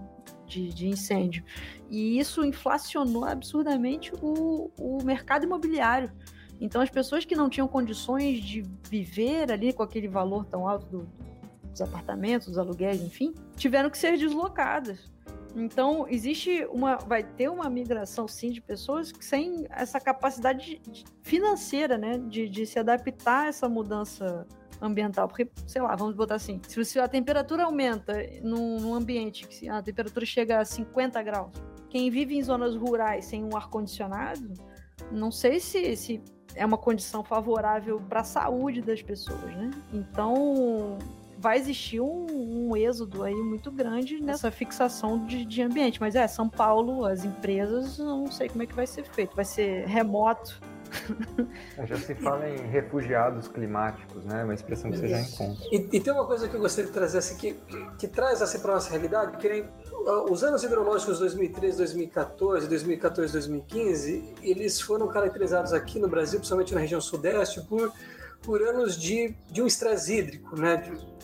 de, 0.47 0.69
de, 0.69 0.88
incêndio. 0.88 1.43
E 1.89 2.17
isso 2.17 2.43
inflacionou 2.45 3.26
absurdamente 3.26 4.11
o, 4.21 4.71
o 4.78 5.03
mercado 5.03 5.45
imobiliário. 5.45 6.11
Então, 6.59 6.82
as 6.82 6.89
pessoas 6.89 7.26
que 7.26 7.36
não 7.36 7.49
tinham 7.49 7.67
condições 7.67 8.39
de 8.39 8.63
viver 8.89 9.51
ali 9.51 9.73
com 9.73 9.84
aquele 9.84 10.07
valor 10.07 10.45
tão 10.45 10.67
alto 10.67 10.86
do, 10.88 11.09
dos 11.76 11.82
apartamentos, 11.82 12.47
dos 12.47 12.57
aluguéis, 12.57 13.01
enfim, 13.01 13.34
tiveram 13.55 13.89
que 13.89 13.97
ser 13.97 14.17
deslocadas. 14.17 15.11
Então, 15.55 16.05
existe 16.09 16.65
uma. 16.71 16.97
Vai 16.97 17.23
ter 17.23 17.49
uma 17.49 17.69
migração, 17.69 18.28
sim, 18.28 18.51
de 18.51 18.61
pessoas 18.61 19.13
sem 19.21 19.65
essa 19.69 19.99
capacidade 19.99 20.82
financeira, 21.21 21.97
né? 21.97 22.17
De, 22.17 22.49
de 22.49 22.65
se 22.65 22.78
adaptar 22.78 23.45
a 23.45 23.47
essa 23.47 23.69
mudança 23.69 24.45
ambiental. 24.82 25.28
Porque, 25.30 25.49
sei 25.65 25.82
lá, 25.82 25.95
vamos 25.95 26.13
botar 26.13 26.36
assim: 26.36 26.59
se 26.67 26.99
a 26.99 27.07
temperatura 27.07 27.63
aumenta 27.63 28.13
num, 28.41 28.80
num 28.82 28.93
ambiente 28.93 29.47
que 29.47 29.69
a 29.69 29.82
temperatura 29.82 30.26
chega 30.26 30.59
a 30.59 30.65
50 30.65 31.23
graus, 31.23 31.51
quem 31.89 32.09
vive 32.09 32.36
em 32.36 32.43
zonas 32.43 32.76
rurais 32.76 33.23
sem 33.23 33.41
um 33.41 33.55
ar-condicionado, 33.55 34.53
não 35.09 35.32
sei 35.32 35.61
se, 35.61 35.95
se 35.95 36.21
é 36.53 36.65
uma 36.65 36.78
condição 36.78 37.23
favorável 37.23 38.01
para 38.09 38.21
a 38.21 38.26
saúde 38.26 38.82
das 38.82 39.01
pessoas, 39.01 39.55
né? 39.55 39.71
Então, 39.93 40.97
vai 41.38 41.58
existir 41.58 42.00
um, 42.00 42.70
um, 42.70 42.78
êxodo 42.78 43.24
aí 43.24 43.36
muito 43.36 43.72
grande 43.72 44.20
nessa 44.20 44.50
fixação 44.52 45.26
de, 45.26 45.46
de 45.46 45.62
ambiente. 45.62 46.00
Mas 46.00 46.16
é, 46.16 46.28
São 46.28 46.50
Paulo, 46.50 47.06
as 47.06 47.24
empresas, 47.24 47.98
não 47.98 48.32
sei 48.32 48.50
como 48.50 48.64
é 48.64 48.66
que 48.66 48.76
vai 48.76 48.88
ser 48.88 49.04
feito. 49.04 49.36
Vai 49.36 49.46
ser 49.46 49.86
remoto. 49.86 50.60
É, 51.78 51.86
já 51.86 51.98
se 51.98 52.16
fala 52.16 52.48
em 52.48 52.58
refugiados 52.68 53.50
climáticos, 53.50 54.24
né? 54.24 54.44
Uma 54.46 54.54
expressão 54.54 54.90
que 54.90 54.98
você 54.98 55.10
já 55.10 55.20
encontra. 55.20 55.66
E, 55.70 55.76
e 55.92 56.00
tem 56.00 56.14
uma 56.14 56.26
coisa 56.26 56.48
que 56.48 56.56
eu 56.56 56.60
gostaria 56.60 56.88
de 56.88 56.94
trazer 56.94 57.18
assim, 57.18 57.36
que, 57.36 57.54
que, 57.54 57.98
que 57.98 58.08
traz 58.08 58.42
assim 58.42 58.60
para 58.60 58.76
nossa 58.76 58.92
realidade, 58.92 59.36
que 59.38 59.50
nem, 59.50 59.68
os 60.30 60.44
anos 60.44 60.64
hidrológicos 60.64 61.20
2013, 61.20 61.78
2014, 61.78 62.68
2014, 62.70 63.34
2015, 63.34 64.36
eles 64.42 64.80
foram 64.80 65.08
caracterizados 65.08 65.74
aqui 65.74 66.00
no 66.00 66.08
Brasil, 66.08 66.40
principalmente 66.40 66.74
na 66.74 66.80
região 66.80 67.02
sudeste, 67.02 67.62
por, 67.62 67.92
por 68.42 68.62
anos 68.62 68.96
de, 68.96 69.36
de 69.52 69.62
um 69.62 69.68
estresse 69.68 70.16
hídrico, 70.16 70.56
né? 70.56 70.78
De, 70.78 71.14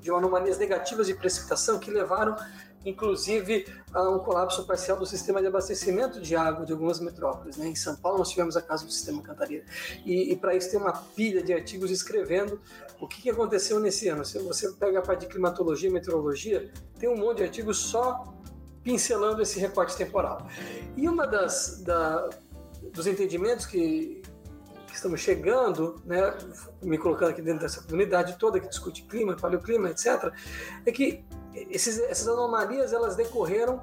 de 0.00 0.10
anomalias 0.10 0.58
negativas 0.58 1.06
de 1.06 1.14
precipitação 1.14 1.78
que 1.78 1.90
levaram, 1.90 2.36
inclusive, 2.84 3.66
a 3.92 4.08
um 4.10 4.18
colapso 4.18 4.66
parcial 4.66 4.98
do 4.98 5.06
sistema 5.06 5.40
de 5.40 5.46
abastecimento 5.46 6.20
de 6.20 6.36
água 6.36 6.64
de 6.64 6.72
algumas 6.72 7.00
metrópoles. 7.00 7.56
Né? 7.56 7.68
Em 7.68 7.74
São 7.74 7.96
Paulo, 7.96 8.18
nós 8.18 8.30
tivemos 8.30 8.56
a 8.56 8.62
casa 8.62 8.84
do 8.84 8.92
sistema 8.92 9.22
Cantareira. 9.22 9.64
E, 10.04 10.32
e 10.32 10.36
para 10.36 10.54
isso, 10.54 10.70
tem 10.70 10.78
uma 10.78 10.92
pilha 10.92 11.42
de 11.42 11.52
artigos 11.52 11.90
escrevendo 11.90 12.60
o 13.00 13.08
que, 13.08 13.22
que 13.22 13.30
aconteceu 13.30 13.80
nesse 13.80 14.08
ano. 14.08 14.24
Se 14.24 14.38
você 14.38 14.70
pega 14.72 14.98
a 14.98 15.02
parte 15.02 15.20
de 15.20 15.26
climatologia 15.26 15.88
e 15.88 15.92
meteorologia, 15.92 16.70
tem 16.98 17.08
um 17.08 17.16
monte 17.16 17.38
de 17.38 17.44
artigos 17.44 17.78
só 17.78 18.34
pincelando 18.82 19.42
esse 19.42 19.58
recorte 19.58 19.96
temporal. 19.96 20.46
E 20.96 21.08
uma 21.08 21.26
das 21.26 21.82
da, 21.82 22.28
dos 22.92 23.06
entendimentos 23.06 23.66
que, 23.66 24.22
que 24.90 24.96
estamos 24.96 25.20
chegando, 25.20 26.02
né, 26.04 26.34
me 26.82 26.98
colocando 26.98 27.30
aqui 27.30 27.40
dentro 27.40 27.60
dessa 27.60 27.82
comunidade 27.82 28.36
toda 28.38 28.60
que 28.60 28.68
discute 28.68 29.02
clima, 29.02 29.36
paleoclima, 29.36 29.90
etc., 29.90 30.32
é 30.84 30.92
que 30.92 31.24
esses, 31.54 31.98
essas 31.98 32.28
anomalias 32.28 32.92
elas 32.92 33.16
decorreram 33.16 33.82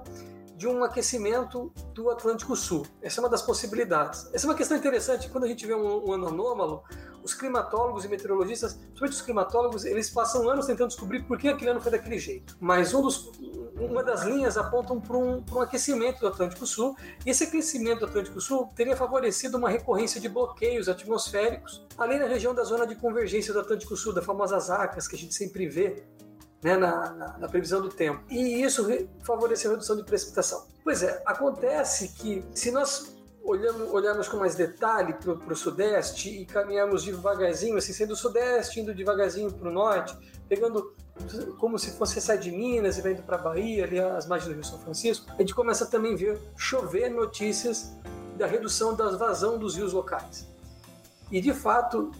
de 0.58 0.68
um 0.68 0.84
aquecimento 0.84 1.72
do 1.94 2.10
Atlântico 2.10 2.56
Sul. 2.56 2.84
Essa 3.00 3.22
é 3.22 3.24
uma 3.24 3.30
das 3.30 3.44
possibilidades. 3.44 4.28
Essa 4.34 4.48
é 4.48 4.50
uma 4.50 4.56
questão 4.56 4.76
interessante. 4.76 5.30
Quando 5.30 5.44
a 5.44 5.48
gente 5.48 5.64
vê 5.68 5.76
um, 5.76 6.08
um 6.10 6.12
ano 6.14 6.30
anômalo, 6.30 6.84
os 7.24 7.36
climatólogos 7.36 8.06
e 8.06 8.08
meteorologistas, 8.08 8.74
principalmente 8.74 9.14
os 9.14 9.22
climatólogos, 9.22 9.86
eles 9.86 10.10
passam 10.10 10.50
anos 10.50 10.66
tentando 10.66 10.88
descobrir 10.88 11.22
por 11.24 11.38
que 11.38 11.50
aquele 11.50 11.70
ano 11.70 11.80
foi 11.80 11.92
daquele 11.92 12.18
jeito. 12.18 12.58
Mas 12.60 12.92
um 12.92 13.04
dos, 13.04 13.32
uma 13.80 14.04
das 14.04 14.24
linhas 14.24 14.58
apontam 14.58 15.00
para 15.00 15.16
um, 15.16 15.44
um, 15.52 15.62
aquecimento 15.62 16.22
do 16.22 16.28
Atlântico 16.28 16.66
Sul, 16.66 16.98
e 17.24 17.30
esse 17.30 17.44
aquecimento 17.44 18.00
do 18.00 18.06
Atlântico 18.06 18.42
Sul 18.42 18.68
teria 18.76 18.96
favorecido 18.96 19.58
uma 19.58 19.70
recorrência 19.70 20.20
de 20.20 20.28
bloqueios 20.28 20.90
atmosféricos, 20.90 21.86
além 21.98 22.18
da 22.18 22.26
região 22.26 22.56
da 22.56 22.64
zona 22.64 22.88
de 22.88 22.96
convergência 22.96 23.54
do 23.54 23.60
Atlântico 23.60 23.96
Sul, 23.96 24.12
da 24.12 24.24
famosa 24.24 24.58
ACAS, 24.58 25.08
que 25.08 25.16
a 25.16 25.20
gente 25.20 25.36
sempre 25.36 25.68
vê 25.68 26.04
né, 26.62 26.76
na, 26.76 27.14
na, 27.14 27.38
na, 27.38 27.48
previsão 27.48 27.82
do 27.82 27.90
tempo. 27.90 28.24
E 28.30 28.62
isso 28.62 28.88
favoreceu 29.24 29.72
a 29.72 29.74
redução 29.74 29.96
de 29.96 30.04
precipitação. 30.04 30.66
Pois 30.84 31.04
é, 31.04 31.22
acontece 31.26 32.10
que 32.10 32.44
se 32.54 32.72
nós 32.72 33.16
olhamos, 33.44 33.94
olharmos 33.94 34.28
com 34.28 34.38
mais 34.38 34.56
detalhe 34.56 35.14
para 35.14 35.32
o 35.32 35.56
sudeste 35.56 36.30
e 36.30 36.46
caminharmos 36.46 37.04
devagarzinho, 37.04 37.78
assim, 37.78 37.94
sendo 37.94 38.12
o 38.12 38.16
sudeste, 38.16 38.80
indo 38.80 38.94
devagarzinho 38.94 39.52
para 39.52 39.70
o 39.70 39.72
norte, 39.72 40.18
pegando 40.50 40.94
como 41.58 41.80
se 41.80 41.92
fosse 41.92 42.22
sair 42.22 42.40
de 42.40 42.52
Minas 42.52 42.98
e 42.98 43.02
vai 43.02 43.14
indo 43.14 43.24
para 43.24 43.38
Bahia, 43.38 43.86
ali 43.86 44.00
as 44.00 44.28
margens 44.28 44.50
do 44.50 44.54
Rio 44.54 44.64
São 44.64 44.80
Francisco, 44.80 45.26
a 45.32 45.40
gente 45.40 45.56
começa 45.56 45.86
a 45.86 45.88
também 45.88 46.16
ver 46.16 46.40
chover 46.56 47.10
notícias 47.10 47.96
da 48.36 48.46
redução 48.46 48.96
da 48.96 49.10
vazão 49.12 49.58
dos 49.58 49.76
rios 49.76 49.94
locais. 49.94 50.48
E 51.32 51.42
de 51.42 51.54
fato, 51.54 52.12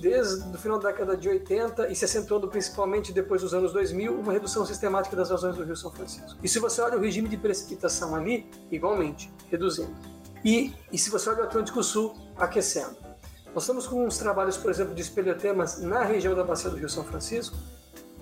desde 0.00 0.48
o 0.48 0.58
final 0.58 0.78
da 0.78 0.90
década 0.90 1.16
de 1.16 1.28
80 1.28 1.88
e 1.88 1.96
se 1.96 2.04
acentuando 2.04 2.48
principalmente 2.48 3.12
depois 3.12 3.42
dos 3.42 3.54
anos 3.54 3.72
2000, 3.72 4.18
uma 4.18 4.32
redução 4.32 4.64
sistemática 4.64 5.16
das 5.16 5.28
vazões 5.28 5.56
do 5.56 5.64
Rio 5.64 5.76
São 5.76 5.90
Francisco. 5.90 6.38
E 6.42 6.48
se 6.48 6.58
você 6.58 6.80
olha 6.80 6.98
o 6.98 7.00
regime 7.00 7.28
de 7.28 7.36
precipitação 7.36 8.14
ali, 8.14 8.48
igualmente, 8.70 9.32
reduzindo. 9.50 9.94
E, 10.44 10.72
e 10.92 10.98
se 10.98 11.10
você 11.10 11.30
olha 11.30 11.40
o 11.40 11.44
Atlântico 11.44 11.82
Sul, 11.82 12.14
aquecendo. 12.36 12.96
Nós 13.54 13.62
estamos 13.62 13.86
com 13.86 14.06
uns 14.06 14.18
trabalhos, 14.18 14.56
por 14.56 14.70
exemplo, 14.70 14.94
de 14.94 15.00
espelhotemas 15.00 15.80
na 15.80 16.04
região 16.04 16.34
da 16.34 16.44
bacia 16.44 16.68
do 16.68 16.76
Rio 16.76 16.88
São 16.88 17.02
Francisco, 17.02 17.56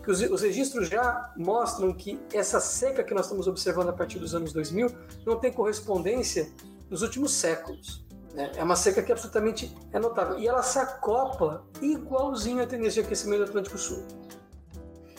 que 0.04 0.10
os, 0.10 0.20
os, 0.20 0.42
registros 0.42 0.88
já 0.88 1.32
mostram 1.36 1.92
que 1.92 2.20
essa 2.32 2.60
seca 2.60 3.02
que 3.02 3.14
nós 3.14 3.24
estamos 3.24 3.48
observando 3.48 3.88
a 3.88 3.92
partir 3.92 4.18
dos 4.18 4.34
anos 4.34 4.52
2000 4.52 4.88
não 5.26 5.36
tem 5.40 5.50
correspondência 5.50 6.52
nos 6.88 7.02
últimos 7.02 7.32
séculos. 7.32 8.03
Né? 8.34 8.50
É 8.56 8.64
uma 8.64 8.76
seca 8.76 9.02
que 9.02 9.12
absolutamente 9.12 9.74
é 9.92 9.98
notável. 9.98 10.38
E 10.38 10.46
ela 10.46 10.62
se 10.62 10.78
acopla 10.78 11.64
igualzinho 11.80 12.62
à 12.62 12.66
tendência 12.66 13.00
de 13.00 13.06
aquecimento 13.06 13.44
do 13.44 13.44
Atlântico 13.44 13.78
Sul. 13.78 14.04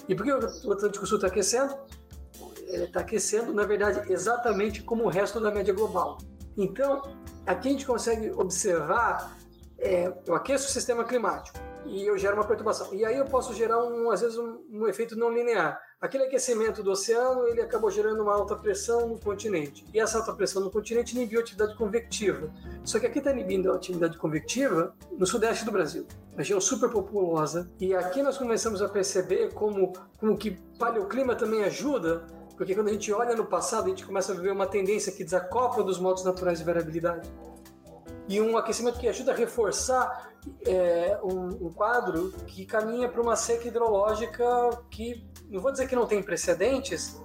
E 0.07 0.13
por 0.13 0.24
que 0.24 0.32
o 0.32 0.74
Atlântico 0.74 1.07
Sul 1.07 1.18
está 1.18 1.28
aquecendo? 1.28 1.76
Ele 2.68 2.84
está 2.84 2.99
aquecendo, 2.99 3.53
na 3.53 3.63
verdade, 3.63 4.11
exatamente 4.11 4.84
como 4.84 5.05
o 5.05 5.09
resto 5.09 5.39
da 5.39 5.49
média 5.49 5.74
global. 5.74 6.18
Então, 6.57 7.01
aqui 7.45 7.70
a 7.70 7.72
gente 7.72 7.86
consegue 7.86 8.32
observar, 8.32 9.36
é, 9.78 10.13
eu 10.26 10.36
aqueço 10.36 10.68
o 10.68 10.72
sistema 10.72 11.03
climático 11.03 11.57
e 11.86 12.05
eu 12.05 12.17
gero 12.17 12.36
uma 12.36 12.43
perturbação. 12.43 12.93
E 12.93 13.05
aí 13.05 13.17
eu 13.17 13.25
posso 13.25 13.53
gerar, 13.53 13.83
um, 13.83 14.09
às 14.09 14.21
vezes, 14.21 14.38
um, 14.38 14.59
um, 14.71 14.88
efeito 14.88 15.15
não 15.15 15.31
linear. 15.31 15.79
Aquele 15.99 16.25
aquecimento 16.25 16.83
do 16.83 16.91
oceano, 16.91 17.47
ele 17.47 17.61
acabou 17.61 17.89
gerando 17.89 18.21
uma 18.21 18.33
alta 18.33 18.55
pressão 18.55 19.07
no 19.07 19.19
continente. 19.19 19.86
E 19.93 19.99
essa 19.99 20.19
alta 20.19 20.33
pressão 20.33 20.61
no 20.61 20.71
continente 20.71 21.15
inibiu 21.15 21.39
a 21.39 21.41
atividade 21.41 21.75
convectiva. 21.75 22.51
Só 22.83 22.99
que 22.99 23.07
aqui 23.07 23.19
está 23.19 23.31
inibindo 23.31 23.71
a 23.71 23.75
atividade 23.75 24.17
convectiva 24.17 24.95
no 25.11 25.25
sudeste 25.25 25.65
do 25.65 25.71
Brasil, 25.71 26.05
região 26.36 26.59
superpopulosa. 26.59 27.69
E 27.79 27.93
aqui 27.95 28.21
nós 28.21 28.38
começamos 28.38 28.81
a 28.81 28.89
perceber 28.89 29.53
como, 29.53 29.93
como 30.19 30.38
que 30.38 30.51
paleoclima 30.77 31.36
também 31.36 31.63
ajuda 31.63 32.25
porque 32.55 32.73
quando 32.73 32.88
a 32.88 32.93
gente 32.93 33.11
olha 33.11 33.36
no 33.36 33.45
passado, 33.45 33.86
a 33.86 33.89
gente 33.89 34.05
começa 34.05 34.31
a 34.31 34.36
ver 34.36 34.51
uma 34.51 34.65
tendência 34.65 35.11
que 35.11 35.23
desacopla 35.23 35.83
dos 35.83 35.99
modos 35.99 36.23
naturais 36.23 36.59
de 36.59 36.63
variabilidade. 36.63 37.29
E 38.28 38.41
um 38.41 38.57
aquecimento 38.57 38.99
que 38.99 39.07
ajuda 39.07 39.32
a 39.32 39.36
reforçar 39.36 40.32
é, 40.65 41.19
um, 41.23 41.67
um, 41.67 41.71
quadro 41.71 42.32
que 42.47 42.65
caminha 42.65 43.07
para 43.09 43.21
uma 43.21 43.36
seca 43.36 43.67
hidrológica 43.67 44.45
que, 44.89 45.28
não 45.49 45.61
vou 45.61 45.71
dizer 45.71 45.88
que 45.88 45.95
não 45.95 46.05
tem 46.05 46.21
precedentes, 46.21 47.19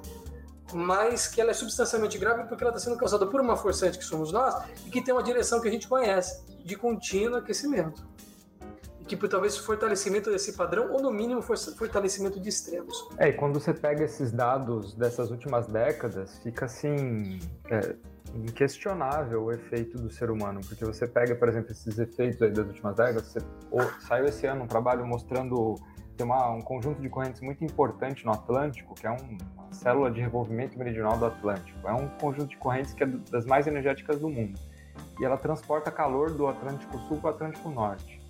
mas 0.73 1.27
que 1.27 1.41
ela 1.41 1.51
é 1.51 1.55
substancialmente 1.55 2.17
grave 2.19 2.45
porque 2.45 2.63
ela 2.63 2.71
está 2.71 2.85
sendo 2.85 2.99
causada 2.99 3.27
por 3.27 3.41
uma 3.41 3.57
forçante 3.57 3.99
que 3.99 4.05
somos 4.05 4.31
nós 4.31 4.55
e 4.87 4.91
que 4.91 5.03
tem 5.03 5.13
uma 5.13 5.23
direção 5.23 5.61
que 5.61 5.69
a 5.69 5.71
gente 5.71 5.89
conhece, 5.89 6.45
de 6.65 6.77
contínuo 6.77 7.37
aquecimento 7.37 8.09
que 9.11 9.17
por 9.17 9.29
talvez 9.29 9.57
fortalecimento 9.57 10.31
desse 10.31 10.53
padrão 10.53 10.93
ou 10.93 11.03
no 11.03 11.11
mínimo 11.11 11.43
fortalecimento 11.43 12.39
de 12.39 12.49
extremos. 12.49 13.09
É, 13.19 13.31
e 13.31 13.33
quando 13.33 13.59
você 13.59 13.75
pega 13.75 14.05
esses 14.05 14.31
dados 14.31 14.95
dessas 14.95 15.33
últimas 15.33 15.67
décadas, 15.67 16.39
fica 16.45 16.67
assim 16.67 17.41
é, 17.69 17.97
inquestionável 18.35 19.45
o 19.45 19.53
efeito 19.53 19.99
do 19.99 20.11
ser 20.11 20.31
humano, 20.31 20.61
porque 20.67 20.85
você 20.85 21.07
pega, 21.07 21.35
por 21.35 21.49
exemplo, 21.49 21.73
esses 21.73 21.99
efeitos 21.99 22.41
aí 22.43 22.51
das 22.51 22.67
últimas 22.67 22.97
décadas, 22.97 23.27
você, 23.27 23.39
ou, 23.71 23.83
saiu 24.01 24.27
esse 24.27 24.47
ano 24.47 24.65
um 24.65 24.67
trabalho 24.67 25.07
mostrando 25.07 25.77
tem 26.21 26.27
uma, 26.27 26.51
um 26.51 26.61
conjunto 26.61 27.01
de 27.01 27.09
correntes 27.09 27.41
muito 27.41 27.65
importante 27.65 28.27
no 28.27 28.33
Atlântico, 28.33 28.95
que 28.95 29.07
é 29.07 29.11
um, 29.11 29.39
uma 29.55 29.73
célula 29.73 30.11
de 30.11 30.21
revolvimento 30.21 30.79
meridional 30.79 31.17
do 31.17 31.25
Atlântico. 31.25 31.89
É 31.89 31.93
um 31.95 32.09
conjunto 32.09 32.49
de 32.49 32.59
correntes 32.59 32.93
que 32.93 33.03
é 33.03 33.07
das 33.07 33.47
mais 33.47 33.67
energéticas 33.67 34.21
do 34.21 34.29
mundo. 34.29 34.61
E 35.19 35.25
ela 35.25 35.39
transporta 35.39 35.91
calor 35.91 36.31
do 36.31 36.47
Atlântico 36.47 36.99
Sul 37.09 37.17
para 37.17 37.31
o 37.31 37.35
Atlântico 37.35 37.71
Norte. 37.71 38.21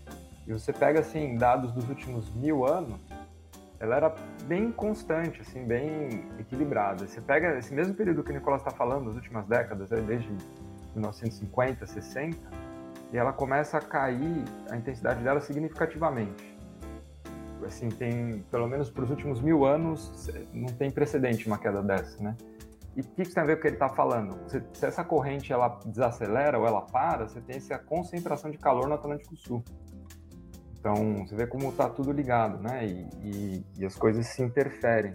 E 0.47 0.53
você 0.53 0.73
pega 0.73 1.01
assim 1.01 1.35
dados 1.35 1.73
dos 1.73 1.89
últimos 1.89 2.31
mil 2.33 2.65
anos, 2.65 3.01
ela 3.81 3.97
era 3.97 4.15
bem 4.45 4.71
constante, 4.71 5.41
assim, 5.41 5.65
bem 5.65 6.27
equilibrada. 6.39 7.07
Você 7.07 7.21
pega 7.21 7.59
esse 7.59 7.75
mesmo 7.75 7.95
período 7.95 8.23
que 8.23 8.31
o 8.31 8.35
Nicolas 8.35 8.61
está 8.61 8.71
falando, 8.71 9.09
as 9.09 9.17
últimas 9.17 9.47
décadas, 9.47 9.89
desde 9.89 10.29
1950, 10.93 11.87
60, 11.87 12.37
e 13.11 13.17
ela 13.17 13.33
começa 13.33 13.79
a 13.79 13.81
cair 13.81 14.45
a 14.71 14.77
intensidade 14.77 15.25
dela 15.25 15.41
significativamente. 15.41 16.59
Assim, 17.67 17.89
tem, 17.89 18.45
pelo 18.51 18.69
menos 18.69 18.91
para 18.91 19.05
os 19.05 19.11
últimos 19.11 19.41
mil 19.41 19.65
anos, 19.65 20.31
não 20.53 20.69
tem 20.69 20.91
precedente 20.91 21.47
uma 21.47 21.59
queda 21.59 21.83
dessa, 21.83 22.23
né? 22.23 22.37
E 22.97 23.01
o 23.01 23.05
que, 23.05 23.23
que 23.23 23.33
tem 23.33 23.43
a 23.43 23.47
ver 23.47 23.57
com 23.57 23.61
o 23.61 23.63
que 23.63 23.69
ele 23.69 23.77
está 23.77 23.89
falando? 23.89 24.37
Se, 24.49 24.63
se, 24.73 24.85
essa 24.85 25.05
corrente 25.05 25.53
ela 25.53 25.79
desacelera 25.87 26.59
ou 26.59 26.67
ela 26.67 26.83
para, 26.83 27.29
você 27.29 27.41
tem 27.41 27.57
essa 27.57 27.79
concentração 27.79 28.51
de 28.51 28.59
calor 28.59 28.89
no 28.89 28.95
Atlântico 28.95 29.37
Sul. 29.37 29.65
Então, 30.81 31.27
você 31.27 31.37
vê 31.37 31.47
como 31.47 31.69
está 31.69 31.91
tudo 31.91 32.11
ligado, 32.11 32.59
né? 32.59 32.87
E, 32.87 33.09
e, 33.23 33.67
e, 33.79 33.85
as 33.85 33.95
coisas 33.95 34.27
se 34.27 34.43
interferem. 34.43 35.15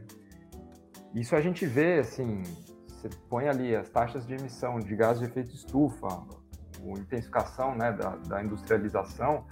Isso 1.13 1.35
a 1.35 1.41
gente 1.41 1.65
vê, 1.65 1.99
assim, 1.99 2.43
você 2.87 3.09
põe 3.27 3.47
ali 3.47 3.75
as 3.75 3.89
taxas 3.89 4.27
de 4.27 4.35
emissão 4.35 4.79
de 4.79 4.95
gás 4.95 5.17
de 5.17 5.25
efeito 5.25 5.55
estufa, 5.55 6.07
a 6.07 6.99
intensificação 6.99 7.75
né, 7.75 7.91
da, 7.91 8.15
da, 8.15 8.43
industrialização, 8.43 9.45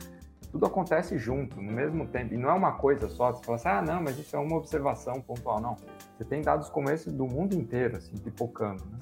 tudo 0.52 0.68
acontece 0.68 1.18
junto, 1.18 1.60
no 1.60 1.72
mesmo 1.72 2.08
tempo. 2.08 2.36
E 2.36 2.38
não 2.38 2.50
é 2.50 2.54
uma 2.54 2.74
coisa 2.74 3.10
só, 3.10 3.32
você 3.32 3.44
fala 3.44 3.56
assim, 3.56 3.70
ah, 3.70 3.82
não, 3.82 4.04
mas 4.04 4.20
isso 4.20 4.36
é 4.36 4.40
uma 4.40 4.58
observação 4.58 5.20
pontual. 5.20 5.60
Não, 5.60 5.76
você 6.16 6.24
tem 6.24 6.44
dados 6.44 6.70
como 6.70 6.92
esse 6.92 7.10
do 7.10 7.26
mundo 7.26 7.56
inteiro, 7.56 7.98
assim, 7.98 8.16
pipocando, 8.18 8.86
né? 8.86 9.00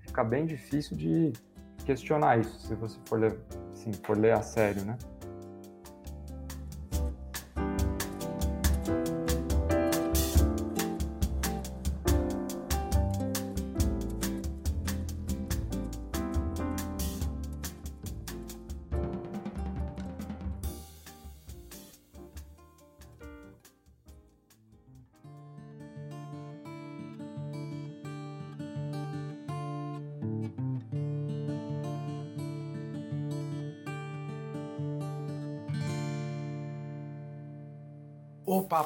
Fica 0.00 0.24
bem 0.24 0.46
difícil 0.46 0.96
de 0.96 1.32
questionar 1.84 2.38
isso, 2.40 2.58
se 2.60 2.74
você 2.74 2.98
for 3.06 3.20
ler, 3.20 3.38
assim, 3.72 3.92
for 4.04 4.18
ler 4.18 4.32
a 4.32 4.42
sério, 4.42 4.84
né? 4.84 4.98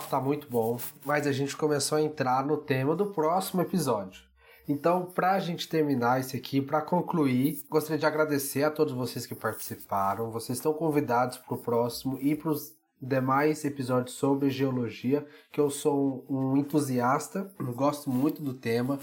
Tá 0.08 0.20
muito 0.20 0.48
bom, 0.48 0.78
mas 1.04 1.26
a 1.26 1.32
gente 1.32 1.56
começou 1.56 1.98
a 1.98 2.02
entrar 2.02 2.44
no 2.44 2.56
tema 2.56 2.96
do 2.96 3.06
próximo 3.06 3.60
episódio. 3.60 4.22
Então, 4.68 5.06
para 5.06 5.32
a 5.32 5.40
gente 5.40 5.68
terminar 5.68 6.20
esse 6.20 6.36
aqui, 6.36 6.60
para 6.60 6.82
concluir, 6.82 7.64
gostaria 7.70 7.98
de 7.98 8.06
agradecer 8.06 8.64
a 8.64 8.70
todos 8.70 8.92
vocês 8.92 9.26
que 9.26 9.34
participaram. 9.34 10.30
Vocês 10.30 10.58
estão 10.58 10.74
convidados 10.74 11.38
para 11.38 11.54
o 11.54 11.58
próximo 11.58 12.18
e 12.20 12.34
para 12.34 12.50
os 12.50 12.76
demais 13.00 13.64
episódios 13.64 14.16
sobre 14.16 14.50
geologia, 14.50 15.26
que 15.52 15.60
eu 15.60 15.70
sou 15.70 16.24
um 16.28 16.56
entusiasta, 16.56 17.50
gosto 17.74 18.10
muito 18.10 18.42
do 18.42 18.52
tema. 18.52 18.98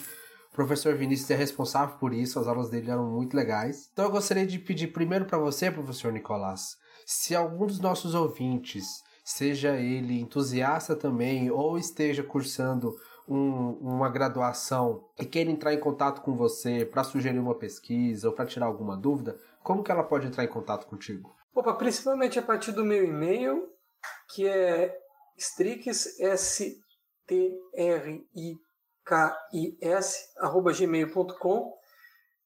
O 0.52 0.56
professor 0.56 0.96
Vinícius 0.96 1.32
é 1.32 1.36
responsável 1.36 1.98
por 1.98 2.14
isso, 2.14 2.40
as 2.40 2.48
aulas 2.48 2.70
dele 2.70 2.92
eram 2.92 3.10
muito 3.10 3.36
legais. 3.36 3.90
Então 3.92 4.06
eu 4.06 4.12
gostaria 4.12 4.46
de 4.46 4.60
pedir 4.60 4.88
primeiro 4.88 5.26
para 5.26 5.38
você, 5.38 5.72
professor 5.72 6.12
Nicolás, 6.12 6.78
se 7.06 7.36
algum 7.36 7.66
dos 7.66 7.80
nossos 7.80 8.14
ouvintes 8.14 9.04
seja 9.26 9.76
ele 9.76 10.20
entusiasta 10.22 10.96
também 10.96 11.50
ou 11.50 11.80
esteja 11.80 12.24
cursando 12.24 12.96
um, 13.28 13.72
uma 13.82 14.08
graduação 14.08 15.10
e 15.20 15.26
queira 15.26 15.50
entrar 15.50 15.74
em 15.74 15.80
contato 15.80 16.22
com 16.22 16.36
você 16.36 16.86
para 16.86 17.04
sugerir 17.04 17.40
uma 17.40 17.56
pesquisa 17.56 18.30
ou 18.30 18.36
para 18.36 18.46
tirar 18.46 18.68
alguma 18.68 18.96
dúvida, 18.96 19.36
como 19.64 19.84
que 19.84 19.92
ela 19.92 20.04
pode 20.04 20.28
entrar 20.28 20.44
em 20.44 20.48
contato 20.48 20.86
contigo? 20.86 21.36
Opa, 21.56 21.74
principalmente 21.74 22.38
a 22.38 22.44
partir 22.44 22.72
do 22.72 22.86
meu 22.86 23.04
e-mail, 23.04 23.68
que 24.30 24.48
é 24.48 24.96
strix, 25.38 26.20
s 26.20 26.80
t 27.26 27.52
r 27.74 28.28
i 28.36 28.56
k 29.04 29.38
i 29.54 29.76
s 29.82 30.30
arroba 30.38 30.72
gmail.com. 30.72 31.74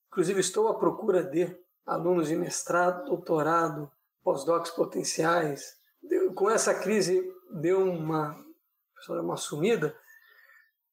Inclusive 0.07 0.39
estou 0.39 0.69
à 0.69 0.75
procura 0.75 1.23
de 1.23 1.53
alunos 1.85 2.29
de 2.29 2.37
mestrado, 2.37 3.03
doutorado, 3.05 3.91
pós-docs 4.23 4.71
potenciais, 4.71 5.78
com 6.35 6.49
essa 6.49 6.73
crise 6.73 7.21
deu 7.51 7.83
uma, 7.83 8.35
uma 9.09 9.37
sumida. 9.37 9.93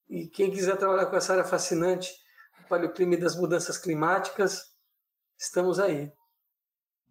E 0.08 0.26
quem 0.28 0.50
quiser 0.50 0.76
trabalhar 0.76 1.06
com 1.06 1.16
essa 1.16 1.32
área 1.32 1.44
fascinante, 1.44 2.12
o 2.64 2.68
paleoclima 2.68 3.14
e 3.14 3.20
das 3.20 3.36
mudanças 3.36 3.78
climáticas, 3.78 4.74
estamos 5.38 5.78
aí. 5.78 6.12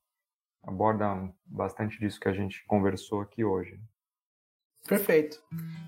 Aborda 0.64 1.30
bastante 1.44 2.00
disso 2.00 2.18
que 2.18 2.28
a 2.28 2.32
gente 2.32 2.64
conversou 2.66 3.20
aqui 3.20 3.44
hoje. 3.44 3.78
Perfeito. 4.86 5.40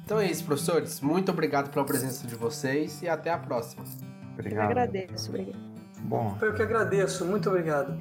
Então 0.04 0.18
é 0.18 0.26
isso, 0.30 0.44
professores. 0.44 1.00
Muito 1.00 1.30
obrigado 1.32 1.70
pela 1.70 1.84
presença 1.84 2.26
de 2.26 2.34
vocês 2.34 3.02
e 3.02 3.08
até 3.08 3.30
a 3.30 3.38
próxima. 3.38 3.84
Obrigado. 4.34 4.64
Eu 4.64 4.70
agradeço. 4.70 5.28
Obrigado. 5.30 5.58
Bom. 6.00 6.36
Foi 6.38 6.48
eu 6.48 6.54
que 6.54 6.62
agradeço. 6.62 7.24
Muito 7.24 7.48
obrigado. 7.48 7.98